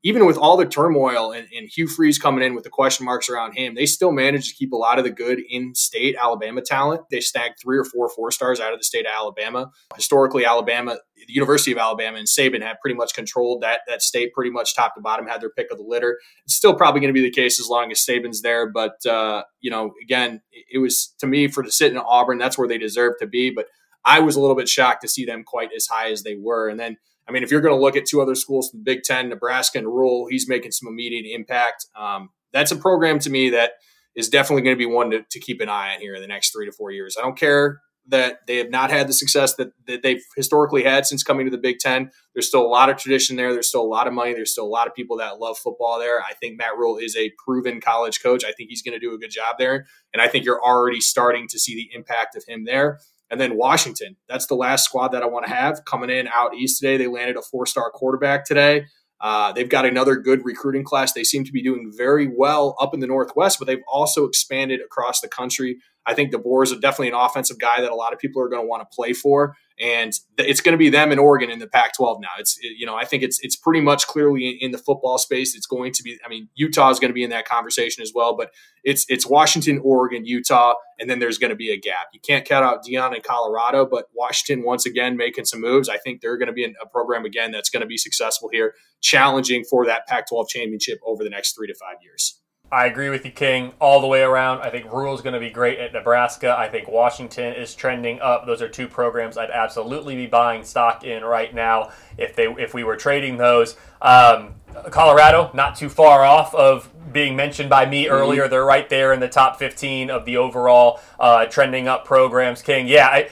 even 0.06 0.24
with 0.24 0.38
all 0.38 0.56
the 0.56 0.64
turmoil 0.64 1.32
and, 1.32 1.48
and 1.52 1.68
Hugh 1.68 1.88
Freeze 1.88 2.16
coming 2.16 2.44
in 2.44 2.54
with 2.54 2.62
the 2.62 2.70
question 2.70 3.04
marks 3.04 3.28
around 3.28 3.54
him, 3.54 3.74
they 3.74 3.86
still 3.86 4.12
managed 4.12 4.50
to 4.50 4.54
keep 4.54 4.72
a 4.72 4.76
lot 4.76 4.98
of 4.98 5.04
the 5.04 5.10
good 5.10 5.40
in-state 5.50 6.14
Alabama 6.14 6.62
talent. 6.62 7.02
They 7.10 7.18
snagged 7.18 7.56
three 7.60 7.76
or 7.76 7.82
four 7.82 8.08
four 8.08 8.30
stars 8.30 8.60
out 8.60 8.72
of 8.72 8.78
the 8.78 8.84
state 8.84 9.04
of 9.04 9.10
Alabama. 9.12 9.72
Historically, 9.96 10.46
Alabama, 10.46 10.96
the 11.16 11.32
University 11.32 11.72
of 11.72 11.78
Alabama, 11.78 12.18
and 12.18 12.28
Saban 12.28 12.62
had 12.62 12.76
pretty 12.80 12.94
much 12.94 13.14
controlled 13.14 13.62
that 13.62 13.80
that 13.88 14.00
state 14.00 14.32
pretty 14.32 14.52
much 14.52 14.76
top 14.76 14.94
to 14.94 15.00
bottom, 15.00 15.26
had 15.26 15.40
their 15.40 15.50
pick 15.50 15.72
of 15.72 15.78
the 15.78 15.84
litter. 15.84 16.20
It's 16.44 16.54
still 16.54 16.76
probably 16.76 17.00
going 17.00 17.12
to 17.12 17.20
be 17.20 17.28
the 17.28 17.32
case 17.32 17.58
as 17.58 17.66
long 17.66 17.90
as 17.90 18.06
Saban's 18.06 18.42
there. 18.42 18.70
But 18.70 19.04
uh, 19.04 19.42
you 19.60 19.72
know, 19.72 19.92
again, 20.00 20.40
it 20.70 20.78
was 20.78 21.16
to 21.18 21.26
me 21.26 21.48
for 21.48 21.64
to 21.64 21.72
sit 21.72 21.90
in 21.90 21.98
Auburn, 21.98 22.38
that's 22.38 22.56
where 22.56 22.68
they 22.68 22.78
deserve 22.78 23.14
to 23.18 23.26
be. 23.26 23.50
But 23.50 23.66
I 24.04 24.20
was 24.20 24.36
a 24.36 24.40
little 24.40 24.54
bit 24.54 24.68
shocked 24.68 25.02
to 25.02 25.08
see 25.08 25.24
them 25.24 25.42
quite 25.42 25.70
as 25.74 25.88
high 25.88 26.12
as 26.12 26.22
they 26.22 26.36
were, 26.36 26.68
and 26.68 26.78
then. 26.78 26.96
I 27.28 27.32
mean, 27.32 27.42
if 27.42 27.50
you're 27.50 27.60
going 27.60 27.74
to 27.74 27.80
look 27.80 27.96
at 27.96 28.06
two 28.06 28.20
other 28.20 28.34
schools 28.34 28.70
the 28.70 28.78
Big 28.78 29.02
Ten, 29.02 29.28
Nebraska 29.28 29.78
and 29.78 29.88
Rhule, 29.88 30.26
he's 30.28 30.48
making 30.48 30.72
some 30.72 30.88
immediate 30.88 31.26
impact. 31.34 31.86
Um, 31.96 32.30
that's 32.52 32.70
a 32.70 32.76
program 32.76 33.18
to 33.20 33.30
me 33.30 33.50
that 33.50 33.72
is 34.14 34.28
definitely 34.28 34.62
going 34.62 34.76
to 34.76 34.78
be 34.78 34.86
one 34.86 35.10
to, 35.10 35.22
to 35.30 35.40
keep 35.40 35.60
an 35.60 35.68
eye 35.68 35.94
on 35.94 36.00
here 36.00 36.14
in 36.14 36.22
the 36.22 36.28
next 36.28 36.52
three 36.52 36.66
to 36.66 36.72
four 36.72 36.90
years. 36.90 37.16
I 37.18 37.22
don't 37.22 37.38
care 37.38 37.80
that 38.08 38.38
they 38.46 38.56
have 38.58 38.70
not 38.70 38.90
had 38.90 39.08
the 39.08 39.12
success 39.12 39.56
that, 39.56 39.72
that 39.86 40.02
they've 40.02 40.22
historically 40.36 40.84
had 40.84 41.06
since 41.06 41.24
coming 41.24 41.44
to 41.46 41.50
the 41.50 41.58
Big 41.58 41.78
Ten. 41.78 42.10
There's 42.34 42.46
still 42.46 42.64
a 42.64 42.68
lot 42.68 42.88
of 42.88 42.96
tradition 42.96 43.36
there. 43.36 43.52
There's 43.52 43.68
still 43.68 43.82
a 43.82 43.84
lot 43.84 44.06
of 44.06 44.12
money. 44.12 44.32
There's 44.32 44.52
still 44.52 44.64
a 44.64 44.68
lot 44.68 44.86
of 44.86 44.94
people 44.94 45.16
that 45.16 45.40
love 45.40 45.58
football 45.58 45.98
there. 45.98 46.20
I 46.20 46.34
think 46.34 46.56
Matt 46.56 46.76
Rhule 46.78 46.98
is 46.98 47.16
a 47.16 47.32
proven 47.44 47.80
college 47.80 48.22
coach. 48.22 48.44
I 48.44 48.52
think 48.52 48.70
he's 48.70 48.82
going 48.82 48.94
to 48.94 49.04
do 49.04 49.12
a 49.12 49.18
good 49.18 49.30
job 49.32 49.56
there. 49.58 49.86
And 50.12 50.22
I 50.22 50.28
think 50.28 50.44
you're 50.44 50.64
already 50.64 51.00
starting 51.00 51.48
to 51.48 51.58
see 51.58 51.74
the 51.74 51.96
impact 51.96 52.36
of 52.36 52.44
him 52.46 52.64
there. 52.64 53.00
And 53.30 53.40
then 53.40 53.56
Washington, 53.56 54.16
that's 54.28 54.46
the 54.46 54.54
last 54.54 54.84
squad 54.84 55.08
that 55.08 55.22
I 55.22 55.26
want 55.26 55.46
to 55.46 55.52
have 55.52 55.84
coming 55.84 56.10
in 56.10 56.28
out 56.34 56.54
east 56.54 56.80
today. 56.80 56.96
They 56.96 57.08
landed 57.08 57.36
a 57.36 57.42
four 57.42 57.66
star 57.66 57.90
quarterback 57.90 58.44
today. 58.44 58.86
Uh, 59.20 59.52
they've 59.52 59.68
got 59.68 59.86
another 59.86 60.16
good 60.16 60.44
recruiting 60.44 60.84
class. 60.84 61.12
They 61.12 61.24
seem 61.24 61.44
to 61.44 61.52
be 61.52 61.62
doing 61.62 61.92
very 61.96 62.28
well 62.28 62.76
up 62.80 62.92
in 62.92 63.00
the 63.00 63.06
Northwest, 63.06 63.58
but 63.58 63.66
they've 63.66 63.82
also 63.90 64.26
expanded 64.26 64.80
across 64.80 65.20
the 65.20 65.28
country. 65.28 65.78
I 66.04 66.14
think 66.14 66.32
DeBoer 66.32 66.64
is 66.64 66.72
definitely 66.72 67.08
an 67.08 67.14
offensive 67.14 67.58
guy 67.58 67.80
that 67.80 67.90
a 67.90 67.94
lot 67.94 68.12
of 68.12 68.18
people 68.18 68.42
are 68.42 68.48
going 68.48 68.62
to 68.62 68.68
want 68.68 68.82
to 68.82 68.94
play 68.94 69.12
for, 69.12 69.56
and 69.78 70.12
it's 70.38 70.60
going 70.60 70.72
to 70.72 70.78
be 70.78 70.88
them 70.88 71.10
and 71.10 71.20
Oregon 71.20 71.50
in 71.50 71.58
the 71.58 71.66
Pac-12 71.66 72.20
now. 72.20 72.28
It's 72.38 72.58
you 72.62 72.86
know 72.86 72.94
I 72.94 73.04
think 73.04 73.22
it's 73.22 73.38
it's 73.42 73.56
pretty 73.56 73.80
much 73.80 74.06
clearly 74.06 74.56
in 74.60 74.70
the 74.70 74.78
football 74.78 75.18
space. 75.18 75.54
It's 75.54 75.66
going 75.66 75.92
to 75.92 76.02
be. 76.02 76.18
I 76.24 76.28
mean 76.28 76.48
Utah 76.54 76.90
is 76.90 76.98
going 76.98 77.10
to 77.10 77.14
be 77.14 77.24
in 77.24 77.30
that 77.30 77.46
conversation 77.46 78.02
as 78.02 78.12
well, 78.14 78.36
but 78.36 78.50
it's 78.84 79.04
it's 79.08 79.26
Washington, 79.26 79.80
Oregon, 79.84 80.24
Utah, 80.24 80.74
and 80.98 81.10
then 81.10 81.18
there's 81.18 81.38
going 81.38 81.50
to 81.50 81.56
be 81.56 81.70
a 81.70 81.78
gap. 81.78 82.08
You 82.12 82.20
can't 82.20 82.48
cut 82.48 82.62
out 82.62 82.84
Deion 82.84 83.14
in 83.14 83.20
Colorado, 83.22 83.86
but 83.86 84.06
Washington 84.14 84.64
once 84.64 84.86
again 84.86 85.16
making 85.16 85.44
some 85.44 85.60
moves. 85.60 85.88
I 85.88 85.98
think 85.98 86.20
they're 86.20 86.38
going 86.38 86.46
to 86.46 86.52
be 86.52 86.64
in 86.64 86.74
a 86.82 86.86
program 86.86 87.24
again 87.24 87.52
that's 87.52 87.68
going 87.70 87.82
to 87.82 87.86
be 87.86 87.98
successful 87.98 88.48
here, 88.52 88.74
challenging 89.00 89.64
for 89.64 89.86
that 89.86 90.06
Pac-12 90.06 90.48
championship 90.48 90.98
over 91.04 91.22
the 91.22 91.30
next 91.30 91.54
three 91.54 91.66
to 91.66 91.74
five 91.74 91.96
years. 92.02 92.40
I 92.70 92.86
agree 92.86 93.10
with 93.10 93.24
you, 93.24 93.30
King, 93.30 93.72
all 93.80 94.00
the 94.00 94.08
way 94.08 94.22
around. 94.22 94.60
I 94.60 94.70
think 94.70 94.92
Rhule 94.92 95.14
is 95.14 95.20
going 95.20 95.34
to 95.34 95.40
be 95.40 95.50
great 95.50 95.78
at 95.78 95.92
Nebraska. 95.92 96.56
I 96.58 96.68
think 96.68 96.88
Washington 96.88 97.54
is 97.54 97.74
trending 97.76 98.20
up. 98.20 98.44
Those 98.44 98.60
are 98.60 98.68
two 98.68 98.88
programs 98.88 99.38
I'd 99.38 99.50
absolutely 99.50 100.16
be 100.16 100.26
buying 100.26 100.64
stock 100.64 101.04
in 101.04 101.24
right 101.24 101.54
now 101.54 101.92
if 102.18 102.34
they 102.34 102.46
if 102.46 102.74
we 102.74 102.82
were 102.82 102.96
trading 102.96 103.36
those. 103.36 103.76
Um, 104.02 104.54
Colorado, 104.90 105.50
not 105.54 105.76
too 105.76 105.88
far 105.88 106.24
off 106.24 106.54
of 106.54 106.90
being 107.12 107.36
mentioned 107.36 107.70
by 107.70 107.86
me 107.86 108.08
earlier. 108.08 108.42
Mm-hmm. 108.42 108.50
They're 108.50 108.64
right 108.64 108.88
there 108.88 109.12
in 109.12 109.20
the 109.20 109.28
top 109.28 109.58
15 109.58 110.10
of 110.10 110.24
the 110.24 110.36
overall 110.36 111.00
uh, 111.20 111.46
trending 111.46 111.86
up 111.86 112.04
programs. 112.04 112.62
King, 112.62 112.88
yeah, 112.88 113.06
I, 113.06 113.30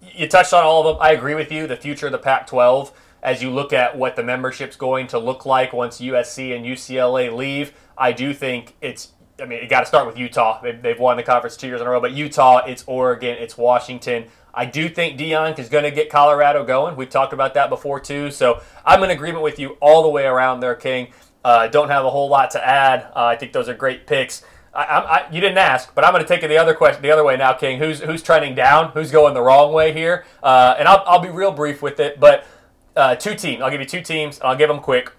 you 0.00 0.28
touched 0.28 0.52
on 0.52 0.62
all 0.62 0.86
of 0.86 0.96
them. 0.96 1.02
I 1.02 1.10
agree 1.10 1.34
with 1.34 1.50
you. 1.50 1.66
The 1.66 1.76
future 1.76 2.06
of 2.06 2.12
the 2.12 2.18
Pac 2.18 2.46
12, 2.46 2.92
as 3.22 3.42
you 3.42 3.50
look 3.50 3.72
at 3.72 3.98
what 3.98 4.16
the 4.16 4.22
membership's 4.22 4.76
going 4.76 5.08
to 5.08 5.18
look 5.18 5.44
like 5.44 5.72
once 5.72 6.00
USC 6.00 6.56
and 6.56 6.64
UCLA 6.64 7.34
leave, 7.34 7.72
I 7.98 8.12
do 8.12 8.34
think 8.34 8.74
it's 8.80 9.12
I 9.40 9.44
mean, 9.44 9.62
you 9.62 9.68
got 9.68 9.80
to 9.80 9.86
start 9.86 10.06
with 10.06 10.18
Utah. 10.18 10.62
They've, 10.62 10.98
won 10.98 11.16
the 11.18 11.22
conference 11.22 11.56
two 11.56 11.66
years 11.66 11.80
in 11.80 11.86
a 11.86 11.90
row, 11.90 12.00
but 12.00 12.12
Utah, 12.12 12.64
it's 12.64 12.84
Oregon, 12.86 13.36
it's 13.38 13.58
Washington. 13.58 14.26
I 14.54 14.64
do 14.64 14.88
think 14.88 15.18
Deion 15.18 15.58
is 15.58 15.68
going 15.68 15.84
to 15.84 15.90
get 15.90 16.08
Colorado 16.08 16.64
going. 16.64 16.96
We've 16.96 17.10
talked 17.10 17.34
about 17.34 17.52
that 17.54 17.68
before 17.68 18.00
too. 18.00 18.30
So 18.30 18.62
I'm 18.84 19.02
in 19.02 19.10
agreement 19.10 19.44
with 19.44 19.58
you 19.58 19.76
all 19.80 20.02
the 20.02 20.08
way 20.08 20.24
around 20.24 20.60
there, 20.60 20.74
King. 20.74 21.08
Uh, 21.44 21.68
don't 21.68 21.90
have 21.90 22.06
a 22.06 22.10
whole 22.10 22.28
lot 22.30 22.50
to 22.52 22.66
add. 22.66 23.12
Uh, 23.14 23.24
I 23.26 23.36
think 23.36 23.52
those 23.52 23.68
are 23.68 23.74
great 23.74 24.06
picks. 24.06 24.42
I, 24.74 24.82
I, 24.82 25.30
you 25.30 25.40
didn't 25.40 25.58
ask, 25.58 25.94
but 25.94 26.04
I'm 26.04 26.12
going 26.12 26.22
to 26.22 26.28
take 26.28 26.42
it 26.42 26.48
the 26.48 26.58
other 26.58 26.74
question, 26.74 27.00
the 27.02 27.10
other 27.10 27.24
way 27.24 27.36
now, 27.36 27.54
King. 27.54 27.78
Who's 27.78 28.00
who's 28.00 28.22
trending 28.22 28.54
down? 28.54 28.90
Who's 28.92 29.10
going 29.10 29.32
the 29.32 29.40
wrong 29.40 29.72
way 29.72 29.92
here? 29.92 30.26
Uh, 30.42 30.74
and 30.78 30.86
I'll, 30.86 31.02
I'll 31.06 31.20
be 31.20 31.30
real 31.30 31.52
brief 31.52 31.80
with 31.80 31.98
it. 31.98 32.20
But 32.20 32.46
uh, 32.94 33.14
two 33.14 33.34
teams. 33.34 33.62
I'll 33.62 33.70
give 33.70 33.80
you 33.80 33.86
two 33.86 34.02
teams. 34.02 34.40
I'll 34.40 34.56
give 34.56 34.68
them 34.68 34.80
quick. 34.80 35.12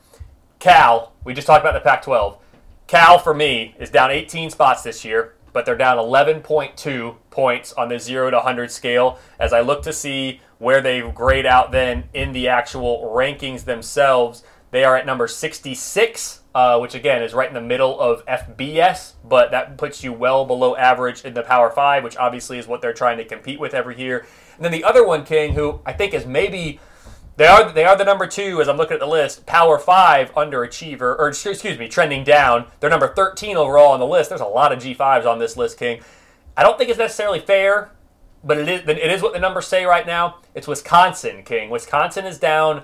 Cal. 0.60 1.14
We 1.24 1.34
just 1.34 1.48
talked 1.48 1.64
about 1.64 1.74
the 1.74 1.80
Pac-12. 1.80 2.38
Cal 2.88 3.20
for 3.20 3.34
me 3.34 3.76
is 3.80 3.90
down 3.90 4.12
18 4.12 4.50
spots 4.50 4.82
this 4.82 5.04
year 5.06 5.36
but 5.58 5.66
they're 5.66 5.76
down 5.76 5.98
11.2 5.98 7.16
points 7.32 7.74
on 7.74 7.90
the 7.90 7.98
0 7.98 8.30
to 8.30 8.38
100 8.38 8.70
scale 8.70 9.18
as 9.40 9.54
I 9.54 9.62
look 9.62 9.82
to 9.84 9.92
see 9.92 10.40
where 10.60 10.82
they 10.82 11.02
grade 11.02 11.48
out 11.48 11.72
then 11.72 12.04
in 12.14 12.32
the 12.32 12.48
actual 12.48 13.12
rankings 13.12 13.66
themselves. 13.66 14.44
They 14.70 14.84
are 14.84 14.96
at 14.96 15.08
number 15.08 15.28
66, 15.28 16.42
uh, 16.54 16.78
which 16.78 16.94
again 16.94 17.24
is 17.24 17.34
right 17.34 17.48
in 17.48 17.56
the 17.56 17.62
middle 17.62 18.00
of 18.00 18.24
FBS, 18.28 19.14
but 19.24 19.50
that 19.50 19.80
puts 19.80 20.04
you 20.04 20.14
well 20.14 20.46
below 20.46 20.76
average 20.76 21.26
in 21.26 21.34
the 21.34 21.42
Power 21.42 21.72
5, 21.72 22.04
which 22.04 22.18
obviously 22.18 22.60
is 22.60 22.68
what 22.68 22.84
they're 22.84 22.94
trying 22.94 23.18
to 23.18 23.26
compete 23.26 23.60
with 23.60 23.74
every 23.74 23.98
year. 23.98 24.28
And 24.58 24.66
then 24.66 24.72
the 24.72 24.84
other 24.84 25.04
one, 25.04 25.26
King, 25.26 25.54
who 25.54 25.82
I 25.88 25.94
think 25.94 26.14
is 26.14 26.28
maybe 26.28 26.80
they 27.38 27.46
are 27.46 27.72
they 27.72 27.86
are 27.86 27.96
the 27.96 28.04
number 28.04 28.26
two 28.26 28.60
as 28.62 28.68
I'm 28.68 28.78
looking 28.78 28.96
at 28.96 29.00
the 29.00 29.08
list. 29.08 29.46
Power 29.46 29.78
five 29.78 30.34
underachiever, 30.34 31.18
or 31.18 31.30
excuse 31.30 31.78
me, 31.78 31.88
trending 31.88 32.24
down. 32.24 32.66
They're 32.80 32.90
number 32.90 33.14
13 33.14 33.56
overall 33.56 33.94
on 33.94 34.00
the 34.00 34.08
list. 34.08 34.30
There's 34.30 34.42
a 34.42 34.46
lot 34.46 34.72
of 34.72 34.80
G5s 34.80 35.26
on 35.26 35.38
this 35.38 35.56
list, 35.56 35.78
King. 35.78 36.02
I 36.58 36.64
don't 36.64 36.78
think 36.80 36.90
it's 36.90 37.00
necessarily 37.00 37.40
fair, 37.40 37.92
but 38.44 38.58
it 38.58 38.68
is 38.68 38.82
it 38.90 39.12
is 39.12 39.22
what 39.22 39.34
the 39.34 39.40
numbers 39.40 39.68
say 39.68 39.86
right 39.86 40.06
now. 40.06 40.40
It's 40.56 40.68
Wisconsin, 40.68 41.44
King. 41.44 41.70
Wisconsin 41.70 42.26
is 42.26 42.40
down. 42.40 42.84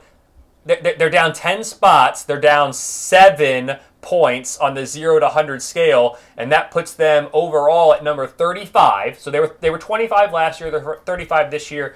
They're, 0.65 0.95
they're 0.97 1.09
down 1.09 1.33
10 1.33 1.63
spots. 1.63 2.23
They're 2.23 2.39
down 2.39 2.73
seven 2.73 3.77
points 4.01 4.57
on 4.57 4.75
the 4.75 4.85
0 4.85 5.19
to 5.19 5.25
100 5.25 5.61
scale 5.61 6.19
and 6.37 6.51
that 6.51 6.69
puts 6.69 6.93
them 6.93 7.29
overall 7.31 7.93
at 7.93 8.03
number 8.03 8.27
35 8.27 9.17
so 9.17 9.31
they 9.31 9.39
were 9.39 9.55
they 9.61 9.69
were 9.69 9.77
25 9.77 10.33
last 10.33 10.59
year 10.59 10.69
they're 10.69 10.99
35 11.05 11.49
this 11.49 11.71
year 11.71 11.95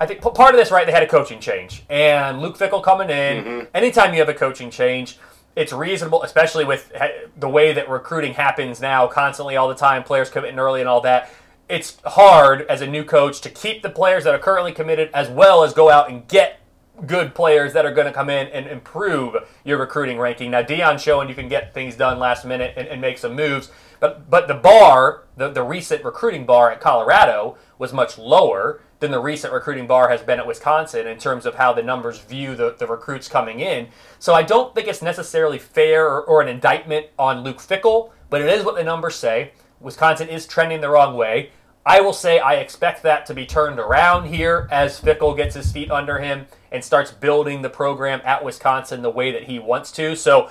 I 0.00 0.06
think 0.06 0.22
part 0.22 0.54
of 0.54 0.56
this, 0.58 0.70
right? 0.70 0.86
They 0.86 0.92
had 0.92 1.02
a 1.02 1.08
coaching 1.08 1.40
change, 1.40 1.84
and 1.90 2.40
Luke 2.40 2.56
Fickell 2.56 2.82
coming 2.82 3.10
in. 3.10 3.44
Mm-hmm. 3.44 3.66
Anytime 3.74 4.14
you 4.14 4.20
have 4.20 4.30
a 4.30 4.34
coaching 4.34 4.70
change, 4.70 5.18
it's 5.54 5.74
reasonable, 5.74 6.22
especially 6.22 6.64
with 6.64 6.90
the 7.36 7.48
way 7.48 7.74
that 7.74 7.88
recruiting 7.88 8.32
happens 8.32 8.80
now, 8.80 9.06
constantly, 9.06 9.56
all 9.56 9.68
the 9.68 9.74
time, 9.74 10.02
players 10.02 10.30
committing 10.30 10.58
early 10.58 10.80
and 10.80 10.88
all 10.88 11.02
that. 11.02 11.30
It's 11.68 11.98
hard 12.04 12.62
as 12.62 12.80
a 12.80 12.86
new 12.86 13.04
coach 13.04 13.42
to 13.42 13.50
keep 13.50 13.82
the 13.82 13.90
players 13.90 14.24
that 14.24 14.34
are 14.34 14.38
currently 14.38 14.72
committed, 14.72 15.10
as 15.12 15.28
well 15.28 15.62
as 15.62 15.74
go 15.74 15.90
out 15.90 16.10
and 16.10 16.26
get 16.26 16.60
good 17.06 17.34
players 17.34 17.72
that 17.74 17.84
are 17.84 17.92
going 17.92 18.06
to 18.06 18.12
come 18.12 18.30
in 18.30 18.48
and 18.48 18.66
improve 18.66 19.36
your 19.64 19.78
recruiting 19.78 20.18
ranking. 20.18 20.50
Now, 20.50 20.62
Deion 20.62 20.98
showing 20.98 21.28
you 21.28 21.34
can 21.34 21.48
get 21.48 21.74
things 21.74 21.94
done 21.94 22.18
last 22.18 22.44
minute 22.44 22.74
and, 22.76 22.88
and 22.88 23.00
make 23.00 23.18
some 23.18 23.34
moves, 23.34 23.70
but 24.00 24.30
but 24.30 24.48
the 24.48 24.54
bar, 24.54 25.24
the 25.36 25.50
the 25.50 25.62
recent 25.62 26.04
recruiting 26.04 26.46
bar 26.46 26.70
at 26.70 26.80
Colorado 26.80 27.58
was 27.78 27.92
much 27.92 28.16
lower 28.16 28.80
than 29.00 29.10
the 29.10 29.20
recent 29.20 29.52
recruiting 29.52 29.86
bar 29.86 30.08
has 30.10 30.22
been 30.22 30.38
at 30.38 30.46
Wisconsin 30.46 31.06
in 31.06 31.18
terms 31.18 31.46
of 31.46 31.54
how 31.54 31.72
the 31.72 31.82
numbers 31.82 32.18
view 32.20 32.54
the, 32.54 32.76
the 32.78 32.86
recruits 32.86 33.28
coming 33.28 33.60
in. 33.60 33.88
So 34.18 34.34
I 34.34 34.42
don't 34.42 34.74
think 34.74 34.86
it's 34.86 35.02
necessarily 35.02 35.58
fair 35.58 36.06
or, 36.06 36.22
or 36.22 36.42
an 36.42 36.48
indictment 36.48 37.06
on 37.18 37.42
Luke 37.42 37.58
Fickell, 37.58 38.10
but 38.28 38.40
it 38.40 38.50
is 38.50 38.64
what 38.64 38.76
the 38.76 38.84
numbers 38.84 39.16
say. 39.16 39.52
Wisconsin 39.80 40.28
is 40.28 40.46
trending 40.46 40.82
the 40.82 40.90
wrong 40.90 41.16
way. 41.16 41.50
I 41.84 42.02
will 42.02 42.12
say 42.12 42.38
I 42.38 42.56
expect 42.56 43.02
that 43.04 43.24
to 43.26 43.34
be 43.34 43.46
turned 43.46 43.78
around 43.78 44.26
here 44.26 44.68
as 44.70 45.00
Fickell 45.00 45.34
gets 45.34 45.54
his 45.54 45.72
feet 45.72 45.90
under 45.90 46.18
him 46.18 46.46
and 46.70 46.84
starts 46.84 47.10
building 47.10 47.62
the 47.62 47.70
program 47.70 48.20
at 48.24 48.44
Wisconsin 48.44 49.00
the 49.00 49.10
way 49.10 49.32
that 49.32 49.44
he 49.44 49.58
wants 49.58 49.90
to. 49.92 50.14
So 50.14 50.50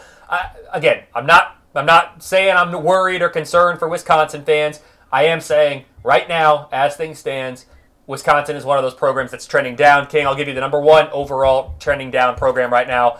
again, 0.73 1.03
I'm 1.13 1.27
not 1.27 1.55
I'm 1.75 1.85
not 1.85 2.23
saying 2.23 2.55
I'm 2.55 2.83
worried 2.83 3.21
or 3.21 3.29
concerned 3.29 3.77
for 3.77 3.87
Wisconsin 3.87 4.43
fans. 4.43 4.81
I 5.11 5.25
am 5.25 5.39
saying 5.39 5.85
right 6.03 6.27
now, 6.27 6.67
as 6.71 6.95
things 6.95 7.19
stands, 7.19 7.67
Wisconsin 8.09 8.55
is 8.55 8.65
one 8.65 8.79
of 8.79 8.83
those 8.83 8.95
programs 8.95 9.29
that's 9.29 9.45
trending 9.45 9.75
down. 9.75 10.07
King, 10.07 10.25
I'll 10.25 10.35
give 10.35 10.47
you 10.47 10.55
the 10.55 10.59
number 10.59 10.81
one 10.81 11.09
overall 11.11 11.75
trending 11.79 12.09
down 12.09 12.35
program 12.35 12.73
right 12.73 12.87
now. 12.87 13.19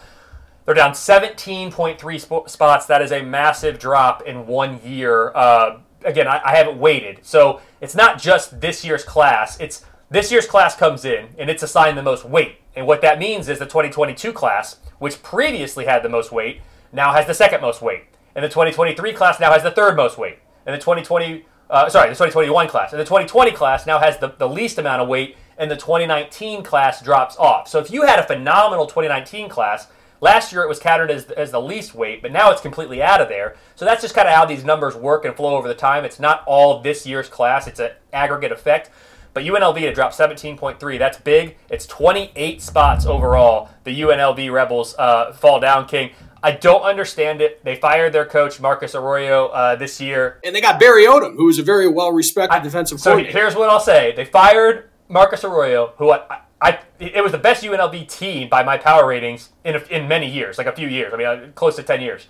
They're 0.65 0.73
down 0.73 0.93
17.3 0.93 1.93
sp- 2.17 2.49
spots. 2.49 2.87
That 2.87 2.99
is 3.03 3.11
a 3.11 3.21
massive 3.21 3.77
drop 3.77 4.23
in 4.23 4.47
one 4.47 4.81
year. 4.83 5.31
Uh, 5.35 5.81
again, 6.03 6.27
I, 6.27 6.41
I 6.43 6.55
haven't 6.55 6.79
waited. 6.79 7.19
So 7.21 7.61
it's 7.81 7.93
not 7.93 8.19
just 8.19 8.61
this 8.61 8.83
year's 8.83 9.03
class. 9.03 9.59
It's 9.59 9.85
this 10.09 10.31
year's 10.31 10.47
class 10.47 10.75
comes 10.75 11.05
in 11.05 11.29
and 11.37 11.51
it's 11.51 11.61
assigned 11.61 11.95
the 11.95 12.01
most 12.01 12.25
weight. 12.25 12.55
And 12.75 12.87
what 12.87 13.01
that 13.01 13.19
means 13.19 13.47
is 13.47 13.59
the 13.59 13.65
2022 13.65 14.33
class, 14.33 14.79
which 14.97 15.21
previously 15.21 15.85
had 15.85 16.01
the 16.01 16.09
most 16.09 16.31
weight, 16.31 16.61
now 16.91 17.13
has 17.13 17.27
the 17.27 17.35
second 17.35 17.61
most 17.61 17.83
weight. 17.83 18.05
And 18.33 18.43
the 18.43 18.49
2023 18.49 19.13
class 19.13 19.39
now 19.39 19.51
has 19.51 19.61
the 19.61 19.69
third 19.69 19.95
most 19.95 20.17
weight. 20.17 20.39
And 20.65 20.73
the 20.73 20.79
2020 20.79 21.45
uh, 21.69 21.89
sorry, 21.89 22.09
the 22.09 22.15
2021 22.15 22.67
class. 22.67 22.91
And 22.91 22.99
the 22.99 23.05
2020 23.05 23.51
class 23.51 23.85
now 23.85 23.99
has 23.99 24.17
the, 24.17 24.33
the 24.37 24.49
least 24.49 24.77
amount 24.77 25.01
of 25.01 25.07
weight, 25.07 25.37
and 25.57 25.69
the 25.69 25.75
2019 25.75 26.63
class 26.63 27.01
drops 27.01 27.37
off. 27.37 27.67
So 27.67 27.79
if 27.79 27.91
you 27.91 28.03
had 28.03 28.19
a 28.19 28.23
phenomenal 28.23 28.87
2019 28.87 29.49
class, 29.49 29.87
last 30.21 30.51
year 30.51 30.63
it 30.63 30.67
was 30.67 30.79
counted 30.79 31.11
as, 31.11 31.25
as 31.31 31.51
the 31.51 31.61
least 31.61 31.93
weight, 31.93 32.21
but 32.21 32.31
now 32.31 32.51
it's 32.51 32.61
completely 32.61 33.03
out 33.03 33.21
of 33.21 33.29
there. 33.29 33.55
So 33.75 33.85
that's 33.85 34.01
just 34.01 34.15
kind 34.15 34.27
of 34.27 34.33
how 34.33 34.45
these 34.45 34.63
numbers 34.63 34.95
work 34.95 35.25
and 35.25 35.35
flow 35.35 35.55
over 35.55 35.67
the 35.67 35.75
time. 35.75 36.05
It's 36.05 36.19
not 36.19 36.43
all 36.47 36.81
this 36.81 37.05
year's 37.05 37.29
class, 37.29 37.67
it's 37.67 37.79
an 37.79 37.91
aggregate 38.13 38.51
effect. 38.51 38.89
But 39.31 39.43
UNLV 39.43 39.79
to 39.79 39.93
drop 39.93 40.11
17.3, 40.11 40.97
that's 40.97 41.19
big. 41.19 41.55
It's 41.69 41.85
28 41.85 42.61
spots 42.61 43.05
overall. 43.05 43.69
The 43.83 44.01
UNLV 44.01 44.51
Rebels 44.51 44.95
uh, 44.97 45.33
fall 45.33 45.59
down, 45.59 45.87
King. 45.87 46.11
I 46.41 46.51
don't 46.51 46.81
understand 46.81 47.41
it. 47.41 47.63
They 47.63 47.75
fired 47.75 48.13
their 48.13 48.25
coach 48.25 48.59
Marcus 48.59 48.95
Arroyo 48.95 49.47
uh, 49.47 49.75
this 49.75 49.99
year, 49.99 50.39
and 50.43 50.55
they 50.55 50.61
got 50.61 50.79
Barry 50.79 51.05
Odom, 51.05 51.35
who 51.35 51.49
is 51.49 51.59
a 51.59 51.63
very 51.63 51.87
well-respected 51.87 52.63
defensive 52.63 52.99
so 52.99 53.11
coordinator. 53.11 53.37
here's 53.37 53.55
what 53.55 53.69
I'll 53.69 53.79
say: 53.79 54.13
They 54.15 54.25
fired 54.25 54.89
Marcus 55.07 55.43
Arroyo, 55.43 55.93
who 55.97 56.11
I, 56.11 56.41
I, 56.61 56.79
it 56.99 57.23
was 57.23 57.31
the 57.31 57.37
best 57.37 57.63
UNLV 57.63 58.07
team 58.07 58.49
by 58.49 58.63
my 58.63 58.77
power 58.77 59.07
ratings 59.07 59.49
in 59.63 59.75
a, 59.75 59.79
in 59.89 60.07
many 60.07 60.29
years, 60.29 60.57
like 60.57 60.67
a 60.67 60.71
few 60.71 60.87
years. 60.87 61.13
I 61.13 61.17
mean, 61.17 61.27
uh, 61.27 61.47
close 61.55 61.75
to 61.77 61.83
ten 61.83 62.01
years. 62.01 62.27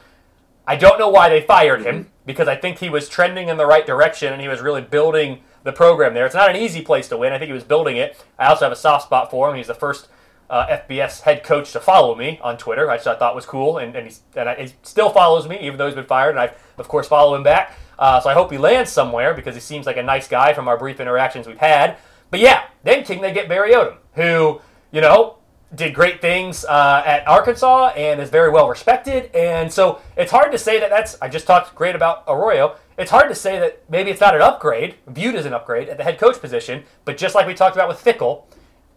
I 0.68 0.76
don't 0.76 1.00
know 1.00 1.10
why 1.10 1.30
they 1.30 1.42
fired 1.42 1.82
him 1.82 1.96
mm-hmm. 1.96 2.10
because 2.28 2.48
I 2.48 2.56
think 2.56 2.78
he 2.78 2.90
was 2.90 3.10
trending 3.10 3.50
in 3.50 3.58
the 3.58 3.66
right 3.66 3.88
direction 3.88 4.32
and 4.32 4.40
he 4.40 4.48
was 4.48 4.62
really 4.62 4.82
building 4.84 5.42
the 5.64 5.72
program 5.72 6.14
there. 6.14 6.28
It's 6.28 6.36
not 6.36 6.50
an 6.50 6.56
easy 6.56 6.84
place 6.84 7.08
to 7.10 7.18
win. 7.18 7.34
I 7.34 7.40
think 7.40 7.48
he 7.48 7.54
was 7.54 7.64
building 7.64 7.98
it. 7.98 8.24
I 8.38 8.46
also 8.46 8.66
have 8.66 8.72
a 8.72 8.76
soft 8.76 9.06
spot 9.06 9.32
for 9.32 9.50
him. 9.50 9.56
He's 9.56 9.66
the 9.66 9.74
first 9.74 10.10
uh, 10.50 10.68
FBS 10.68 11.22
head 11.22 11.44
coach 11.44 11.72
to 11.74 11.80
follow 11.80 12.16
me 12.16 12.40
on 12.42 12.58
Twitter, 12.58 12.88
which 12.88 13.06
I 13.06 13.16
thought 13.16 13.36
was 13.36 13.46
cool, 13.46 13.78
and, 13.78 13.96
and, 13.96 14.20
and 14.36 14.50
I, 14.50 14.56
he 14.56 14.74
still 14.84 15.10
follows 15.10 15.48
me, 15.48 15.60
even 15.62 15.78
though 15.78 15.86
he's 15.86 15.96
been 15.96 16.06
fired, 16.06 16.32
and 16.32 16.40
I, 16.40 16.54
of 16.78 16.88
course, 16.88 17.08
follow 17.08 17.36
him 17.36 17.44
back. 17.44 17.78
Uh, 18.00 18.20
so 18.20 18.30
I 18.30 18.34
hope 18.34 18.52
he 18.52 18.58
lands 18.58 18.92
somewhere 18.92 19.34
because 19.34 19.56
he 19.56 19.62
seems 19.62 19.86
like 19.86 19.98
a 19.98 20.04
nice 20.04 20.28
guy 20.28 20.54
from 20.54 20.68
our 20.68 20.78
brief 20.78 21.00
interactions 21.00 21.48
we've 21.48 21.58
had. 21.58 21.98
But 22.32 22.40
yeah, 22.40 22.66
then 22.84 23.04
King, 23.04 23.22
they 23.22 23.34
get 23.34 23.50
Barry 23.50 23.74
Odom, 23.74 23.98
who, 24.14 24.62
you 24.92 25.02
know, 25.02 25.36
did 25.76 25.94
great 25.94 26.22
things 26.22 26.66
uh, 26.66 27.04
at 27.06 27.28
Arkansas 27.28 27.90
and 27.90 28.20
is 28.20 28.30
very 28.30 28.50
well 28.50 28.68
respected. 28.70 29.34
And 29.36 29.72
so 29.72 30.02
it's 30.18 30.32
hard 30.32 30.52
to 30.52 30.58
say 30.58 30.80
that 30.80 30.90
that's, 30.90 31.18
I 31.22 31.30
just 31.30 31.46
talked 31.46 31.76
great 31.76 31.96
about 31.96 32.24
Arroyo. 32.28 32.76
It's 32.98 33.12
hard 33.12 33.30
to 33.30 33.36
say 33.36 33.60
that 33.60 33.84
maybe 33.90 34.10
it's 34.10 34.22
not 34.22 34.36
an 34.36 34.42
upgrade, 34.42 34.96
viewed 35.08 35.36
as 35.36 35.46
an 35.46 35.54
upgrade 35.54 35.90
at 35.90 35.98
the 35.98 36.04
head 36.04 36.18
coach 36.18 36.40
position, 36.40 36.84
but 37.06 37.18
just 37.18 37.36
like 37.36 37.46
we 37.46 37.54
talked 37.54 37.76
about 37.76 37.88
with 37.88 38.04
Fickell, 38.04 38.44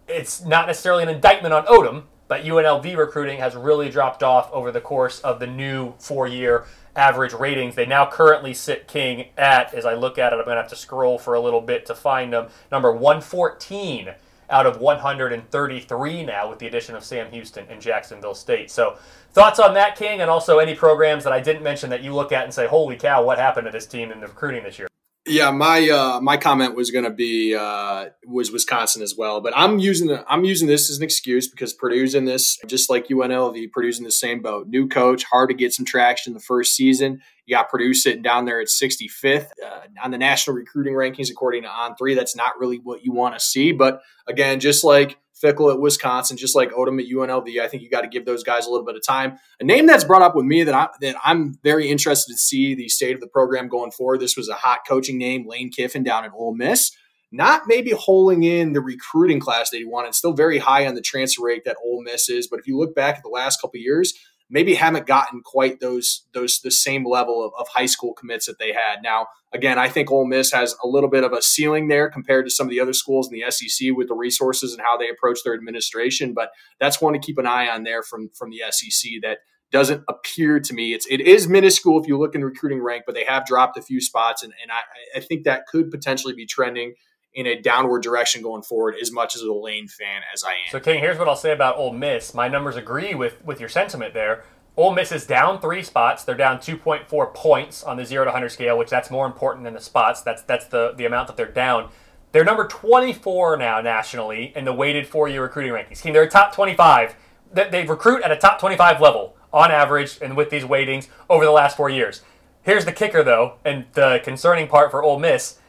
it's 0.07 0.43
not 0.43 0.67
necessarily 0.67 1.03
an 1.03 1.09
indictment 1.09 1.53
on 1.53 1.65
Odom, 1.65 2.03
but 2.27 2.43
UNLV 2.43 2.97
recruiting 2.97 3.39
has 3.39 3.55
really 3.55 3.89
dropped 3.89 4.23
off 4.23 4.51
over 4.51 4.71
the 4.71 4.81
course 4.81 5.19
of 5.21 5.39
the 5.39 5.47
new 5.47 5.93
four 5.99 6.27
year 6.27 6.65
average 6.95 7.33
ratings. 7.33 7.75
They 7.75 7.85
now 7.85 8.09
currently 8.09 8.53
sit 8.53 8.87
King 8.87 9.29
at, 9.37 9.73
as 9.73 9.85
I 9.85 9.93
look 9.93 10.17
at 10.17 10.33
it, 10.33 10.37
I'm 10.37 10.45
going 10.45 10.55
to 10.55 10.61
have 10.61 10.69
to 10.71 10.75
scroll 10.75 11.17
for 11.17 11.33
a 11.33 11.41
little 11.41 11.61
bit 11.61 11.85
to 11.87 11.95
find 11.95 12.33
them, 12.33 12.49
number 12.71 12.91
114 12.91 14.13
out 14.49 14.65
of 14.65 14.79
133 14.79 16.25
now 16.25 16.49
with 16.49 16.59
the 16.59 16.67
addition 16.67 16.95
of 16.95 17.03
Sam 17.03 17.31
Houston 17.31 17.65
and 17.69 17.81
Jacksonville 17.81 18.35
State. 18.35 18.69
So, 18.69 18.97
thoughts 19.31 19.59
on 19.59 19.73
that, 19.73 19.95
King, 19.95 20.21
and 20.21 20.29
also 20.29 20.59
any 20.59 20.75
programs 20.75 21.23
that 21.23 21.33
I 21.33 21.39
didn't 21.39 21.63
mention 21.63 21.89
that 21.89 22.03
you 22.03 22.13
look 22.13 22.31
at 22.31 22.43
and 22.43 22.53
say, 22.53 22.67
holy 22.67 22.95
cow, 22.95 23.23
what 23.23 23.39
happened 23.39 23.65
to 23.65 23.71
this 23.71 23.87
team 23.87 24.11
in 24.11 24.19
the 24.19 24.27
recruiting 24.27 24.63
this 24.63 24.77
year? 24.77 24.87
Yeah, 25.25 25.51
my 25.51 25.89
uh, 25.89 26.19
my 26.19 26.35
comment 26.35 26.75
was 26.75 26.91
going 26.91 27.05
to 27.05 27.09
be 27.09 27.55
uh, 27.55 28.07
was 28.25 28.51
Wisconsin 28.51 29.01
as 29.01 29.15
well, 29.17 29.39
but 29.39 29.53
I'm 29.55 29.79
using 29.79 30.09
the, 30.09 30.25
I'm 30.27 30.43
using 30.43 30.67
this 30.67 30.89
as 30.89 30.97
an 30.97 31.03
excuse 31.03 31.47
because 31.47 31.71
Purdue's 31.71 32.13
in 32.13 32.25
this 32.25 32.59
just 32.67 32.89
like 32.89 33.07
UNLV. 33.07 33.71
Purdue's 33.71 33.99
in 33.99 34.03
the 34.03 34.11
same 34.11 34.41
boat. 34.41 34.67
New 34.67 34.89
coach, 34.89 35.23
hard 35.23 35.49
to 35.49 35.55
get 35.55 35.71
some 35.71 35.85
traction 35.85 36.31
in 36.31 36.33
the 36.33 36.41
first 36.41 36.75
season. 36.75 37.21
You 37.45 37.55
got 37.55 37.69
Purdue 37.69 37.93
sitting 37.93 38.21
down 38.21 38.43
there 38.43 38.59
at 38.59 38.67
65th 38.67 39.47
uh, 39.65 39.79
on 40.03 40.11
the 40.11 40.17
national 40.17 40.57
recruiting 40.57 40.93
rankings, 40.93 41.31
according 41.31 41.63
to 41.63 41.69
On3. 41.69 42.15
That's 42.15 42.35
not 42.35 42.59
really 42.59 42.79
what 42.79 43.05
you 43.05 43.13
want 43.13 43.33
to 43.33 43.39
see. 43.39 43.71
But 43.71 44.01
again, 44.27 44.59
just 44.59 44.83
like 44.83 45.17
Fickell 45.43 45.73
at 45.73 45.79
Wisconsin, 45.79 46.37
just 46.37 46.55
like 46.55 46.71
Odom 46.71 47.01
at 47.01 47.11
UNLV, 47.11 47.61
I 47.61 47.67
think 47.67 47.83
you 47.83 47.89
got 47.89 48.01
to 48.01 48.07
give 48.07 48.25
those 48.25 48.43
guys 48.43 48.65
a 48.65 48.69
little 48.69 48.85
bit 48.85 48.95
of 48.95 49.03
time. 49.05 49.37
A 49.59 49.63
name 49.63 49.85
that's 49.85 50.03
brought 50.03 50.21
up 50.21 50.35
with 50.35 50.45
me 50.45 50.63
that, 50.63 50.73
I, 50.73 50.87
that 51.01 51.15
I'm 51.23 51.59
very 51.63 51.89
interested 51.89 52.31
to 52.31 52.37
see 52.37 52.75
the 52.75 52.87
state 52.87 53.15
of 53.15 53.21
the 53.21 53.27
program 53.27 53.67
going 53.67 53.91
forward. 53.91 54.21
This 54.21 54.37
was 54.37 54.49
a 54.49 54.55
hot 54.55 54.79
coaching 54.87 55.17
name, 55.17 55.47
Lane 55.47 55.69
Kiffin 55.69 56.03
down 56.03 56.25
at 56.25 56.31
Ole 56.33 56.55
Miss 56.55 56.91
not 57.33 57.63
maybe 57.65 57.89
holding 57.91 58.43
in 58.43 58.73
the 58.73 58.79
recruiting 58.79 59.39
class 59.39 59.71
that 59.71 59.77
he 59.77 59.85
wanted. 59.85 60.13
Still 60.13 60.33
very 60.33 60.59
high 60.59 60.85
on 60.85 60.93
the 60.93 61.01
transfer 61.01 61.43
rate 61.43 61.63
that 61.65 61.77
Ole 61.83 62.03
Miss 62.03 62.29
is. 62.29 62.47
But 62.47 62.59
if 62.59 62.67
you 62.67 62.77
look 62.77 62.93
back 62.93 63.17
at 63.17 63.23
the 63.23 63.29
last 63.29 63.59
couple 63.59 63.79
years, 63.79 64.13
maybe 64.49 64.75
haven't 64.75 65.07
gotten 65.07 65.41
quite 65.43 65.79
those 65.79 66.25
those 66.33 66.59
the 66.61 66.71
same 66.71 67.05
level 67.05 67.43
of, 67.43 67.51
of, 67.57 67.67
high 67.69 67.85
school 67.85 68.13
commits 68.13 68.45
that 68.45 68.59
they 68.59 68.73
had. 68.73 69.01
Now, 69.01 69.27
again, 69.53 69.79
I 69.79 69.89
think 69.89 70.11
Ole 70.11 70.27
Miss 70.27 70.51
has 70.51 70.75
a 70.83 70.87
little 70.87 71.09
bit 71.09 71.23
of 71.23 71.33
a 71.33 71.41
ceiling 71.41 71.87
there 71.87 72.09
compared 72.09 72.45
to 72.45 72.51
some 72.51 72.67
of 72.67 72.71
the 72.71 72.79
other 72.79 72.93
schools 72.93 73.29
in 73.31 73.39
the 73.39 73.49
SEC 73.49 73.89
with 73.95 74.07
the 74.07 74.15
resources 74.15 74.73
and 74.73 74.81
how 74.81 74.97
they 74.97 75.09
approach 75.09 75.39
their 75.43 75.55
administration. 75.55 76.33
But 76.33 76.49
that's 76.79 77.01
one 77.01 77.13
to 77.13 77.19
keep 77.19 77.37
an 77.37 77.47
eye 77.47 77.67
on 77.67 77.83
there 77.83 78.03
from 78.03 78.29
from 78.29 78.49
the 78.49 78.61
SEC 78.69 79.11
that 79.21 79.39
doesn't 79.71 80.03
appear 80.07 80.59
to 80.59 80.73
me 80.73 80.93
it's 80.93 81.07
it 81.07 81.19
is 81.19 81.47
minuscule 81.47 81.99
if 81.99 82.07
you 82.07 82.17
look 82.17 82.35
in 82.35 82.45
recruiting 82.45 82.81
rank, 82.81 83.03
but 83.05 83.15
they 83.15 83.25
have 83.25 83.45
dropped 83.45 83.75
a 83.77 83.81
few 83.81 83.99
spots, 83.99 84.43
and, 84.43 84.53
and 84.61 84.71
I, 84.71 85.17
I 85.17 85.19
think 85.19 85.45
that 85.45 85.65
could 85.65 85.89
potentially 85.89 86.35
be 86.35 86.45
trending 86.45 86.93
in 87.33 87.47
a 87.47 87.59
downward 87.59 88.03
direction 88.03 88.41
going 88.41 88.61
forward 88.61 88.95
as 89.01 89.11
much 89.11 89.35
as 89.35 89.41
a 89.41 89.51
Lane 89.51 89.87
fan 89.87 90.21
as 90.33 90.43
I 90.43 90.51
am. 90.51 90.71
So 90.71 90.79
King, 90.79 90.99
here's 90.99 91.17
what 91.17 91.27
I'll 91.27 91.35
say 91.35 91.51
about 91.51 91.77
Ole 91.77 91.93
Miss. 91.93 92.33
My 92.33 92.47
numbers 92.47 92.75
agree 92.75 93.15
with 93.15 93.43
with 93.43 93.59
your 93.59 93.69
sentiment 93.69 94.13
there. 94.13 94.43
Ole 94.75 94.93
Miss 94.93 95.11
is 95.11 95.27
down 95.27 95.61
three 95.61 95.83
spots. 95.83 96.23
They're 96.23 96.35
down 96.35 96.57
2.4 96.57 97.33
points 97.33 97.83
on 97.83 97.97
the 97.97 98.05
zero 98.05 98.23
to 98.23 98.29
100 98.29 98.49
scale, 98.49 98.77
which 98.77 98.89
that's 98.89 99.11
more 99.11 99.27
important 99.27 99.65
than 99.65 99.73
the 99.73 99.81
spots. 99.81 100.21
That's 100.21 100.41
that's 100.43 100.65
the 100.65 100.93
the 100.95 101.05
amount 101.05 101.27
that 101.27 101.37
they're 101.37 101.45
down. 101.45 101.89
They're 102.31 102.43
number 102.43 102.67
24 102.67 103.57
now 103.57 103.79
nationally 103.81 104.51
in 104.55 104.65
the 104.65 104.73
weighted 104.73 105.07
four-year 105.07 105.43
recruiting 105.43 105.71
rankings. 105.71 106.01
King, 106.01 106.13
they're 106.13 106.27
top 106.27 106.53
25. 106.55 107.15
They 107.53 107.85
recruit 107.85 108.23
at 108.23 108.31
a 108.31 108.35
top 108.35 108.59
25 108.59 108.99
level 108.99 109.37
on 109.53 109.69
average, 109.69 110.17
and 110.19 110.35
with 110.35 110.49
these 110.49 110.63
weightings 110.63 111.09
over 111.29 111.45
the 111.45 111.51
last 111.51 111.77
four 111.77 111.91
years. 111.91 112.23
Here's 112.63 112.85
the 112.85 112.91
kicker, 112.91 113.23
though, 113.23 113.57
and 113.63 113.85
the 113.93 114.19
concerning 114.23 114.67
part 114.67 114.89
for 114.89 115.03
Ole 115.03 115.19
Miss 115.19 115.59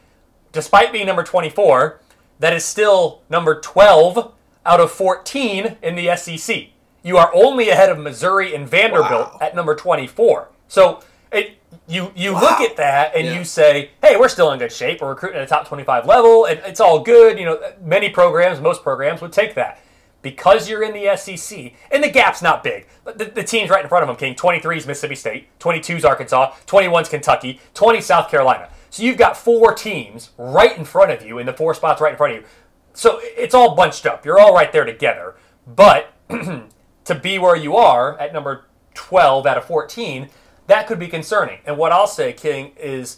despite 0.55 0.91
being 0.91 1.05
number 1.05 1.23
24, 1.23 1.99
that 2.39 2.53
is 2.53 2.65
still 2.65 3.21
number 3.29 3.59
12 3.61 4.33
out 4.65 4.79
of 4.79 4.89
14 4.89 5.77
in 5.83 5.95
the 5.95 6.15
SEC. 6.15 6.69
You 7.03 7.17
are 7.17 7.29
only 7.35 7.69
ahead 7.69 7.89
of 7.89 7.99
Missouri 7.99 8.55
and 8.55 8.67
Vanderbilt 8.67 9.33
wow. 9.33 9.37
at 9.39 9.53
number 9.53 9.75
24. 9.75 10.49
So 10.67 11.03
it, 11.31 11.57
you 11.87 12.11
you 12.15 12.33
wow. 12.33 12.41
look 12.41 12.61
at 12.61 12.77
that 12.77 13.15
and 13.15 13.27
yeah. 13.27 13.37
you 13.37 13.43
say, 13.43 13.91
hey, 14.01 14.15
we're 14.17 14.29
still 14.29 14.51
in 14.53 14.59
good 14.59 14.71
shape. 14.71 15.01
We're 15.01 15.09
recruiting 15.09 15.37
at 15.37 15.43
a 15.43 15.47
top 15.47 15.67
25 15.67 16.07
level. 16.07 16.45
and 16.45 16.59
it's 16.65 16.79
all 16.79 16.99
good. 17.01 17.37
You 17.37 17.45
know, 17.45 17.73
many 17.81 18.09
programs, 18.09 18.59
most 18.59 18.81
programs 18.81 19.21
would 19.21 19.33
take 19.33 19.53
that. 19.55 19.81
Because 20.21 20.67
you're 20.67 20.81
in 20.81 20.93
the 20.93 21.15
SEC, 21.15 21.73
and 21.91 22.03
the 22.03 22.09
gap's 22.09 22.41
not 22.41 22.63
big. 22.63 22.87
The, 23.03 23.25
the 23.25 23.43
team's 23.43 23.69
right 23.69 23.83
in 23.83 23.87
front 23.87 24.01
of 24.01 24.07
them, 24.07 24.15
King. 24.15 24.33
23 24.33 24.77
is 24.77 24.87
Mississippi 24.87 25.13
State, 25.13 25.59
22 25.59 25.97
is 25.97 26.05
Arkansas, 26.05 26.55
21 26.65 27.03
is 27.03 27.09
Kentucky, 27.09 27.59
20 27.75 28.01
South 28.01 28.31
Carolina. 28.31 28.69
So 28.95 29.03
you've 29.03 29.17
got 29.17 29.35
four 29.35 29.73
teams 29.73 30.29
right 30.37 30.77
in 30.77 30.85
front 30.85 31.11
of 31.11 31.21
you 31.21 31.37
in 31.37 31.45
the 31.45 31.51
four 31.51 31.73
spots 31.73 31.99
right 31.99 32.13
in 32.13 32.17
front 32.17 32.33
of 32.33 32.41
you. 32.41 32.47
So 32.93 33.19
it's 33.21 33.53
all 33.53 33.75
bunched 33.75 34.05
up. 34.05 34.25
You're 34.25 34.39
all 34.39 34.53
right 34.53 34.71
there 34.71 34.85
together. 34.85 35.35
But 35.67 36.13
to 36.29 37.15
be 37.21 37.37
where 37.37 37.57
you 37.57 37.75
are 37.75 38.17
at 38.17 38.31
number 38.31 38.67
12 38.93 39.45
out 39.47 39.57
of 39.57 39.65
14, 39.65 40.29
that 40.67 40.87
could 40.87 40.97
be 40.97 41.09
concerning. 41.09 41.59
And 41.65 41.77
what 41.77 41.91
I'll 41.91 42.07
say, 42.07 42.31
King, 42.31 42.71
is 42.77 43.17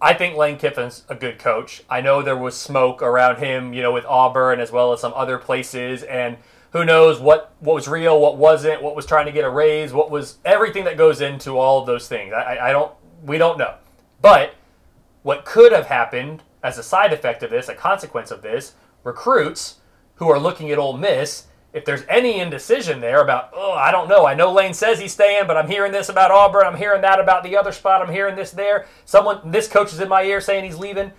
I 0.00 0.12
think 0.12 0.36
Lane 0.36 0.58
Kiffin's 0.58 1.04
a 1.08 1.14
good 1.14 1.38
coach. 1.38 1.84
I 1.88 2.00
know 2.00 2.20
there 2.20 2.36
was 2.36 2.56
smoke 2.56 3.00
around 3.00 3.38
him, 3.38 3.72
you 3.72 3.82
know, 3.82 3.92
with 3.92 4.06
Auburn 4.06 4.58
as 4.58 4.72
well 4.72 4.92
as 4.92 5.00
some 5.00 5.12
other 5.14 5.38
places, 5.38 6.02
and 6.02 6.36
who 6.72 6.84
knows 6.84 7.20
what 7.20 7.54
what 7.60 7.74
was 7.74 7.86
real, 7.86 8.20
what 8.20 8.38
wasn't, 8.38 8.82
what 8.82 8.96
was 8.96 9.06
trying 9.06 9.26
to 9.26 9.32
get 9.32 9.44
a 9.44 9.50
raise, 9.50 9.92
what 9.92 10.10
was 10.10 10.38
everything 10.44 10.82
that 10.82 10.96
goes 10.96 11.20
into 11.20 11.58
all 11.58 11.78
of 11.78 11.86
those 11.86 12.08
things. 12.08 12.32
I, 12.32 12.58
I 12.58 12.72
don't, 12.72 12.90
we 13.22 13.38
don't 13.38 13.56
know, 13.56 13.76
but 14.20 14.52
what 15.26 15.44
could 15.44 15.72
have 15.72 15.86
happened 15.86 16.40
as 16.62 16.78
a 16.78 16.84
side 16.84 17.12
effect 17.12 17.42
of 17.42 17.50
this, 17.50 17.68
a 17.68 17.74
consequence 17.74 18.30
of 18.30 18.42
this, 18.42 18.74
recruits 19.02 19.80
who 20.14 20.28
are 20.30 20.38
looking 20.38 20.70
at 20.70 20.78
Ole 20.78 20.96
Miss, 20.96 21.48
if 21.72 21.84
there's 21.84 22.04
any 22.08 22.38
indecision 22.38 23.00
there 23.00 23.20
about, 23.22 23.50
oh, 23.52 23.72
I 23.72 23.90
don't 23.90 24.08
know. 24.08 24.24
I 24.24 24.34
know 24.34 24.52
Lane 24.52 24.72
says 24.72 25.00
he's 25.00 25.14
staying, 25.14 25.48
but 25.48 25.56
I'm 25.56 25.68
hearing 25.68 25.90
this 25.90 26.10
about 26.10 26.30
Auburn. 26.30 26.64
I'm 26.64 26.76
hearing 26.76 27.02
that 27.02 27.18
about 27.18 27.42
the 27.42 27.56
other 27.56 27.72
spot. 27.72 28.02
I'm 28.02 28.14
hearing 28.14 28.36
this 28.36 28.52
there. 28.52 28.86
Someone, 29.04 29.40
this 29.50 29.66
coach 29.66 29.92
is 29.92 29.98
in 29.98 30.08
my 30.08 30.22
ear 30.22 30.40
saying 30.40 30.64
he's 30.64 30.78
leaving. 30.78 31.10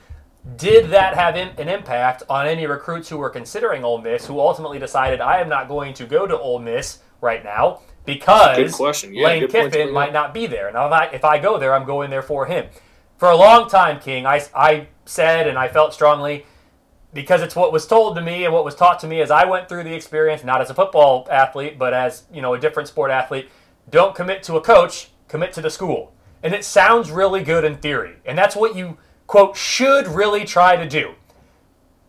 Did 0.56 0.90
that 0.92 1.16
have 1.16 1.36
an 1.36 1.68
impact 1.68 2.24
on 2.30 2.48
any 2.48 2.66
recruits 2.66 3.10
who 3.10 3.18
were 3.18 3.30
considering 3.30 3.84
Ole 3.84 4.00
Miss, 4.00 4.26
who 4.26 4.40
ultimately 4.40 4.80
decided 4.80 5.20
I 5.20 5.42
am 5.42 5.50
not 5.50 5.68
going 5.68 5.94
to 5.96 6.06
go 6.06 6.26
to 6.26 6.40
Ole 6.40 6.60
Miss 6.60 7.00
right 7.20 7.44
now 7.44 7.82
because 8.06 9.04
yeah, 9.04 9.26
Lane 9.26 9.50
Kiffin 9.50 9.92
might 9.92 10.14
not 10.14 10.34
be 10.34 10.48
there. 10.48 10.72
Now, 10.72 10.88
if 10.88 10.94
I, 10.94 11.06
if 11.08 11.26
I 11.26 11.40
go 11.40 11.60
there, 11.60 11.74
I'm 11.74 11.86
going 11.86 12.10
there 12.10 12.22
for 12.22 12.46
him 12.46 12.68
for 13.18 13.30
a 13.30 13.36
long 13.36 13.70
time, 13.70 14.00
King, 14.00 14.26
I, 14.26 14.44
I 14.56 14.88
said 15.06 15.48
and 15.48 15.58
I 15.58 15.68
felt 15.68 15.94
strongly 15.94 16.46
because 17.14 17.42
it's 17.42 17.56
what 17.56 17.74
was 17.74 17.88
told 17.88 18.16
to 18.16 18.22
me 18.22 18.46
and 18.46 18.54
what 18.54 18.64
was 18.64 18.76
taught 18.76 19.00
to 19.00 19.08
me 19.08 19.22
as 19.22 19.32
I 19.32 19.46
went 19.46 19.68
through 19.68 19.84
the 19.84 19.96
experience, 19.96 20.44
not 20.44 20.62
as 20.62 20.70
a 20.70 20.76
football 20.76 21.28
athlete, 21.32 21.80
but 21.80 21.94
as 21.94 22.24
you 22.32 22.42
know 22.42 22.54
a 22.54 22.60
different 22.60 22.90
sport 22.90 23.12
athlete. 23.12 23.50
Don't 23.90 24.16
commit 24.16 24.44
to 24.44 24.56
a 24.56 24.62
coach, 24.62 25.10
commit 25.28 25.54
to 25.54 25.62
the 25.62 25.70
school. 25.70 26.14
And 26.44 26.54
it 26.54 26.64
sounds 26.64 27.10
really 27.10 27.44
good 27.44 27.64
in 27.64 27.78
theory, 27.78 28.18
and 28.26 28.38
that's 28.38 28.56
what 28.56 28.76
you 28.76 28.98
quote 29.26 29.58
should 29.58 30.08
really 30.08 30.46
try 30.46 30.76
to 30.76 30.88
do. 30.88 31.16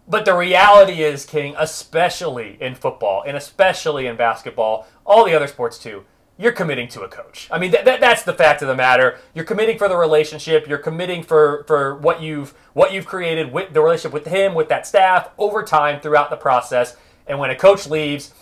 But 0.06 0.24
the 0.24 0.34
reality 0.34 1.02
is, 1.02 1.24
King, 1.24 1.54
especially 1.58 2.58
in 2.60 2.74
football 2.74 3.22
and 3.26 3.36
especially 3.36 4.06
in 4.06 4.16
basketball, 4.16 4.86
all 5.06 5.24
the 5.24 5.34
other 5.34 5.46
sports 5.46 5.78
too 5.78 6.04
you're 6.38 6.52
committing 6.52 6.86
to 6.88 7.02
a 7.02 7.08
coach. 7.08 7.48
I 7.50 7.58
mean, 7.58 7.72
th- 7.72 7.84
th- 7.84 8.00
that's 8.00 8.22
the 8.22 8.32
fact 8.32 8.62
of 8.62 8.68
the 8.68 8.76
matter. 8.76 9.18
You're 9.34 9.44
committing 9.44 9.76
for 9.76 9.88
the 9.88 9.96
relationship. 9.96 10.68
You're 10.68 10.78
committing 10.78 11.22
for 11.24 11.64
for 11.66 11.96
what 11.96 12.22
you've 12.22 12.54
what 12.72 12.92
you've 12.92 13.06
created 13.06 13.52
with 13.52 13.74
the 13.74 13.82
relationship 13.82 14.12
with 14.12 14.26
him, 14.26 14.54
with 14.54 14.68
that 14.68 14.86
staff 14.86 15.30
over 15.36 15.62
time 15.62 16.00
throughout 16.00 16.30
the 16.30 16.36
process. 16.36 16.96
And 17.26 17.38
when 17.38 17.50
a 17.50 17.56
coach 17.56 17.88
leaves, 17.88 18.32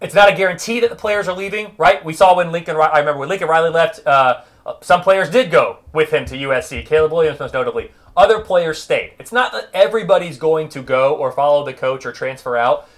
it's 0.00 0.14
not 0.14 0.32
a 0.32 0.34
guarantee 0.34 0.80
that 0.80 0.90
the 0.90 0.96
players 0.96 1.28
are 1.28 1.36
leaving, 1.36 1.74
right? 1.76 2.02
We 2.04 2.14
saw 2.14 2.34
when 2.34 2.50
Lincoln. 2.50 2.76
I 2.76 2.98
remember 2.98 3.20
when 3.20 3.28
Lincoln 3.28 3.48
Riley 3.48 3.70
left. 3.70 4.04
Uh, 4.06 4.42
some 4.80 5.02
players 5.02 5.28
did 5.28 5.50
go 5.50 5.80
with 5.92 6.10
him 6.10 6.24
to 6.24 6.36
USC. 6.36 6.86
Caleb 6.86 7.12
Williams, 7.12 7.38
most 7.38 7.52
notably. 7.52 7.92
Other 8.16 8.40
players 8.40 8.80
stayed. 8.80 9.12
It's 9.18 9.32
not 9.32 9.52
that 9.52 9.68
everybody's 9.74 10.38
going 10.38 10.70
to 10.70 10.82
go 10.82 11.14
or 11.16 11.32
follow 11.32 11.64
the 11.64 11.74
coach 11.74 12.06
or 12.06 12.12
transfer 12.12 12.56
out 12.56 12.88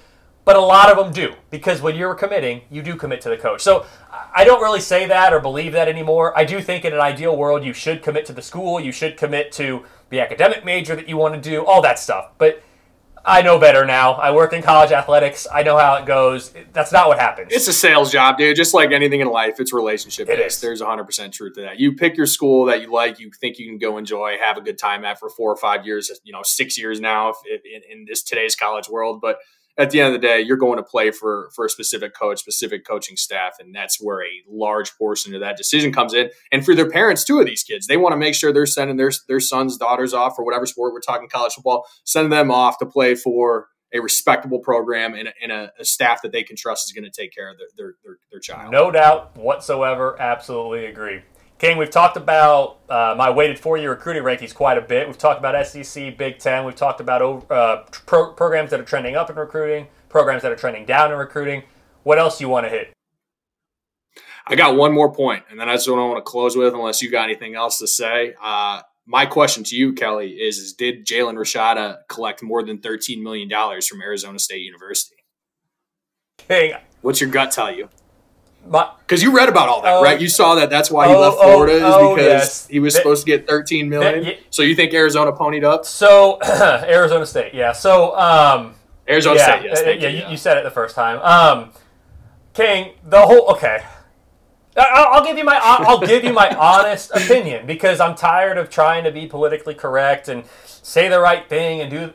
but 0.47 0.55
a 0.55 0.61
lot 0.61 0.91
of 0.91 0.97
them 0.97 1.13
do 1.13 1.35
because 1.51 1.83
when 1.83 1.97
you're 1.97 2.15
committing, 2.15 2.63
you 2.71 2.81
do 2.81 2.95
commit 2.95 3.21
to 3.21 3.29
the 3.29 3.37
coach. 3.37 3.61
So 3.61 3.85
I 4.33 4.45
don't 4.45 4.63
really 4.63 4.81
say 4.81 5.05
that 5.07 5.35
or 5.35 5.41
believe 5.41 5.73
that 5.73 5.89
anymore. 5.89 6.33
I 6.39 6.45
do 6.45 6.63
think 6.63 6.85
in 6.85 6.95
an 6.95 7.01
ideal 7.01 7.37
world, 7.37 7.65
you 7.65 7.73
should 7.73 8.01
commit 8.01 8.25
to 8.27 8.33
the 8.33 8.41
school, 8.41 8.79
you 8.79 8.93
should 8.93 9.17
commit 9.17 9.51
to 9.53 9.85
the 10.09 10.21
academic 10.21 10.65
major 10.65 10.95
that 10.95 11.09
you 11.09 11.17
want 11.17 11.35
to 11.35 11.41
do, 11.41 11.67
all 11.67 11.83
that 11.83 11.99
stuff. 11.99 12.31
But 12.39 12.63
I 13.25 13.43
know 13.43 13.59
better 13.59 13.85
now. 13.85 14.13
I 14.13 14.31
work 14.31 14.53
in 14.53 14.63
college 14.63 14.93
athletics. 14.93 15.49
I 15.53 15.65
know 15.65 15.77
how 15.77 15.97
it 15.97 16.07
goes. 16.07 16.55
That's 16.73 16.93
not 16.93 17.09
what 17.09 17.19
happens. 17.19 17.53
It's 17.53 17.67
a 17.67 17.73
sales 17.73 18.13
job, 18.13 18.39
dude. 18.39 18.55
Just 18.55 18.73
like 18.73 18.93
anything 18.93 19.19
in 19.19 19.27
life, 19.27 19.59
it's 19.59 19.73
relationship 19.73 20.29
based. 20.29 20.63
There's 20.63 20.81
100% 20.81 21.33
truth 21.33 21.55
to 21.55 21.63
that. 21.63 21.81
You 21.81 21.97
pick 21.97 22.17
your 22.17 22.27
school 22.27 22.67
that 22.67 22.83
you 22.83 22.93
like, 22.93 23.19
you 23.19 23.33
think 23.41 23.59
you 23.59 23.67
can 23.67 23.79
go 23.79 23.99
enjoy, 23.99 24.37
have 24.41 24.57
a 24.57 24.61
good 24.61 24.79
time 24.79 25.05
at 25.05 25.19
for 25.19 25.29
four 25.29 25.51
or 25.51 25.57
five 25.57 25.85
years, 25.85 26.09
you 26.23 26.33
know, 26.33 26.45
six 26.45 26.79
years 26.79 27.01
now 27.01 27.31
if, 27.31 27.37
if, 27.47 27.63
in, 27.65 27.99
in 27.99 28.05
this 28.05 28.23
today's 28.23 28.55
college 28.55 28.89
world. 28.89 29.21
But 29.21 29.39
at 29.79 29.91
the 29.91 30.01
end 30.01 30.15
of 30.15 30.21
the 30.21 30.27
day, 30.27 30.41
you're 30.41 30.57
going 30.57 30.79
to 30.79 30.83
play 30.83 31.11
for 31.11 31.51
for 31.55 31.67
a 31.67 31.71
specific 31.71 32.15
coach, 32.15 32.41
specific 32.41 32.87
coaching 32.87 33.17
staff, 33.17 33.57
and 33.59 33.75
that's 33.75 34.01
where 34.01 34.23
a 34.23 34.43
large 34.49 34.97
portion 34.97 35.35
of 35.35 35.41
that 35.41 35.57
decision 35.57 35.93
comes 35.93 36.15
in. 36.15 36.31
And 36.51 36.65
for 36.65 36.75
their 36.75 36.89
parents, 36.89 37.25
too, 37.25 37.41
of 37.41 37.47
these 37.47 37.63
kids, 37.63 37.87
they 37.87 37.97
want 37.97 38.13
to 38.13 38.17
make 38.17 38.35
sure 38.35 38.53
they're 38.53 38.67
sending 38.67 38.97
their 38.97 39.11
their 39.29 39.41
sons, 39.41 39.77
daughters 39.77 40.15
off 40.15 40.37
for 40.37 40.45
whatever 40.45 40.67
sport 40.67 40.93
we're 40.93 41.01
talking 41.01 41.29
college 41.29 41.55
football, 41.55 41.87
sending 42.05 42.31
them 42.31 42.51
off 42.51 42.79
to 42.79 42.87
play 42.87 43.15
for 43.15 43.69
a 43.95 44.01
respectable 44.01 44.59
program 44.59 45.15
and, 45.15 45.33
and 45.41 45.53
a, 45.53 45.73
a 45.79 45.85
staff 45.85 46.21
that 46.23 46.33
they 46.33 46.43
can 46.43 46.57
trust 46.57 46.89
is 46.89 46.93
going 46.93 47.05
to 47.05 47.11
take 47.11 47.33
care 47.33 47.51
of 47.51 47.57
their, 47.57 47.69
their, 47.77 47.95
their, 48.05 48.19
their 48.33 48.41
child. 48.41 48.73
No 48.73 48.91
doubt 48.91 49.37
whatsoever. 49.37 50.21
Absolutely 50.21 50.87
agree. 50.87 51.23
King, 51.59 51.79
we've 51.79 51.91
talked 51.91 52.17
about 52.17 52.79
uh, 52.89 53.15
my 53.17 53.31
weighted 53.31 53.59
four-year 53.59 53.91
recruiting 53.91 54.23
rankings 54.23 54.55
quite 54.55 54.77
a 54.77 54.83
bit. 54.83 55.07
We've 55.07 55.17
talked 55.17 55.39
about 55.39 55.67
SEC, 55.67 56.17
Big 56.19 56.39
Ten. 56.39 56.65
We've 56.67 56.77
talked 56.77 57.01
about 57.01 57.51
uh, 57.51 57.85
pro- 57.91 58.33
programs 58.33 58.71
that 58.71 58.81
are 58.81 58.85
trending 58.85 59.17
up 59.17 59.31
in 59.31 59.37
recruiting, 59.37 59.87
programs 60.09 60.43
that 60.43 60.53
are 60.53 60.57
trending 60.57 60.85
down 60.85 61.13
in 61.13 61.19
recruiting. 61.19 61.63
What 62.03 62.19
else 62.19 62.39
do 62.39 62.45
you 62.45 62.51
want 62.51 62.67
to 62.67 62.71
hit? 62.71 62.93
I 64.47 64.55
got 64.55 64.77
one 64.77 64.93
more 64.93 65.13
point, 65.13 65.45
and 65.51 65.59
then 65.59 65.67
that's 65.67 65.89
what 65.89 65.99
I 65.99 66.05
want 66.05 66.19
to 66.19 66.23
close 66.23 66.57
with, 66.57 66.75
unless 66.75 67.01
you 67.01 67.11
got 67.11 67.25
anything 67.25 67.55
else 67.55 67.79
to 67.79 67.87
say. 67.87 68.35
Uh, 68.41 68.83
my 69.07 69.25
question 69.25 69.65
to 69.65 69.77
you, 69.77 69.93
Kelly, 69.95 70.33
is, 70.33 70.59
is 70.59 70.73
did 70.75 71.07
Jalen 71.07 71.35
Rashada 71.35 71.99
collect 72.09 72.43
more 72.43 72.63
than 72.63 72.79
$13 72.79 73.23
million 73.23 73.49
from 73.81 74.03
Arizona 74.03 74.39
State 74.39 74.63
University? 74.63 75.17
King, 76.39 76.75
What's 77.07 77.21
your 77.21 77.31
gut 77.31 77.53
tell 77.53 77.73
you? 77.73 77.89
Because 78.71 79.23
you 79.23 79.35
read 79.37 79.49
about 79.49 79.69
all 79.69 79.83
that, 79.83 79.95
Oh. 79.95 80.03
right? 80.03 80.21
You 80.21 80.29
saw 80.29 80.55
that 80.57 80.71
that's 80.71 80.91
why 80.91 81.09
he 81.09 81.15
Oh, 81.15 81.21
left 81.21 81.37
oh, 81.41 81.53
Florida 81.53 81.75
is 81.77 81.83
oh, 81.85 82.15
because 82.15 82.27
yes. 82.27 82.67
he 82.67 82.81
was 82.81 82.95
That- 82.95 83.01
supposed 83.01 83.25
to 83.27 83.31
get 83.31 83.49
13 83.49 83.89
million. 83.89 84.25
that- 84.25 84.39
so 84.51 84.63
you 84.63 84.75
think 84.75 84.93
Arizona 84.95 85.33
ponied 85.33 85.65
up? 85.65 85.85
so 85.85 86.39
Arizona 86.45 87.25
State, 87.27 87.55
yeah. 87.55 87.73
So 87.73 88.17
um, 88.19 88.75
Arizona 89.09 89.37
yeah, 89.37 89.45
State, 89.59 89.65
yes. 89.65 89.81
uh, 89.83 89.91
yeah, 89.91 90.09
you, 90.09 90.19
you, 90.25 90.31
you 90.33 90.37
said 90.37 90.57
it 90.59 90.65
the 90.65 90.71
first 90.71 90.95
time. 90.95 91.19
Um, 91.21 91.71
King, 92.55 92.93
the 93.05 93.21
whole 93.21 93.49
okay. 93.53 93.85
I'll, 94.79 95.15
I'll 95.15 95.25
give 95.25 95.39
you 95.39 95.45
my 95.45 95.59
I'll 95.63 96.01
give 96.01 96.23
you 96.25 96.33
my 96.35 96.51
honest 96.55 97.11
opinion 97.15 97.67
because 97.67 97.99
I'm 98.01 98.15
tired 98.15 98.59
of 98.59 98.69
trying 98.69 99.05
to 99.05 99.11
be 99.11 99.27
politically 99.27 99.75
correct 99.75 100.29
and 100.29 100.45
say 100.65 101.09
the 101.09 101.21
right 101.21 101.49
thing 101.49 101.81
and 101.81 101.91
do. 101.91 102.13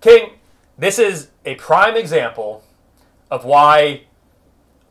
King, 0.00 0.30
this 0.78 0.98
is 0.98 1.28
a 1.44 1.56
prime 1.56 1.96
example 1.96 2.64
of 3.30 3.44
why 3.44 4.02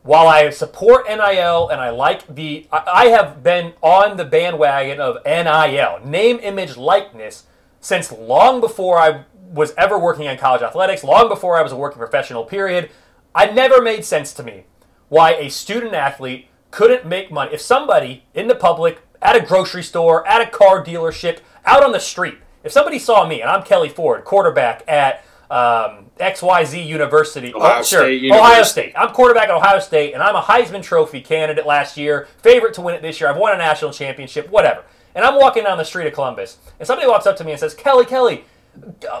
while 0.02 0.26
I 0.26 0.50
support 0.50 1.06
NIL 1.08 1.68
and 1.68 1.80
I 1.80 1.90
like 1.90 2.26
the, 2.34 2.66
I 2.72 3.06
have 3.06 3.42
been 3.42 3.74
on 3.82 4.16
the 4.16 4.24
bandwagon 4.24 5.00
of 5.00 5.18
NIL, 5.24 6.00
name, 6.04 6.38
image, 6.42 6.76
likeness, 6.76 7.44
since 7.80 8.10
long 8.10 8.60
before 8.60 8.98
I 8.98 9.24
was 9.52 9.74
ever 9.76 9.98
working 9.98 10.26
in 10.26 10.38
college 10.38 10.62
athletics, 10.62 11.04
long 11.04 11.28
before 11.28 11.56
I 11.56 11.62
was 11.62 11.72
a 11.72 11.76
working 11.76 11.98
professional, 11.98 12.44
period. 12.44 12.90
I 13.34 13.46
never 13.46 13.82
made 13.82 14.04
sense 14.04 14.32
to 14.34 14.42
me 14.42 14.64
why 15.08 15.34
a 15.34 15.50
student 15.50 15.92
athlete 15.92 16.48
couldn't 16.70 17.04
make 17.04 17.30
money. 17.30 17.52
If 17.52 17.60
somebody 17.60 18.24
in 18.32 18.48
the 18.48 18.54
public, 18.54 19.00
at 19.22 19.36
a 19.36 19.40
grocery 19.40 19.82
store, 19.82 20.26
at 20.26 20.40
a 20.40 20.50
car 20.50 20.84
dealership, 20.84 21.40
out 21.66 21.84
on 21.84 21.92
the 21.92 22.00
street, 22.00 22.38
if 22.64 22.72
somebody 22.72 22.98
saw 22.98 23.26
me 23.26 23.40
and 23.40 23.50
I'm 23.50 23.62
Kelly 23.62 23.88
Ford, 23.88 24.24
quarterback 24.24 24.82
at 24.88 25.24
um, 25.50 26.06
XYZ 26.18 26.86
University, 26.86 27.52
Ohio 27.52 27.80
oh, 27.80 27.82
sure, 27.82 28.02
State 28.02 28.30
Ohio 28.30 28.62
State. 28.62 28.92
I'm 28.96 29.12
quarterback 29.12 29.48
at 29.48 29.54
Ohio 29.54 29.80
State, 29.80 30.14
and 30.14 30.22
I'm 30.22 30.36
a 30.36 30.42
Heisman 30.42 30.82
Trophy 30.82 31.20
candidate 31.20 31.66
last 31.66 31.96
year, 31.96 32.28
favorite 32.38 32.74
to 32.74 32.80
win 32.80 32.94
it 32.94 33.02
this 33.02 33.20
year. 33.20 33.28
I've 33.28 33.36
won 33.36 33.52
a 33.52 33.58
national 33.58 33.92
championship, 33.92 34.48
whatever. 34.48 34.84
And 35.14 35.24
I'm 35.24 35.36
walking 35.36 35.64
down 35.64 35.76
the 35.76 35.84
street 35.84 36.06
of 36.06 36.12
Columbus, 36.12 36.58
and 36.78 36.86
somebody 36.86 37.08
walks 37.08 37.26
up 37.26 37.36
to 37.38 37.44
me 37.44 37.50
and 37.50 37.58
says, 37.58 37.74
Kelly, 37.74 38.06
Kelly, 38.06 38.44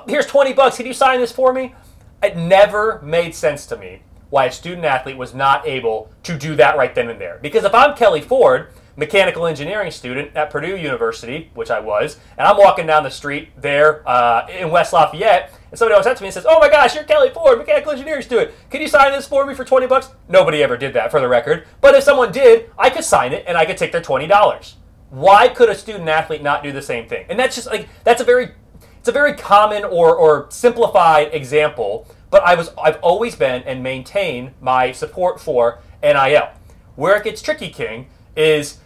here's 0.08 0.26
20 0.26 0.52
bucks. 0.52 0.76
Can 0.76 0.86
you 0.86 0.94
sign 0.94 1.18
this 1.18 1.32
for 1.32 1.52
me? 1.52 1.74
It 2.22 2.36
never 2.36 3.00
made 3.02 3.34
sense 3.34 3.66
to 3.66 3.76
me 3.76 4.02
why 4.28 4.44
a 4.44 4.52
student 4.52 4.84
athlete 4.84 5.16
was 5.16 5.34
not 5.34 5.66
able 5.66 6.10
to 6.22 6.38
do 6.38 6.54
that 6.54 6.76
right 6.76 6.94
then 6.94 7.08
and 7.08 7.20
there. 7.20 7.40
Because 7.42 7.64
if 7.64 7.74
I'm 7.74 7.96
Kelly 7.96 8.20
Ford, 8.20 8.68
mechanical 8.96 9.46
engineering 9.46 9.90
student 9.90 10.36
at 10.36 10.50
Purdue 10.50 10.76
University, 10.76 11.50
which 11.54 11.70
I 11.70 11.80
was, 11.80 12.18
and 12.38 12.46
I'm 12.46 12.56
walking 12.56 12.86
down 12.86 13.02
the 13.02 13.10
street 13.10 13.48
there 13.60 14.08
uh, 14.08 14.46
in 14.48 14.70
West 14.70 14.92
Lafayette, 14.92 15.52
and 15.70 15.78
somebody 15.78 15.94
walks 15.94 16.06
up 16.06 16.16
to 16.16 16.22
me 16.22 16.28
and 16.28 16.34
says, 16.34 16.46
"Oh 16.48 16.58
my 16.58 16.68
gosh, 16.68 16.94
you're 16.94 17.04
Kelly 17.04 17.30
Ford, 17.30 17.58
mechanical 17.58 17.92
engineers 17.92 18.24
engineering 18.24 18.50
student. 18.50 18.70
Can 18.70 18.80
you 18.80 18.88
sign 18.88 19.12
this 19.12 19.26
for 19.26 19.46
me 19.46 19.54
for 19.54 19.64
20 19.64 19.86
bucks?" 19.86 20.10
Nobody 20.28 20.62
ever 20.62 20.76
did 20.76 20.94
that, 20.94 21.10
for 21.10 21.20
the 21.20 21.28
record. 21.28 21.66
But 21.80 21.94
if 21.94 22.04
someone 22.04 22.32
did, 22.32 22.70
I 22.78 22.90
could 22.90 23.04
sign 23.04 23.32
it 23.32 23.44
and 23.46 23.56
I 23.56 23.64
could 23.64 23.76
take 23.76 23.92
their 23.92 24.02
twenty 24.02 24.26
dollars. 24.26 24.76
Why 25.10 25.48
could 25.48 25.68
a 25.68 25.74
student 25.74 26.08
athlete 26.08 26.42
not 26.42 26.62
do 26.62 26.72
the 26.72 26.82
same 26.82 27.08
thing? 27.08 27.26
And 27.28 27.38
that's 27.38 27.54
just 27.54 27.66
like 27.66 27.88
that's 28.04 28.20
a 28.20 28.24
very 28.24 28.52
it's 28.98 29.08
a 29.08 29.12
very 29.12 29.34
common 29.34 29.84
or, 29.84 30.14
or 30.14 30.46
simplified 30.50 31.32
example, 31.32 32.06
but 32.30 32.42
I 32.42 32.54
was 32.54 32.70
I've 32.80 32.98
always 33.00 33.34
been 33.34 33.62
and 33.62 33.82
maintain 33.82 34.52
my 34.60 34.92
support 34.92 35.40
for 35.40 35.80
NIL. 36.02 36.50
Where 36.96 37.16
it 37.16 37.24
gets 37.24 37.40
tricky, 37.40 37.70
King, 37.70 38.08
is 38.36 38.78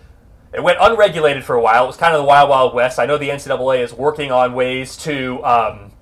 it 0.52 0.62
went 0.62 0.78
unregulated 0.80 1.44
for 1.44 1.56
a 1.56 1.60
while. 1.60 1.84
It 1.84 1.88
was 1.88 1.96
kind 1.96 2.14
of 2.14 2.22
the 2.22 2.26
wild, 2.26 2.48
wild 2.48 2.74
west. 2.74 3.00
I 3.00 3.06
know 3.06 3.18
the 3.18 3.28
NCAA 3.28 3.82
is 3.82 3.92
working 3.92 4.30
on 4.30 4.54
ways 4.54 4.96
to 4.98 5.44
um, 5.44 5.92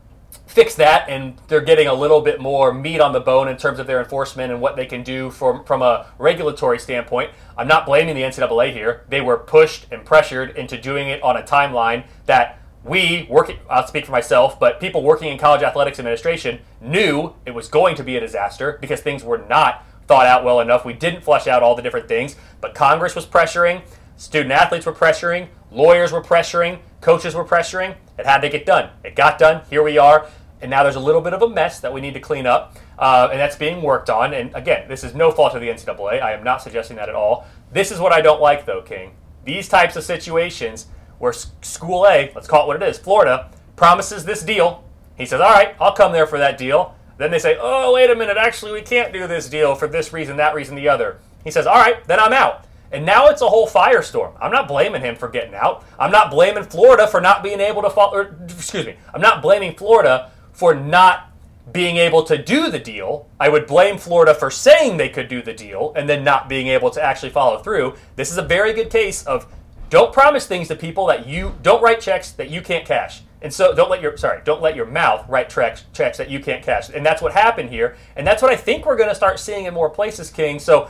fix 0.53 0.75
that, 0.75 1.09
and 1.09 1.39
they're 1.49 1.63
getting 1.63 1.89
a 1.89 1.95
little 1.95 2.21
bit 2.21 2.41
more 2.41 2.75
meat 2.75 3.01
on 3.01 3.13
the 3.13 3.21
bone 3.21 3.49
in 3.49 3.57
terms 3.57 3.79
of 3.79 3.87
their 3.87 4.01
enforcement 4.01 4.53
and 4.53 4.61
what 4.61 4.77
they 4.77 4.87
can 4.87 5.03
do 5.03 5.31
from 5.31 5.65
from 5.65 5.83
a 5.83 6.07
regulatory 6.19 6.79
standpoint. 6.79 7.31
I'm 7.57 7.69
not 7.69 7.87
blaming 7.87 8.15
the 8.15 8.23
NCAA 8.23 8.73
here. 8.73 9.05
They 9.09 9.21
were 9.21 9.39
pushed 9.39 9.87
and 9.91 10.05
pressured 10.05 10.57
into 10.57 10.81
doing 10.81 11.09
it 11.09 11.23
on 11.23 11.37
a 11.37 11.43
timeline 11.43 12.05
that 12.27 12.61
we 12.85 13.27
working. 13.31 13.59
I'll 13.71 13.87
speak 13.87 14.07
for 14.07 14.13
myself, 14.13 14.61
but 14.61 14.81
people 14.81 15.03
working 15.03 15.29
in 15.29 15.39
college 15.39 15.63
athletics 15.63 15.99
administration 15.99 16.61
knew 16.81 17.35
it 17.47 17.55
was 17.55 17.69
going 17.69 17.95
to 17.97 18.05
be 18.05 18.17
a 18.17 18.21
disaster 18.21 18.79
because 18.81 19.01
things 19.01 19.25
were 19.25 19.39
not 19.39 19.85
thought 20.07 20.27
out 20.27 20.45
well 20.45 20.61
enough. 20.61 20.85
We 20.85 20.93
didn't 20.93 21.23
flesh 21.23 21.47
out 21.47 21.63
all 21.63 21.75
the 21.75 21.83
different 21.83 22.09
things, 22.09 22.37
but 22.61 22.75
Congress 22.75 23.15
was 23.15 23.25
pressuring. 23.25 23.83
Student 24.17 24.53
athletes 24.53 24.85
were 24.85 24.93
pressuring, 24.93 25.49
lawyers 25.71 26.13
were 26.13 26.23
pressuring, 26.23 26.81
coaches 27.01 27.35
were 27.35 27.45
pressuring. 27.45 27.97
It 28.19 28.27
had 28.27 28.41
to 28.43 28.49
get 28.49 28.67
done. 28.67 28.91
It 29.03 29.17
got 29.17 29.39
done. 29.39 29.63
Here 29.71 29.83
we 29.83 29.99
are. 29.99 30.29
And 30.63 30.71
now 30.71 30.85
there's 30.85 30.97
a 30.97 31.01
little 31.01 31.21
bit 31.21 31.35
of 31.35 31.43
a 31.43 31.49
mess 31.49 31.81
that 31.81 31.93
we 31.93 32.01
need 32.01 32.15
to 32.15 32.21
clean 32.21 32.47
up, 32.47 32.77
uh, 32.99 33.29
and 33.33 33.41
that's 33.41 33.57
being 33.57 33.83
worked 33.83 34.09
on. 34.09 34.33
And 34.33 34.55
again, 34.55 34.89
this 34.89 35.03
is 35.03 35.13
no 35.13 35.33
fault 35.33 35.55
of 35.55 35.61
the 35.61 35.69
NCAA. 35.69 36.23
I 36.23 36.33
am 36.33 36.45
not 36.45 36.63
suggesting 36.63 36.97
that 36.97 37.09
at 37.09 37.17
all. 37.17 37.47
This 37.73 37.91
is 37.91 37.99
what 37.99 38.13
I 38.13 38.21
don't 38.21 38.41
like, 38.41 38.65
though, 38.65 38.81
King. 38.81 39.17
These 39.45 39.69
types 39.69 39.97
of 39.97 40.05
situations 40.05 40.87
where 41.19 41.33
School 41.33 42.07
A, 42.07 42.33
let's 42.35 42.47
call 42.47 42.65
it 42.65 42.67
what 42.69 42.83
it 42.83 42.89
is, 42.89 42.99
Florida, 42.99 43.51
promises 43.77 44.25
this 44.25 44.43
deal. 44.43 44.85
He 45.17 45.27
says, 45.27 45.41
All 45.41 45.53
right, 45.53 45.75
I'll 45.81 45.95
come 45.95 46.13
there 46.13 46.27
for 46.27 46.39
that 46.39 46.59
deal. 46.59 46.97
Then 47.19 47.31
they 47.31 47.39
say, 47.39 47.57
Oh, 47.61 47.95
wait 47.95 48.11
a 48.11 48.15
minute, 48.17 48.37
actually, 48.37 48.73
we 48.73 48.83
can't 48.83 49.13
do 49.13 49.27
this 49.27 49.49
deal 49.49 49.75
for 49.75 49.89
this 49.89 50.13
reason, 50.13 50.37
that 50.37 50.55
reason, 50.55 50.75
the 50.75 50.89
other. 50.89 51.19
He 51.45 51.51
says, 51.51 51.67
All 51.67 51.77
right, 51.77 52.05
then 52.07 52.21
I'm 52.21 52.33
out. 52.33 52.67
And 52.93 53.07
now 53.07 53.29
it's 53.29 53.41
a 53.41 53.49
whole 53.49 53.69
firestorm. 53.69 54.35
I'm 54.41 54.51
not 54.51 54.69
blaming 54.69 55.01
him 55.01 55.17
for 55.17 55.29
getting 55.29 55.55
out. 55.55 55.85
I'm 55.97 56.11
not 56.11 56.31
blaming 56.31 56.65
Florida 56.65 57.07
for 57.07 57.21
not 57.21 57.43
being 57.43 57.61
able 57.61 57.83
to 57.83 57.91
follow. 57.91 58.21
Excuse 58.45 58.85
me. 58.85 58.97
I'm 59.15 59.21
not 59.21 59.43
blaming 59.43 59.75
Florida 59.75 60.32
for 60.53 60.75
not 60.75 61.33
being 61.71 61.97
able 61.97 62.25
to 62.25 62.37
do 62.37 62.71
the 62.71 62.79
deal. 62.79 63.29
I 63.39 63.49
would 63.49 63.67
blame 63.67 63.99
Florida 63.99 64.35
for 64.35 64.51
saying 64.51 64.97
they 64.97 65.09
could 65.09 65.29
do 65.29 65.43
the 65.43 65.53
deal 65.53 65.93
and 65.95 66.09
then 66.09 66.25
not 66.25 66.49
being 66.49 66.67
able 66.69 66.91
to 66.91 67.03
actually 67.03 67.31
follow 67.31 67.59
through. 67.59 67.95
This 68.17 68.31
is 68.31 68.39
a 68.39 68.43
very 68.43 68.73
good 68.73 68.91
case 68.91 69.25
of 69.25 69.47
don't 69.89 70.13
promise 70.13 70.47
things 70.47 70.69
to 70.69 70.77
people 70.77 71.07
that 71.07 71.27
you 71.27 71.55
don't 71.63 71.83
write 71.83 72.01
checks 72.01 72.33
that 72.33 72.51
you 72.51 72.63
can't 72.63 72.85
cash. 72.85 73.23
And 73.43 73.53
so 73.53 73.75
don't 73.75 73.91
let 73.91 74.01
your 74.01 74.17
sorry, 74.17 74.41
don't 74.45 74.63
let 74.63 74.77
your 74.77 74.87
mouth 74.87 75.29
write 75.29 75.51
checks 75.51 75.85
checks 75.93 76.17
that 76.19 76.31
you 76.31 76.41
can't 76.41 76.65
cash. 76.65 76.89
And 76.89 77.05
that's 77.05 77.21
what 77.21 77.33
happened 77.33 77.71
here. 77.71 77.97
And 78.17 78.27
that's 78.27 78.41
what 78.41 78.51
I 78.51 78.57
think 78.57 78.87
we're 78.87 78.97
going 78.97 79.09
to 79.09 79.15
start 79.15 79.39
seeing 79.39 79.67
in 79.67 79.75
more 79.75 79.91
places, 79.91 80.31
King. 80.31 80.59
So 80.59 80.89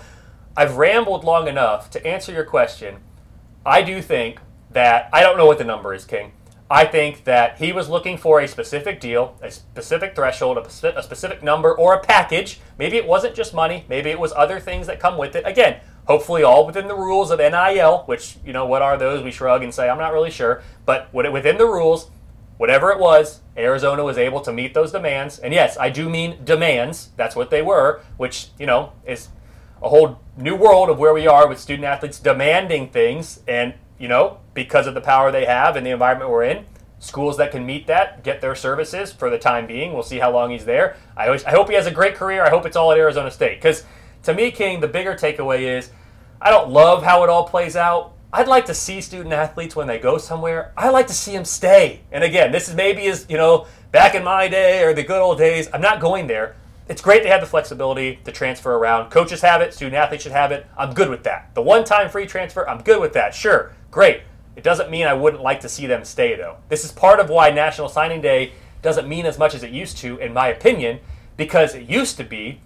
I've 0.57 0.77
rambled 0.77 1.25
long 1.25 1.49
enough 1.49 1.91
to 1.91 2.07
answer 2.07 2.33
your 2.33 2.45
question. 2.45 2.99
I 3.65 3.83
do 3.83 4.03
think 4.03 4.39
that 4.71 5.09
I 5.13 5.23
don't 5.23 5.37
know 5.37 5.47
what 5.47 5.59
the 5.59 5.65
number 5.65 5.95
is, 5.95 6.05
King. 6.05 6.33
I 6.73 6.87
think 6.87 7.25
that 7.25 7.59
he 7.59 7.71
was 7.71 7.91
looking 7.91 8.17
for 8.17 8.41
a 8.41 8.49
specific 8.49 8.99
deal, 8.99 9.37
a 9.43 9.51
specific 9.51 10.15
threshold, 10.15 10.57
a, 10.57 10.63
speci- 10.63 10.97
a 10.97 11.03
specific 11.03 11.43
number, 11.43 11.77
or 11.77 11.93
a 11.93 12.01
package. 12.01 12.61
Maybe 12.79 12.97
it 12.97 13.07
wasn't 13.07 13.35
just 13.35 13.53
money. 13.53 13.85
Maybe 13.91 14.09
it 14.09 14.19
was 14.19 14.33
other 14.33 14.59
things 14.59 14.87
that 14.87 14.99
come 14.99 15.19
with 15.19 15.37
it. 15.37 15.47
Again, 15.47 15.81
hopefully 16.07 16.43
all 16.43 16.65
within 16.65 16.89
the 16.89 16.95
rules 16.95 17.31
of 17.31 17.41
NIL, 17.41 18.05
which 18.07 18.39
you 18.43 18.55
know 18.55 18.65
what 18.65 18.81
are 18.81 18.97
those? 18.97 19.23
We 19.23 19.31
shrug 19.31 19.63
and 19.63 19.75
say 19.75 19.91
I'm 19.91 19.99
not 19.99 20.15
really 20.15 20.31
sure, 20.31 20.63
but 20.87 21.13
within 21.13 21.59
the 21.59 21.67
rules, 21.67 22.11
whatever 22.57 22.91
it 22.91 22.99
was, 22.99 23.41
Arizona 23.55 24.03
was 24.03 24.17
able 24.17 24.41
to 24.41 24.51
meet 24.51 24.73
those 24.73 24.93
demands. 24.93 25.39
And 25.39 25.53
yes, 25.53 25.77
I 25.77 25.91
do 25.91 26.09
mean 26.09 26.43
demands. 26.43 27.11
That's 27.19 27.37
what 27.37 27.51
they 27.51 27.61
were, 27.61 28.01
which 28.17 28.49
you 28.59 28.65
know 28.65 28.95
is 29.05 29.29
a 29.83 29.91
whole 29.91 30.23
new 30.39 30.57
world 30.57 30.89
of 30.89 30.99
where 30.99 31.13
we 31.13 31.27
are 31.27 31.47
with 31.47 31.59
student 31.59 31.85
athletes 31.85 32.19
demanding 32.19 32.89
things 32.89 33.41
and 33.47 33.75
you 34.03 34.09
know 34.09 34.39
because 34.53 34.89
of 34.89 34.95
the 34.95 35.01
power 35.01 35.31
they 35.31 35.45
have 35.45 35.77
and 35.77 35.87
the 35.87 35.91
environment 35.91 36.29
we're 36.29 36.43
in 36.43 36.67
schools 36.99 37.37
that 37.37 37.53
can 37.53 37.65
meet 37.65 37.87
that 37.87 38.25
get 38.25 38.41
their 38.41 38.55
services 38.55 39.13
for 39.13 39.31
the 39.31 39.39
time 39.39 39.65
being 39.65 39.93
we'll 39.93 40.03
see 40.03 40.19
how 40.19 40.31
long 40.31 40.51
he's 40.51 40.65
there. 40.65 40.97
I, 41.17 41.27
always, 41.27 41.45
I 41.45 41.51
hope 41.51 41.69
he 41.69 41.75
has 41.77 41.87
a 41.87 41.91
great 41.91 42.17
career. 42.17 42.45
I 42.45 42.51
hope 42.51 42.67
it's 42.67 42.77
all 42.77 42.91
at 42.91 42.99
arizona 42.99 43.31
state 43.31 43.61
because 43.63 43.85
to 44.25 44.35
me 44.35 44.51
king 44.51 44.81
the 44.81 44.89
bigger 44.89 45.15
takeaway 45.15 45.61
is 45.79 45.91
i 46.41 46.51
don't 46.51 46.71
love 46.71 47.03
how 47.05 47.23
it 47.23 47.31
all 47.31 47.47
plays 47.49 47.77
out. 47.77 48.13
I'd 48.33 48.49
like 48.49 48.67
to 48.67 48.75
see 48.75 49.01
student 49.01 49.33
athletes 49.33 49.77
when 49.77 49.87
they 49.87 49.99
go 50.01 50.19
somewhere 50.19 50.73
i 50.77 50.91
like 50.91 51.07
to 51.07 51.15
see 51.15 51.33
them 51.33 51.45
stay. 51.45 52.01
And 52.11 52.25
again 52.25 52.51
this 52.51 52.69
is 52.69 52.75
maybe 52.75 53.07
as 53.07 53.25
you 53.29 53.37
know 53.37 53.67
back 53.93 54.17
in 54.17 54.25
my 54.25 54.49
day 54.49 54.83
or 54.83 54.93
the 54.95 55.05
good 55.05 55.21
old 55.21 55.39
days 55.39 55.69
i'm 55.73 55.83
not 55.83 56.01
going 56.01 56.27
there 56.27 56.57
it's 56.93 57.01
great 57.01 57.23
to 57.23 57.29
have 57.31 57.41
the 57.41 57.47
flexibility 57.47 58.17
to 58.25 58.31
transfer 58.31 58.75
around. 58.75 59.11
Coaches 59.11 59.41
have 59.41 59.63
it, 59.63 59.73
student 59.73 59.95
athletes 59.95 60.25
should 60.25 60.33
have 60.33 60.53
it. 60.53 60.67
I'm 60.77 60.93
good 60.93 61.09
with 61.09 61.23
that. 61.23 61.49
The 61.55 61.63
one 61.63 61.85
time 61.85 62.11
free 62.11 62.27
transfer, 62.27 62.69
I'm 62.69 62.83
good 62.83 63.01
with 63.01 63.15
that. 63.15 63.35
Sure, 63.35 63.73
great. 63.91 64.21
It 64.57 64.63
doesn't 64.63 64.91
mean 64.91 65.07
I 65.07 65.15
wouldn't 65.15 65.43
like 65.43 65.61
to 65.61 65.71
see 65.71 65.87
them 65.87 66.05
stay, 66.05 66.37
though. 66.37 66.59
This 66.69 66.85
is 66.85 66.93
part 66.93 67.19
of 67.19 67.31
why 67.31 67.49
National 67.49 67.89
Signing 67.89 68.21
Day 68.21 68.53
doesn't 68.83 69.09
mean 69.09 69.25
as 69.25 69.39
much 69.39 69.55
as 69.55 69.63
it 69.63 69.71
used 69.71 69.97
to, 69.99 70.19
in 70.19 70.35
my 70.35 70.49
opinion, 70.49 71.01
because 71.39 71.75
it 71.75 71.89
used 71.89 72.19
to 72.19 72.25
be 72.25 72.61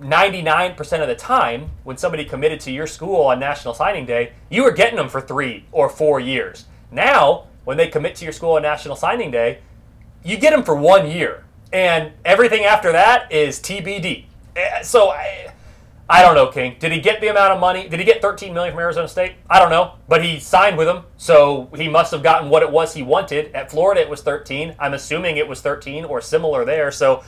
99% 0.00 1.02
of 1.02 1.08
the 1.08 1.16
time 1.16 1.70
when 1.82 1.96
somebody 1.96 2.24
committed 2.24 2.60
to 2.60 2.70
your 2.70 2.86
school 2.86 3.22
on 3.22 3.40
National 3.40 3.74
Signing 3.74 4.06
Day, 4.06 4.34
you 4.48 4.62
were 4.62 4.70
getting 4.70 4.94
them 4.94 5.08
for 5.08 5.20
three 5.20 5.64
or 5.72 5.88
four 5.88 6.20
years. 6.20 6.66
Now, 6.92 7.48
when 7.64 7.78
they 7.78 7.88
commit 7.88 8.14
to 8.16 8.24
your 8.24 8.32
school 8.32 8.52
on 8.52 8.62
National 8.62 8.94
Signing 8.94 9.32
Day, 9.32 9.58
you 10.22 10.36
get 10.36 10.50
them 10.50 10.62
for 10.62 10.76
one 10.76 11.10
year, 11.10 11.45
and 11.72 12.12
everything 12.24 12.64
after 12.64 12.92
that 12.92 13.30
is 13.32 13.58
TBD. 13.60 14.24
Eh, 14.56 14.82
So 14.82 15.10
I, 15.10 15.52
I 16.08 16.22
don't 16.22 16.34
know, 16.34 16.46
King. 16.46 16.76
Did 16.78 16.92
he 16.92 17.00
get 17.00 17.20
the 17.20 17.28
amount 17.28 17.52
of 17.52 17.60
money? 17.60 17.88
Did 17.88 17.98
he 17.98 18.06
get 18.06 18.22
13 18.22 18.54
million 18.54 18.72
from 18.74 18.80
Arizona 18.80 19.08
State? 19.08 19.32
I 19.50 19.58
don't 19.58 19.70
know, 19.70 19.94
but 20.08 20.24
he 20.24 20.38
signed 20.38 20.78
with 20.78 20.86
them, 20.86 21.02
so 21.16 21.68
he 21.74 21.88
must 21.88 22.12
have 22.12 22.22
gotten 22.22 22.48
what 22.48 22.62
it 22.62 22.70
was 22.70 22.94
he 22.94 23.02
wanted. 23.02 23.52
At 23.54 23.70
Florida, 23.70 24.00
it 24.00 24.08
was 24.08 24.22
13. 24.22 24.76
I'm 24.78 24.94
assuming 24.94 25.36
it 25.36 25.48
was 25.48 25.60
13 25.60 26.04
or 26.04 26.20
similar 26.20 26.64
there. 26.64 26.92
So 26.92 27.24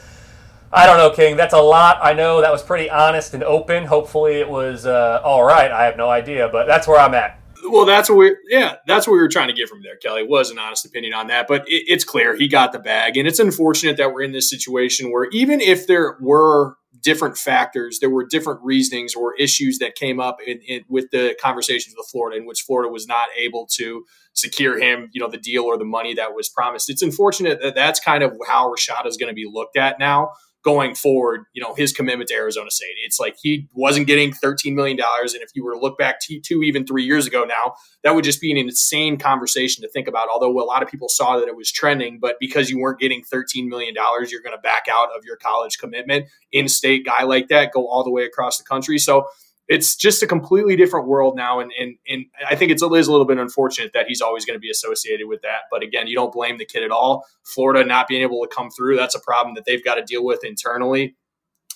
I 0.73 0.87
don't 0.87 0.99
know, 0.99 1.11
King. 1.11 1.37
That's 1.37 1.55
a 1.55 1.61
lot. 1.61 1.99
I 2.03 2.13
know 2.13 2.41
that 2.41 2.53
was 2.53 2.63
pretty 2.63 2.89
honest 2.91 3.35
and 3.35 3.43
open. 3.43 3.87
Hopefully, 3.87 4.35
it 4.35 4.49
was 4.49 4.87
uh, 4.87 5.21
all 5.25 5.43
right. 5.43 5.73
I 5.73 5.85
have 5.85 5.97
no 5.97 6.09
idea, 6.09 6.49
but 6.49 6.67
that's 6.67 6.87
where 6.87 7.01
I'm 7.01 7.15
at. 7.15 7.41
Well, 7.65 7.85
that's 7.85 8.09
what 8.09 8.19
we 8.19 8.37
yeah, 8.49 8.77
that's 8.87 9.07
what 9.07 9.15
we 9.15 9.21
were 9.21 9.29
trying 9.29 9.49
to 9.49 9.55
get 9.55 9.69
from 9.69 9.83
there. 9.83 9.97
Kelly 9.97 10.23
was 10.23 10.51
an 10.51 10.59
honest 10.59 10.87
opinion 10.87 11.15
on 11.15 11.27
that, 11.29 11.47
but 11.49 11.63
it, 11.69 11.85
it's 11.89 12.05
clear 12.05 12.37
he 12.37 12.49
got 12.49 12.73
the 12.73 12.79
bag, 12.79 13.17
and 13.17 13.27
it's 13.27 13.39
unfortunate 13.39 13.97
that 13.97 14.13
we're 14.13 14.23
in 14.23 14.33
this 14.33 14.49
situation 14.49 15.11
where 15.11 15.29
even 15.33 15.61
if 15.61 15.87
there 15.87 16.17
were 16.21 16.77
different 17.03 17.37
factors. 17.37 17.99
There 18.01 18.11
were 18.11 18.27
different 18.27 18.61
reasonings 18.63 19.15
or 19.15 19.35
issues 19.37 19.79
that 19.79 19.95
came 19.95 20.21
up 20.21 20.39
in, 20.47 20.61
in, 20.67 20.85
with 20.89 21.11
the 21.11 21.37
conversations 21.41 21.95
with 21.97 22.09
Florida, 22.11 22.39
in 22.39 22.47
which 22.47 22.63
Florida 22.63 22.91
was 22.91 23.07
not 23.07 23.29
able 23.37 23.67
to 23.77 24.05
secure 24.35 24.79
him, 24.79 25.09
you 25.13 25.21
know, 25.21 25.31
the 25.31 25.39
deal 25.39 25.65
or 25.65 25.77
the 25.77 25.85
money 25.85 26.15
that 26.15 26.35
was 26.35 26.49
promised. 26.49 26.91
It's 26.91 27.03
unfortunate 27.03 27.61
that 27.63 27.75
that's 27.75 28.01
kind 28.01 28.23
of 28.23 28.37
how 28.47 28.73
Rashad 28.73 29.07
is 29.07 29.17
going 29.17 29.31
to 29.31 29.35
be 29.35 29.49
looked 29.51 29.77
at 29.77 29.99
now 29.99 30.31
going 30.69 30.95
forward, 30.95 31.47
you 31.55 31.63
know, 31.63 31.73
his 31.73 31.95
commitment 31.95 32.29
to 32.29 32.35
Arizona 32.35 32.71
State. 32.71 32.93
It's 33.03 33.19
like 33.19 33.39
he 33.43 33.67
wasn't 33.73 34.07
getting 34.07 34.33
$13 34.33 34.75
million. 34.75 34.99
And 35.01 35.43
if 35.43 35.49
you 35.55 35.65
were 35.65 35.73
to 35.73 35.79
look 35.79 35.97
back 35.97 36.21
to 36.25 36.39
two, 36.41 36.63
even 36.63 36.87
three 36.87 37.05
years 37.05 37.27
ago 37.27 37.45
now, 37.45 37.73
that 38.05 38.15
would 38.15 38.23
just 38.23 38.39
be 38.39 38.53
an 38.53 38.59
insane 38.59 39.17
conversation 39.17 39.81
to 39.81 39.89
think 39.89 40.09
about. 40.09 40.29
Although 40.29 40.51
a 40.51 40.69
lot 40.69 40.83
of 40.83 40.91
people 40.91 41.09
saw 41.09 41.39
that 41.39 41.49
it 41.49 41.57
was 41.57 41.73
trending, 41.73 42.19
but 42.21 42.37
because 42.39 42.69
you 42.69 42.79
weren't 42.79 43.01
getting 43.01 43.23
$13 43.23 43.67
million, 43.67 43.95
you're 44.29 44.43
going 44.43 44.55
to 44.55 44.61
back 44.63 44.89
out 44.93 45.09
of 45.17 45.25
your 45.25 45.39
college 45.39 45.79
commitment. 45.79 46.27
In 46.53 46.69
state 46.69 47.07
guy 47.07 47.23
like 47.23 47.49
that, 47.49 47.73
go 47.73 47.89
all 47.89 48.05
the 48.05 48.11
way 48.11 48.25
across 48.25 48.59
the 48.59 48.65
country. 48.65 48.99
So, 48.99 49.27
it's 49.69 49.97
just 49.97 50.23
a 50.23 50.27
completely 50.27 50.77
different 50.77 51.07
world 51.07 51.37
now. 51.37 51.61
And, 51.61 51.71
and, 51.79 51.97
and 52.09 52.25
I 52.49 52.57
think 52.57 52.73
it's, 52.73 52.83
always 52.83 53.07
a 53.07 53.11
little 53.11 53.27
bit 53.27 53.39
unfortunate 53.39 53.93
that 53.93 54.07
he's 54.09 54.23
always 54.23 54.45
going 54.47 54.57
to 54.57 54.61
be 54.61 54.71
associated 54.71 55.29
with 55.29 55.43
that. 55.43 55.63
But 55.71 55.83
again, 55.83 56.07
you 56.07 56.17
don't 56.17 56.33
blame 56.33 56.57
the 56.57 56.65
kid 56.65 56.83
at 56.83 56.91
all. 56.91 57.27
Florida 57.45 57.85
not 57.85 58.09
being 58.09 58.23
able 58.23 58.41
to 58.41 58.49
come 58.49 58.71
through, 58.71 58.97
that's 58.97 59.15
a 59.15 59.21
problem 59.21 59.55
that 59.57 59.65
they've 59.67 59.85
got 59.85 59.97
to 59.97 60.03
deal 60.03 60.25
with 60.25 60.43
internally. 60.43 61.17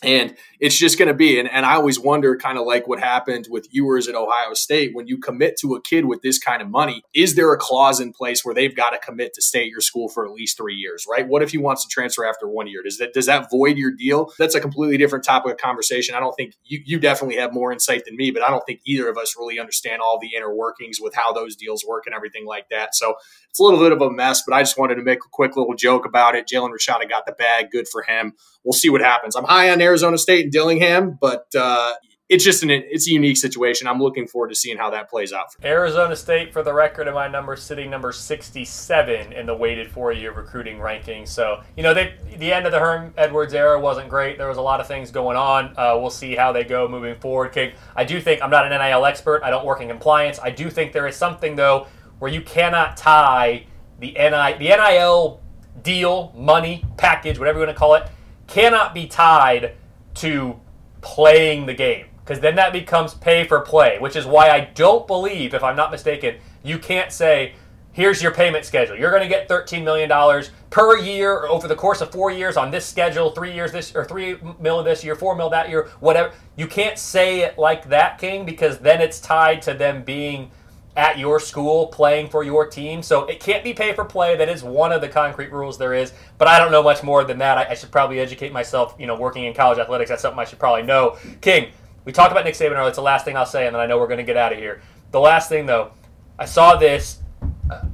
And 0.02 0.34
it's 0.58 0.76
just 0.76 0.98
going 0.98 1.08
to 1.08 1.14
be, 1.14 1.38
and, 1.38 1.48
and 1.50 1.64
I 1.64 1.74
always 1.74 1.98
wonder 1.98 2.36
kind 2.36 2.58
of 2.58 2.66
like 2.66 2.86
what 2.86 3.00
happened 3.00 3.46
with 3.50 3.68
Ewers 3.70 4.08
at 4.08 4.14
Ohio 4.14 4.54
State 4.54 4.94
when 4.94 5.06
you 5.06 5.18
commit 5.18 5.56
to 5.58 5.74
a 5.74 5.82
kid 5.82 6.04
with 6.04 6.22
this 6.22 6.38
kind 6.38 6.62
of 6.62 6.68
money, 6.68 7.02
is 7.14 7.34
there 7.34 7.52
a 7.52 7.58
clause 7.58 8.00
in 8.00 8.12
place 8.12 8.44
where 8.44 8.54
they've 8.54 8.74
got 8.74 8.90
to 8.90 8.98
commit 8.98 9.34
to 9.34 9.42
stay 9.42 9.62
at 9.62 9.68
your 9.68 9.80
school 9.80 10.08
for 10.08 10.24
at 10.24 10.32
least 10.32 10.56
three 10.56 10.74
years, 10.74 11.06
right? 11.08 11.26
What 11.26 11.42
if 11.42 11.50
he 11.50 11.58
wants 11.58 11.82
to 11.82 11.88
transfer 11.88 12.24
after 12.24 12.48
one 12.48 12.66
year? 12.66 12.82
Does 12.82 12.98
that 12.98 13.12
does 13.12 13.26
that 13.26 13.50
void 13.50 13.76
your 13.76 13.92
deal? 13.92 14.32
That's 14.38 14.54
a 14.54 14.60
completely 14.60 14.96
different 14.96 15.24
topic 15.24 15.52
of 15.52 15.58
conversation. 15.58 16.14
I 16.14 16.20
don't 16.20 16.34
think 16.34 16.54
you, 16.64 16.80
you 16.84 16.98
definitely 16.98 17.36
have 17.36 17.52
more 17.52 17.72
insight 17.72 18.04
than 18.04 18.16
me, 18.16 18.30
but 18.30 18.42
I 18.42 18.50
don't 18.50 18.64
think 18.66 18.80
either 18.84 19.08
of 19.08 19.16
us 19.16 19.34
really 19.36 19.58
understand 19.58 20.02
all 20.02 20.18
the 20.20 20.30
inner 20.36 20.54
workings 20.54 20.98
with 21.00 21.14
how 21.14 21.32
those 21.32 21.56
deals 21.56 21.84
work 21.86 22.06
and 22.06 22.14
everything 22.14 22.46
like 22.46 22.68
that. 22.70 22.94
So 22.94 23.16
it's 23.52 23.60
a 23.60 23.62
little 23.62 23.80
bit 23.80 23.92
of 23.92 24.00
a 24.00 24.10
mess, 24.10 24.42
but 24.46 24.54
I 24.54 24.62
just 24.62 24.78
wanted 24.78 24.94
to 24.94 25.02
make 25.02 25.18
a 25.18 25.28
quick 25.30 25.58
little 25.58 25.74
joke 25.74 26.06
about 26.06 26.34
it. 26.34 26.48
Jalen 26.48 26.70
Rashada 26.70 27.06
got 27.06 27.26
the 27.26 27.32
bag. 27.32 27.70
Good 27.70 27.86
for 27.86 28.00
him. 28.00 28.32
We'll 28.64 28.72
see 28.72 28.88
what 28.88 29.02
happens. 29.02 29.36
I'm 29.36 29.44
high 29.44 29.68
on 29.68 29.82
Arizona 29.82 30.16
State 30.16 30.44
and 30.44 30.52
Dillingham, 30.52 31.18
but 31.20 31.54
uh, 31.54 31.92
it's 32.30 32.44
just 32.44 32.62
an 32.62 32.70
it's 32.70 33.06
a 33.06 33.12
unique 33.12 33.36
situation. 33.36 33.86
I'm 33.86 34.00
looking 34.00 34.26
forward 34.26 34.48
to 34.48 34.54
seeing 34.54 34.78
how 34.78 34.88
that 34.88 35.10
plays 35.10 35.34
out. 35.34 35.48
Arizona 35.62 36.16
State, 36.16 36.50
for 36.50 36.62
the 36.62 36.72
record, 36.72 37.08
in 37.08 37.12
my 37.12 37.28
number 37.28 37.54
sitting 37.56 37.90
number 37.90 38.10
67 38.10 39.34
in 39.34 39.44
the 39.44 39.54
weighted 39.54 39.90
four-year 39.90 40.32
recruiting 40.32 40.80
ranking. 40.80 41.26
So 41.26 41.62
you 41.76 41.82
know, 41.82 41.92
they, 41.92 42.14
the 42.38 42.54
end 42.54 42.64
of 42.64 42.72
the 42.72 42.78
Herm 42.78 43.12
Edwards 43.18 43.52
era 43.52 43.78
wasn't 43.78 44.08
great. 44.08 44.38
There 44.38 44.48
was 44.48 44.56
a 44.56 44.62
lot 44.62 44.80
of 44.80 44.86
things 44.86 45.10
going 45.10 45.36
on. 45.36 45.74
Uh, 45.76 45.98
we'll 46.00 46.08
see 46.08 46.34
how 46.34 46.52
they 46.52 46.64
go 46.64 46.88
moving 46.88 47.16
forward. 47.16 47.74
I 47.94 48.04
do 48.04 48.18
think 48.18 48.40
I'm 48.40 48.48
not 48.48 48.64
an 48.64 48.80
NIL 48.80 49.04
expert. 49.04 49.42
I 49.44 49.50
don't 49.50 49.66
work 49.66 49.82
in 49.82 49.88
compliance. 49.88 50.38
I 50.42 50.48
do 50.48 50.70
think 50.70 50.94
there 50.94 51.06
is 51.06 51.16
something 51.16 51.54
though 51.54 51.86
where 52.22 52.30
you 52.30 52.40
cannot 52.40 52.96
tie 52.96 53.66
the 53.98 54.12
NI 54.12 54.56
the 54.56 54.68
NIL 54.68 55.42
deal, 55.82 56.32
money, 56.36 56.84
package, 56.96 57.36
whatever 57.36 57.58
you 57.58 57.66
want 57.66 57.76
to 57.76 57.78
call 57.78 57.96
it, 57.96 58.08
cannot 58.46 58.94
be 58.94 59.08
tied 59.08 59.74
to 60.14 60.54
playing 61.00 61.66
the 61.66 61.74
game 61.74 62.06
because 62.20 62.38
then 62.38 62.54
that 62.54 62.72
becomes 62.72 63.12
pay 63.14 63.42
for 63.42 63.58
play, 63.58 63.98
which 63.98 64.14
is 64.14 64.24
why 64.24 64.50
I 64.50 64.60
don't 64.60 65.04
believe, 65.08 65.52
if 65.52 65.64
I'm 65.64 65.74
not 65.74 65.90
mistaken, 65.90 66.36
you 66.62 66.78
can't 66.78 67.10
say, 67.10 67.56
here's 67.90 68.22
your 68.22 68.32
payment 68.32 68.64
schedule. 68.64 68.96
You're 68.96 69.10
going 69.10 69.24
to 69.24 69.28
get 69.28 69.48
$13 69.48 69.82
million 69.82 70.44
per 70.70 70.98
year 70.98 71.32
or 71.32 71.48
over 71.48 71.66
the 71.66 71.74
course 71.74 72.00
of 72.02 72.12
four 72.12 72.30
years 72.30 72.56
on 72.56 72.70
this 72.70 72.86
schedule, 72.86 73.32
three 73.32 73.52
years 73.52 73.72
this, 73.72 73.96
or 73.96 74.04
three 74.04 74.36
mil 74.60 74.84
this 74.84 75.02
year, 75.02 75.16
four 75.16 75.34
mil 75.34 75.50
that 75.50 75.68
year, 75.68 75.88
whatever. 75.98 76.32
You 76.54 76.68
can't 76.68 77.00
say 77.00 77.40
it 77.40 77.58
like 77.58 77.88
that, 77.88 78.18
King, 78.18 78.46
because 78.46 78.78
then 78.78 79.00
it's 79.00 79.18
tied 79.18 79.60
to 79.62 79.74
them 79.74 80.04
being 80.04 80.52
at 80.96 81.18
your 81.18 81.40
school 81.40 81.86
playing 81.86 82.28
for 82.28 82.42
your 82.42 82.66
team. 82.66 83.02
So 83.02 83.24
it 83.24 83.40
can't 83.40 83.64
be 83.64 83.72
pay 83.72 83.92
for 83.94 84.04
play. 84.04 84.36
That 84.36 84.48
is 84.48 84.62
one 84.62 84.92
of 84.92 85.00
the 85.00 85.08
concrete 85.08 85.50
rules 85.50 85.78
there 85.78 85.94
is. 85.94 86.12
But 86.38 86.48
I 86.48 86.58
don't 86.58 86.70
know 86.70 86.82
much 86.82 87.02
more 87.02 87.24
than 87.24 87.38
that. 87.38 87.58
I, 87.58 87.70
I 87.70 87.74
should 87.74 87.90
probably 87.90 88.20
educate 88.20 88.52
myself. 88.52 88.94
You 88.98 89.06
know, 89.06 89.16
working 89.16 89.44
in 89.44 89.54
college 89.54 89.78
athletics, 89.78 90.10
that's 90.10 90.22
something 90.22 90.38
I 90.38 90.44
should 90.44 90.58
probably 90.58 90.82
know. 90.82 91.16
King, 91.40 91.70
we 92.04 92.12
talked 92.12 92.32
about 92.32 92.44
Nick 92.44 92.54
Saban 92.54 92.72
earlier. 92.72 92.88
It's 92.88 92.96
the 92.96 93.02
last 93.02 93.24
thing 93.24 93.36
I'll 93.36 93.46
say, 93.46 93.66
and 93.66 93.74
then 93.74 93.80
I 93.80 93.86
know 93.86 93.98
we're 93.98 94.06
going 94.06 94.18
to 94.18 94.24
get 94.24 94.36
out 94.36 94.52
of 94.52 94.58
here. 94.58 94.82
The 95.12 95.20
last 95.20 95.48
thing, 95.48 95.66
though, 95.66 95.92
I 96.38 96.44
saw 96.44 96.76
this. 96.76 97.20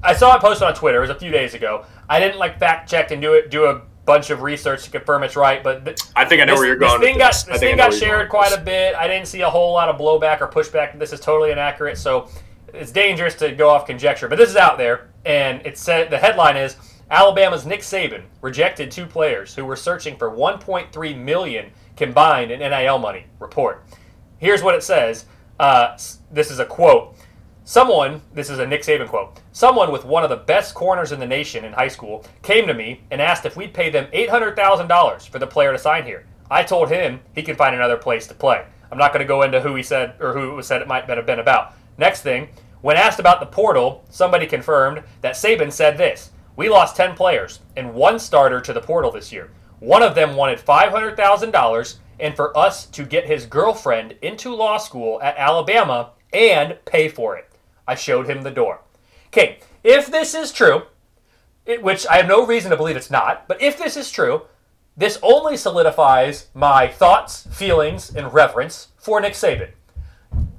I 0.03 0.14
saw 0.14 0.34
it 0.36 0.40
posted 0.40 0.66
on 0.66 0.74
Twitter. 0.74 0.99
It 0.99 1.03
was 1.03 1.11
a 1.11 1.18
few 1.18 1.30
days 1.30 1.55
ago. 1.55 1.84
I 2.09 2.18
didn't 2.18 2.38
like 2.38 2.59
fact 2.59 2.90
check 2.90 3.11
and 3.11 3.22
do 3.22 3.34
it, 3.34 3.51
do 3.51 3.66
a 3.66 3.82
bunch 4.07 4.30
of 4.30 4.40
research 4.42 4.84
to 4.84 4.90
confirm 4.90 5.22
it's 5.22 5.36
right. 5.36 5.62
But 5.62 5.84
th- 5.84 5.99
I 6.16 6.24
think 6.24 6.40
I 6.40 6.46
know 6.46 6.55
this, 6.55 6.61
where 6.61 6.66
you're 6.66 6.76
going. 6.76 7.01
This 7.01 7.11
thing 7.11 7.18
got 7.18 7.32
this. 7.32 7.42
this 7.44 7.61
thing 7.61 7.76
got 7.76 7.94
shared 7.94 8.28
quite 8.28 8.53
a 8.53 8.61
bit. 8.61 8.94
I 8.94 9.07
didn't 9.07 9.28
see 9.28 9.42
a 9.42 9.51
whole 9.51 9.72
lot 9.72 9.88
of 9.88 10.01
blowback 10.01 10.40
or 10.40 10.49
pushback. 10.49 10.99
This 10.99 11.12
is 11.12 11.20
totally 11.20 11.53
inaccurate. 11.53 11.99
So 11.99 12.28
it's 12.74 12.92
dangerous 12.92 13.34
to 13.36 13.52
go 13.52 13.70
off 13.70 13.86
conjecture, 13.86 14.28
but 14.28 14.38
this 14.38 14.50
is 14.50 14.56
out 14.56 14.78
there, 14.78 15.10
and 15.24 15.64
it 15.66 15.78
said 15.78 16.10
the 16.10 16.18
headline 16.18 16.56
is 16.56 16.76
Alabama's 17.10 17.64
Nick 17.64 17.80
Saban 17.80 18.24
rejected 18.42 18.90
two 18.90 19.06
players 19.06 19.54
who 19.54 19.64
were 19.64 19.76
searching 19.76 20.16
for 20.16 20.30
1.3 20.30 21.18
million 21.18 21.70
combined 21.96 22.50
in 22.50 22.60
NIL 22.60 22.98
money. 22.98 23.26
Report. 23.38 23.84
Here's 24.38 24.62
what 24.62 24.74
it 24.74 24.82
says. 24.82 25.24
Uh, 25.58 25.96
this 26.30 26.50
is 26.50 26.58
a 26.58 26.66
quote. 26.66 27.16
Someone, 27.64 28.22
this 28.32 28.50
is 28.50 28.58
a 28.58 28.66
Nick 28.66 28.82
Saban 28.82 29.08
quote. 29.08 29.40
Someone 29.52 29.90
with 29.90 30.04
one 30.04 30.22
of 30.22 30.30
the 30.30 30.36
best 30.36 30.74
corners 30.74 31.12
in 31.12 31.20
the 31.20 31.26
nation 31.26 31.64
in 31.64 31.72
high 31.72 31.88
school 31.88 32.24
came 32.42 32.66
to 32.66 32.74
me 32.74 33.02
and 33.10 33.20
asked 33.20 33.44
if 33.44 33.56
we'd 33.56 33.74
pay 33.74 33.90
them 33.90 34.06
$800,000 34.12 35.28
for 35.28 35.38
the 35.38 35.46
player 35.46 35.72
to 35.72 35.78
sign 35.78 36.04
here. 36.04 36.26
I 36.50 36.62
told 36.62 36.88
him 36.88 37.20
he 37.34 37.42
can 37.42 37.56
find 37.56 37.74
another 37.74 37.96
place 37.96 38.26
to 38.28 38.34
play. 38.34 38.64
I'm 38.90 38.98
not 38.98 39.12
going 39.12 39.20
to 39.20 39.28
go 39.28 39.42
into 39.42 39.60
who 39.60 39.74
he 39.74 39.82
said 39.82 40.14
or 40.20 40.32
who 40.32 40.52
it 40.52 40.54
was 40.54 40.66
said 40.66 40.80
it 40.80 40.88
might 40.88 41.04
have 41.08 41.26
been 41.26 41.40
about. 41.40 41.74
Next 41.99 42.22
thing, 42.22 42.49
when 42.80 42.96
asked 42.96 43.18
about 43.18 43.40
the 43.40 43.46
portal, 43.46 44.05
somebody 44.09 44.46
confirmed 44.46 45.03
that 45.20 45.34
Saban 45.34 45.72
said 45.72 45.99
this 45.99 46.30
We 46.57 46.68
lost 46.68 46.96
10 46.96 47.14
players 47.16 47.61
and 47.76 47.92
one 47.92 48.18
starter 48.18 48.61
to 48.61 48.72
the 48.72 48.80
portal 48.80 49.11
this 49.11 49.32
year. 49.32 49.51
One 49.80 50.03
of 50.03 50.14
them 50.14 50.36
wanted 50.36 50.61
$500,000 50.61 51.96
and 52.20 52.34
for 52.34 52.57
us 52.57 52.86
to 52.86 53.05
get 53.05 53.26
his 53.26 53.46
girlfriend 53.46 54.14
into 54.22 54.55
law 54.55 54.78
school 54.78 55.20
at 55.22 55.36
Alabama 55.36 56.11
and 56.32 56.78
pay 56.84 57.09
for 57.09 57.36
it. 57.36 57.51
I 57.86 57.94
showed 57.94 58.28
him 58.28 58.42
the 58.42 58.51
door. 58.51 58.80
Okay, 59.28 59.59
if 59.84 60.11
this 60.11 60.34
is 60.34 60.53
true, 60.53 60.82
it, 61.64 61.82
which 61.82 62.07
I 62.07 62.16
have 62.16 62.26
no 62.26 62.46
reason 62.46 62.70
to 62.70 62.76
believe 62.76 62.96
it's 62.96 63.11
not, 63.11 63.46
but 63.46 63.61
if 63.62 63.78
this 63.78 63.96
is 63.96 64.11
true, 64.11 64.42
this 64.96 65.18
only 65.22 65.57
solidifies 65.57 66.49
my 66.55 66.88
thoughts, 66.88 67.46
feelings, 67.53 68.14
and 68.14 68.32
reverence 68.32 68.88
for 68.96 69.20
Nick 69.20 69.34
Saban. 69.34 69.70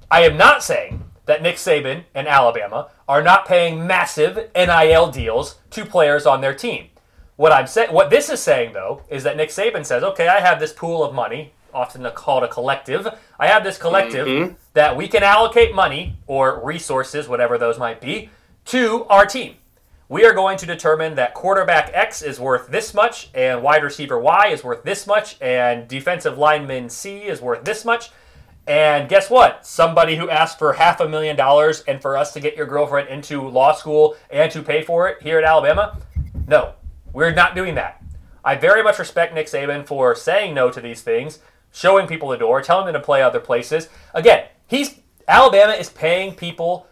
I 0.10 0.22
am 0.22 0.38
not 0.38 0.64
saying 0.64 1.04
that 1.30 1.44
Nick 1.44 1.58
Saban 1.58 2.06
and 2.16 2.28
Alabama 2.28 2.90
are 3.08 3.22
not 3.22 3.46
paying 3.48 3.86
massive 3.86 4.50
NIL 4.56 5.12
deals 5.12 5.60
to 5.70 5.86
players 5.86 6.26
on 6.26 6.42
their 6.42 6.56
team. 6.56 6.88
What 7.36 7.52
I'm 7.52 7.68
saying, 7.68 7.94
what 7.94 8.10
this 8.10 8.32
is 8.32 8.40
saying 8.40 8.74
though, 8.74 9.04
is 9.10 9.22
that 9.26 9.38
Nick 9.38 9.50
Saban 9.50 9.86
says, 9.86 10.02
"Okay, 10.02 10.28
I 10.28 10.40
have 10.40 10.60
this 10.60 10.74
pool 10.74 11.04
of 11.04 11.14
money, 11.14 11.54
often 11.72 12.04
called 12.16 12.44
a 12.44 12.48
collective. 12.48 13.08
I 13.40 13.46
have 13.46 13.64
this 13.64 13.78
collective 13.78 14.28
mm-hmm. 14.28 14.54
that 14.74 14.98
we 14.98 15.08
can 15.08 15.22
allocate 15.22 15.76
money 15.76 16.18
or 16.26 16.66
resources, 16.66 17.28
whatever 17.28 17.60
those 17.60 17.78
might 17.78 18.02
be, 18.02 18.32
to 18.66 19.06
our 19.06 19.28
team. 19.28 19.54
We 20.08 20.26
are 20.26 20.34
going 20.34 20.58
to 20.58 20.66
determine 20.66 21.14
that 21.14 21.36
quarterback 21.36 21.92
X 21.94 22.24
is 22.24 22.40
worth 22.40 22.70
this 22.70 22.96
much, 22.96 23.30
and 23.36 23.62
wide 23.62 23.84
receiver 23.84 24.18
Y 24.18 24.48
is 24.48 24.64
worth 24.64 24.84
this 24.84 25.06
much, 25.06 25.38
and 25.40 25.88
defensive 25.88 26.40
lineman 26.40 26.90
C 26.90 27.20
is 27.20 27.40
worth 27.40 27.66
this 27.66 27.86
much." 27.86 28.10
And 28.70 29.09
guess 29.09 29.32
what? 29.32 29.65
Somebody 29.65 30.15
who 30.15 30.30
asked 30.30 30.59
for 30.59 30.74
half 30.74 30.99
a 30.99 31.09
million 31.09 31.36
dollars 31.36 31.82
and 31.88 31.99
for 31.99 32.15
us 32.15 32.34
to 32.34 32.39
get 32.39 32.55
your 32.55 32.67
girlfriend 32.67 33.09
into 33.09 33.41
law 33.41 33.74
school 33.74 34.15
and 34.30 34.51
to 34.51 34.61
pay 34.61 34.84
for 34.84 35.09
it 35.09 35.24
here 35.24 35.39
at 35.39 35.43
Alabama? 35.43 35.97
No, 36.47 36.74
we're 37.11 37.34
not 37.34 37.55
doing 37.55 37.74
that. 37.76 38.01
I 38.45 38.55
very 38.55 38.84
much 38.84 38.99
respect 38.99 39.34
Nick 39.34 39.47
Saban 39.47 39.88
for 39.88 40.13
saying 40.13 40.53
no 40.53 40.70
to 40.70 40.80
these 40.80 41.01
things, 41.01 41.39
showing 41.72 42.05
people 42.05 42.30
the 42.30 42.38
door, 42.38 42.61
telling 42.61 42.86
them 42.86 42.93
to 42.93 42.99
play 42.99 43.24
other 43.24 43.39
places. 43.39 43.89
Again, 44.13 44.45
he's 44.67 44.99
Alabama 45.28 45.74
is 45.74 45.89
paying 45.89 46.36
people 46.36 46.88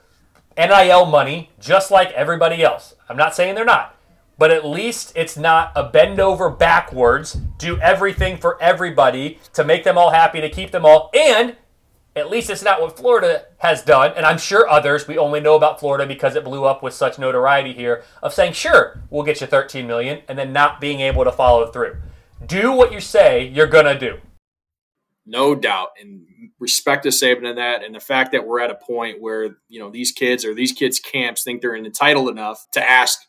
NIL 0.58 1.06
money 1.06 1.52
just 1.60 1.92
like 1.92 2.12
everybody 2.14 2.64
else. 2.64 2.96
I'm 3.08 3.18
not 3.18 3.36
saying 3.36 3.54
they're 3.54 3.64
not. 3.64 3.96
but 4.38 4.52
at 4.52 4.66
least 4.66 5.12
it's 5.16 5.38
not 5.38 5.72
a 5.76 5.84
bend 5.84 6.20
over 6.20 6.50
backwards, 6.50 7.34
do 7.58 7.80
everything 7.80 8.38
for 8.38 8.62
everybody 8.62 9.40
to 9.54 9.64
make 9.64 9.84
them 9.84 9.98
all 9.98 10.12
happy, 10.12 10.42
to 10.42 10.50
keep 10.50 10.72
them 10.72 10.86
all, 10.86 11.10
and 11.14 11.56
at 12.18 12.30
least 12.30 12.50
it's 12.50 12.64
not 12.64 12.82
what 12.82 12.98
Florida 12.98 13.46
has 13.60 13.82
done, 13.82 14.14
and 14.16 14.26
I'm 14.26 14.38
sure 14.38 14.70
others, 14.70 15.08
we 15.08 15.18
only 15.18 15.40
know 15.40 15.56
about 15.56 15.80
Florida 15.80 16.06
because 16.06 16.36
it 16.36 16.44
blew 16.44 16.66
up 16.66 16.84
with 16.84 16.94
such 16.94 17.20
notoriety 17.20 17.74
here, 17.74 18.04
of 18.22 18.34
saying, 18.34 18.54
sure, 18.54 19.02
we'll 19.10 19.24
get 19.24 19.42
you 19.42 19.48
13 19.48 19.88
million, 19.88 20.22
and 20.28 20.38
then 20.38 20.54
not 20.54 20.82
being 20.82 21.00
able 21.00 21.24
to 21.24 21.32
follow 21.32 21.68
through. 21.72 21.98
Do 22.46 22.72
what 22.72 22.92
you 22.92 23.00
say 23.00 23.48
you're 23.48 23.68
gonna 23.68 23.98
do. 23.98 24.20
No 25.26 25.56
doubt. 25.56 25.90
And 26.00 26.26
respect 26.60 27.04
to 27.04 27.10
Saban 27.10 27.50
in 27.50 27.56
that, 27.58 27.84
and 27.84 27.94
the 27.94 28.00
fact 28.00 28.32
that 28.32 28.46
we're 28.46 28.62
at 28.62 28.72
a 28.72 28.76
point 28.76 29.22
where, 29.22 29.58
you 29.68 29.80
know, 29.80 29.90
these 29.90 30.12
kids 30.12 30.46
or 30.46 30.54
these 30.54 30.72
kids' 30.72 31.00
camps 31.00 31.44
think 31.44 31.62
they're 31.62 31.76
entitled 31.76 32.30
enough 32.30 32.66
to 32.74 32.90
ask 32.90 33.20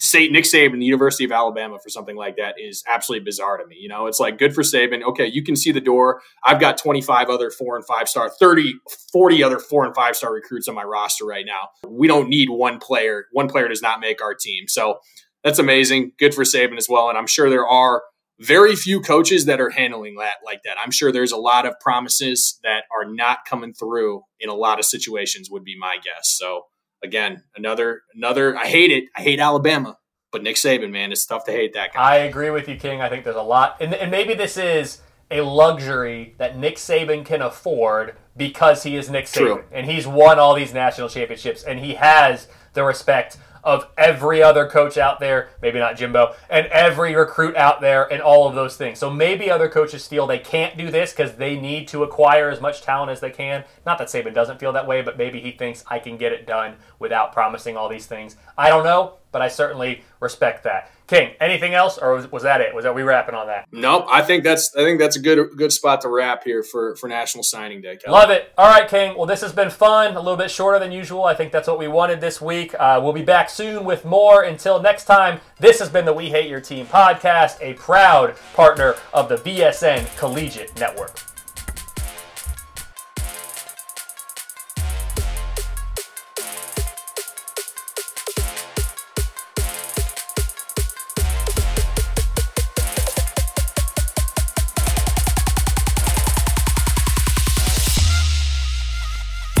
say 0.00 0.28
Nick 0.28 0.44
Saban, 0.44 0.78
the 0.78 0.86
University 0.86 1.24
of 1.24 1.32
Alabama, 1.32 1.78
for 1.78 1.90
something 1.90 2.16
like 2.16 2.36
that 2.36 2.54
is 2.58 2.82
absolutely 2.88 3.24
bizarre 3.24 3.58
to 3.58 3.66
me. 3.66 3.76
You 3.78 3.88
know, 3.88 4.06
it's 4.06 4.18
like 4.18 4.38
good 4.38 4.54
for 4.54 4.62
Saban. 4.62 5.02
Okay, 5.02 5.26
you 5.26 5.44
can 5.44 5.54
see 5.54 5.72
the 5.72 5.80
door. 5.80 6.22
I've 6.44 6.58
got 6.58 6.78
25 6.78 7.28
other 7.28 7.50
four 7.50 7.76
and 7.76 7.84
five 7.84 8.08
star, 8.08 8.30
30, 8.30 8.74
40 9.12 9.42
other 9.42 9.58
four 9.58 9.84
and 9.84 9.94
five 9.94 10.16
star 10.16 10.32
recruits 10.32 10.68
on 10.68 10.74
my 10.74 10.84
roster 10.84 11.26
right 11.26 11.44
now. 11.46 11.68
We 11.86 12.08
don't 12.08 12.28
need 12.28 12.48
one 12.48 12.78
player. 12.78 13.26
One 13.32 13.48
player 13.48 13.68
does 13.68 13.82
not 13.82 14.00
make 14.00 14.22
our 14.22 14.34
team. 14.34 14.68
So 14.68 15.00
that's 15.44 15.58
amazing. 15.58 16.12
Good 16.18 16.34
for 16.34 16.44
Saban 16.44 16.78
as 16.78 16.88
well. 16.88 17.10
And 17.10 17.18
I'm 17.18 17.26
sure 17.26 17.50
there 17.50 17.68
are 17.68 18.02
very 18.40 18.74
few 18.74 19.02
coaches 19.02 19.44
that 19.44 19.60
are 19.60 19.68
handling 19.68 20.16
that 20.16 20.36
like 20.44 20.62
that. 20.64 20.78
I'm 20.82 20.90
sure 20.90 21.12
there's 21.12 21.32
a 21.32 21.36
lot 21.36 21.66
of 21.66 21.78
promises 21.78 22.58
that 22.62 22.84
are 22.90 23.04
not 23.04 23.40
coming 23.46 23.74
through 23.74 24.22
in 24.40 24.48
a 24.48 24.54
lot 24.54 24.78
of 24.78 24.86
situations, 24.86 25.50
would 25.50 25.64
be 25.64 25.76
my 25.78 25.96
guess. 25.96 26.34
So 26.38 26.62
again, 27.02 27.42
another 27.56 28.02
another. 28.14 28.56
I 28.56 28.66
hate 28.66 28.90
it. 28.90 29.04
I 29.16 29.22
hate 29.22 29.40
Alabama, 29.40 29.98
but 30.32 30.42
Nick 30.42 30.56
Saban, 30.56 30.90
man, 30.90 31.12
it's 31.12 31.26
tough 31.26 31.44
to 31.44 31.52
hate 31.52 31.74
that 31.74 31.94
guy. 31.94 32.00
I 32.00 32.16
agree 32.16 32.50
with 32.50 32.68
you, 32.68 32.76
King. 32.76 33.00
I 33.00 33.08
think 33.08 33.24
there's 33.24 33.36
a 33.36 33.42
lot, 33.42 33.76
and, 33.80 33.94
and 33.94 34.10
maybe 34.10 34.34
this 34.34 34.56
is 34.56 35.00
a 35.30 35.40
luxury 35.42 36.34
that 36.38 36.58
Nick 36.58 36.76
Saban 36.76 37.24
can 37.24 37.40
afford 37.40 38.16
because 38.36 38.82
he 38.82 38.96
is 38.96 39.10
Nick 39.10 39.26
Saban 39.26 39.32
True. 39.32 39.64
and 39.70 39.86
he's 39.86 40.06
won 40.06 40.38
all 40.38 40.54
these 40.54 40.74
national 40.74 41.08
championships 41.08 41.62
and 41.62 41.78
he 41.78 41.94
has 41.94 42.48
the 42.72 42.82
respect 42.84 43.36
of 43.62 43.88
every 43.96 44.42
other 44.42 44.66
coach 44.66 44.98
out 44.98 45.20
there, 45.20 45.50
maybe 45.62 45.78
not 45.78 45.96
Jimbo, 45.96 46.34
and 46.48 46.66
every 46.68 47.14
recruit 47.14 47.56
out 47.56 47.80
there, 47.80 48.10
and 48.12 48.22
all 48.22 48.48
of 48.48 48.54
those 48.54 48.76
things. 48.76 48.98
So 48.98 49.10
maybe 49.10 49.50
other 49.50 49.68
coaches 49.68 50.06
feel 50.06 50.26
they 50.26 50.38
can't 50.38 50.76
do 50.76 50.90
this 50.90 51.12
because 51.12 51.34
they 51.34 51.58
need 51.58 51.88
to 51.88 52.02
acquire 52.02 52.50
as 52.50 52.60
much 52.60 52.82
talent 52.82 53.10
as 53.10 53.20
they 53.20 53.30
can. 53.30 53.64
Not 53.84 53.98
that 53.98 54.08
Saban 54.08 54.34
doesn't 54.34 54.60
feel 54.60 54.72
that 54.72 54.86
way, 54.86 55.02
but 55.02 55.18
maybe 55.18 55.40
he 55.40 55.52
thinks 55.52 55.84
I 55.88 55.98
can 55.98 56.16
get 56.16 56.32
it 56.32 56.46
done 56.46 56.76
without 56.98 57.32
promising 57.32 57.76
all 57.76 57.88
these 57.88 58.06
things. 58.06 58.36
I 58.56 58.68
don't 58.68 58.84
know, 58.84 59.14
but 59.32 59.42
I 59.42 59.48
certainly 59.48 60.02
respect 60.20 60.64
that. 60.64 60.90
King, 61.10 61.34
anything 61.40 61.74
else, 61.74 61.98
or 61.98 62.14
was, 62.14 62.30
was 62.30 62.44
that 62.44 62.60
it? 62.60 62.72
Was 62.72 62.84
that 62.84 62.94
we 62.94 63.02
wrapping 63.02 63.34
on 63.34 63.48
that? 63.48 63.66
Nope. 63.72 64.06
I 64.08 64.22
think 64.22 64.44
that's 64.44 64.76
I 64.76 64.84
think 64.84 65.00
that's 65.00 65.16
a 65.16 65.20
good 65.20 65.56
good 65.56 65.72
spot 65.72 66.02
to 66.02 66.08
wrap 66.08 66.44
here 66.44 66.62
for 66.62 66.94
for 66.94 67.08
National 67.08 67.42
Signing 67.42 67.80
Day. 67.80 67.96
Kelly. 67.96 68.12
Love 68.12 68.30
it. 68.30 68.52
All 68.56 68.68
right, 68.70 68.88
King. 68.88 69.16
Well, 69.16 69.26
this 69.26 69.40
has 69.40 69.52
been 69.52 69.70
fun. 69.70 70.14
A 70.14 70.20
little 70.20 70.36
bit 70.36 70.52
shorter 70.52 70.78
than 70.78 70.92
usual. 70.92 71.24
I 71.24 71.34
think 71.34 71.50
that's 71.50 71.66
what 71.66 71.80
we 71.80 71.88
wanted 71.88 72.20
this 72.20 72.40
week. 72.40 72.76
Uh, 72.78 73.00
we'll 73.02 73.12
be 73.12 73.24
back 73.24 73.50
soon 73.50 73.84
with 73.84 74.04
more. 74.04 74.44
Until 74.44 74.80
next 74.80 75.06
time, 75.06 75.40
this 75.58 75.80
has 75.80 75.88
been 75.88 76.04
the 76.04 76.12
We 76.12 76.30
Hate 76.30 76.48
Your 76.48 76.60
Team 76.60 76.86
podcast, 76.86 77.56
a 77.60 77.74
proud 77.74 78.36
partner 78.54 78.94
of 79.12 79.28
the 79.28 79.38
BSN 79.38 80.16
Collegiate 80.16 80.78
Network. 80.78 81.29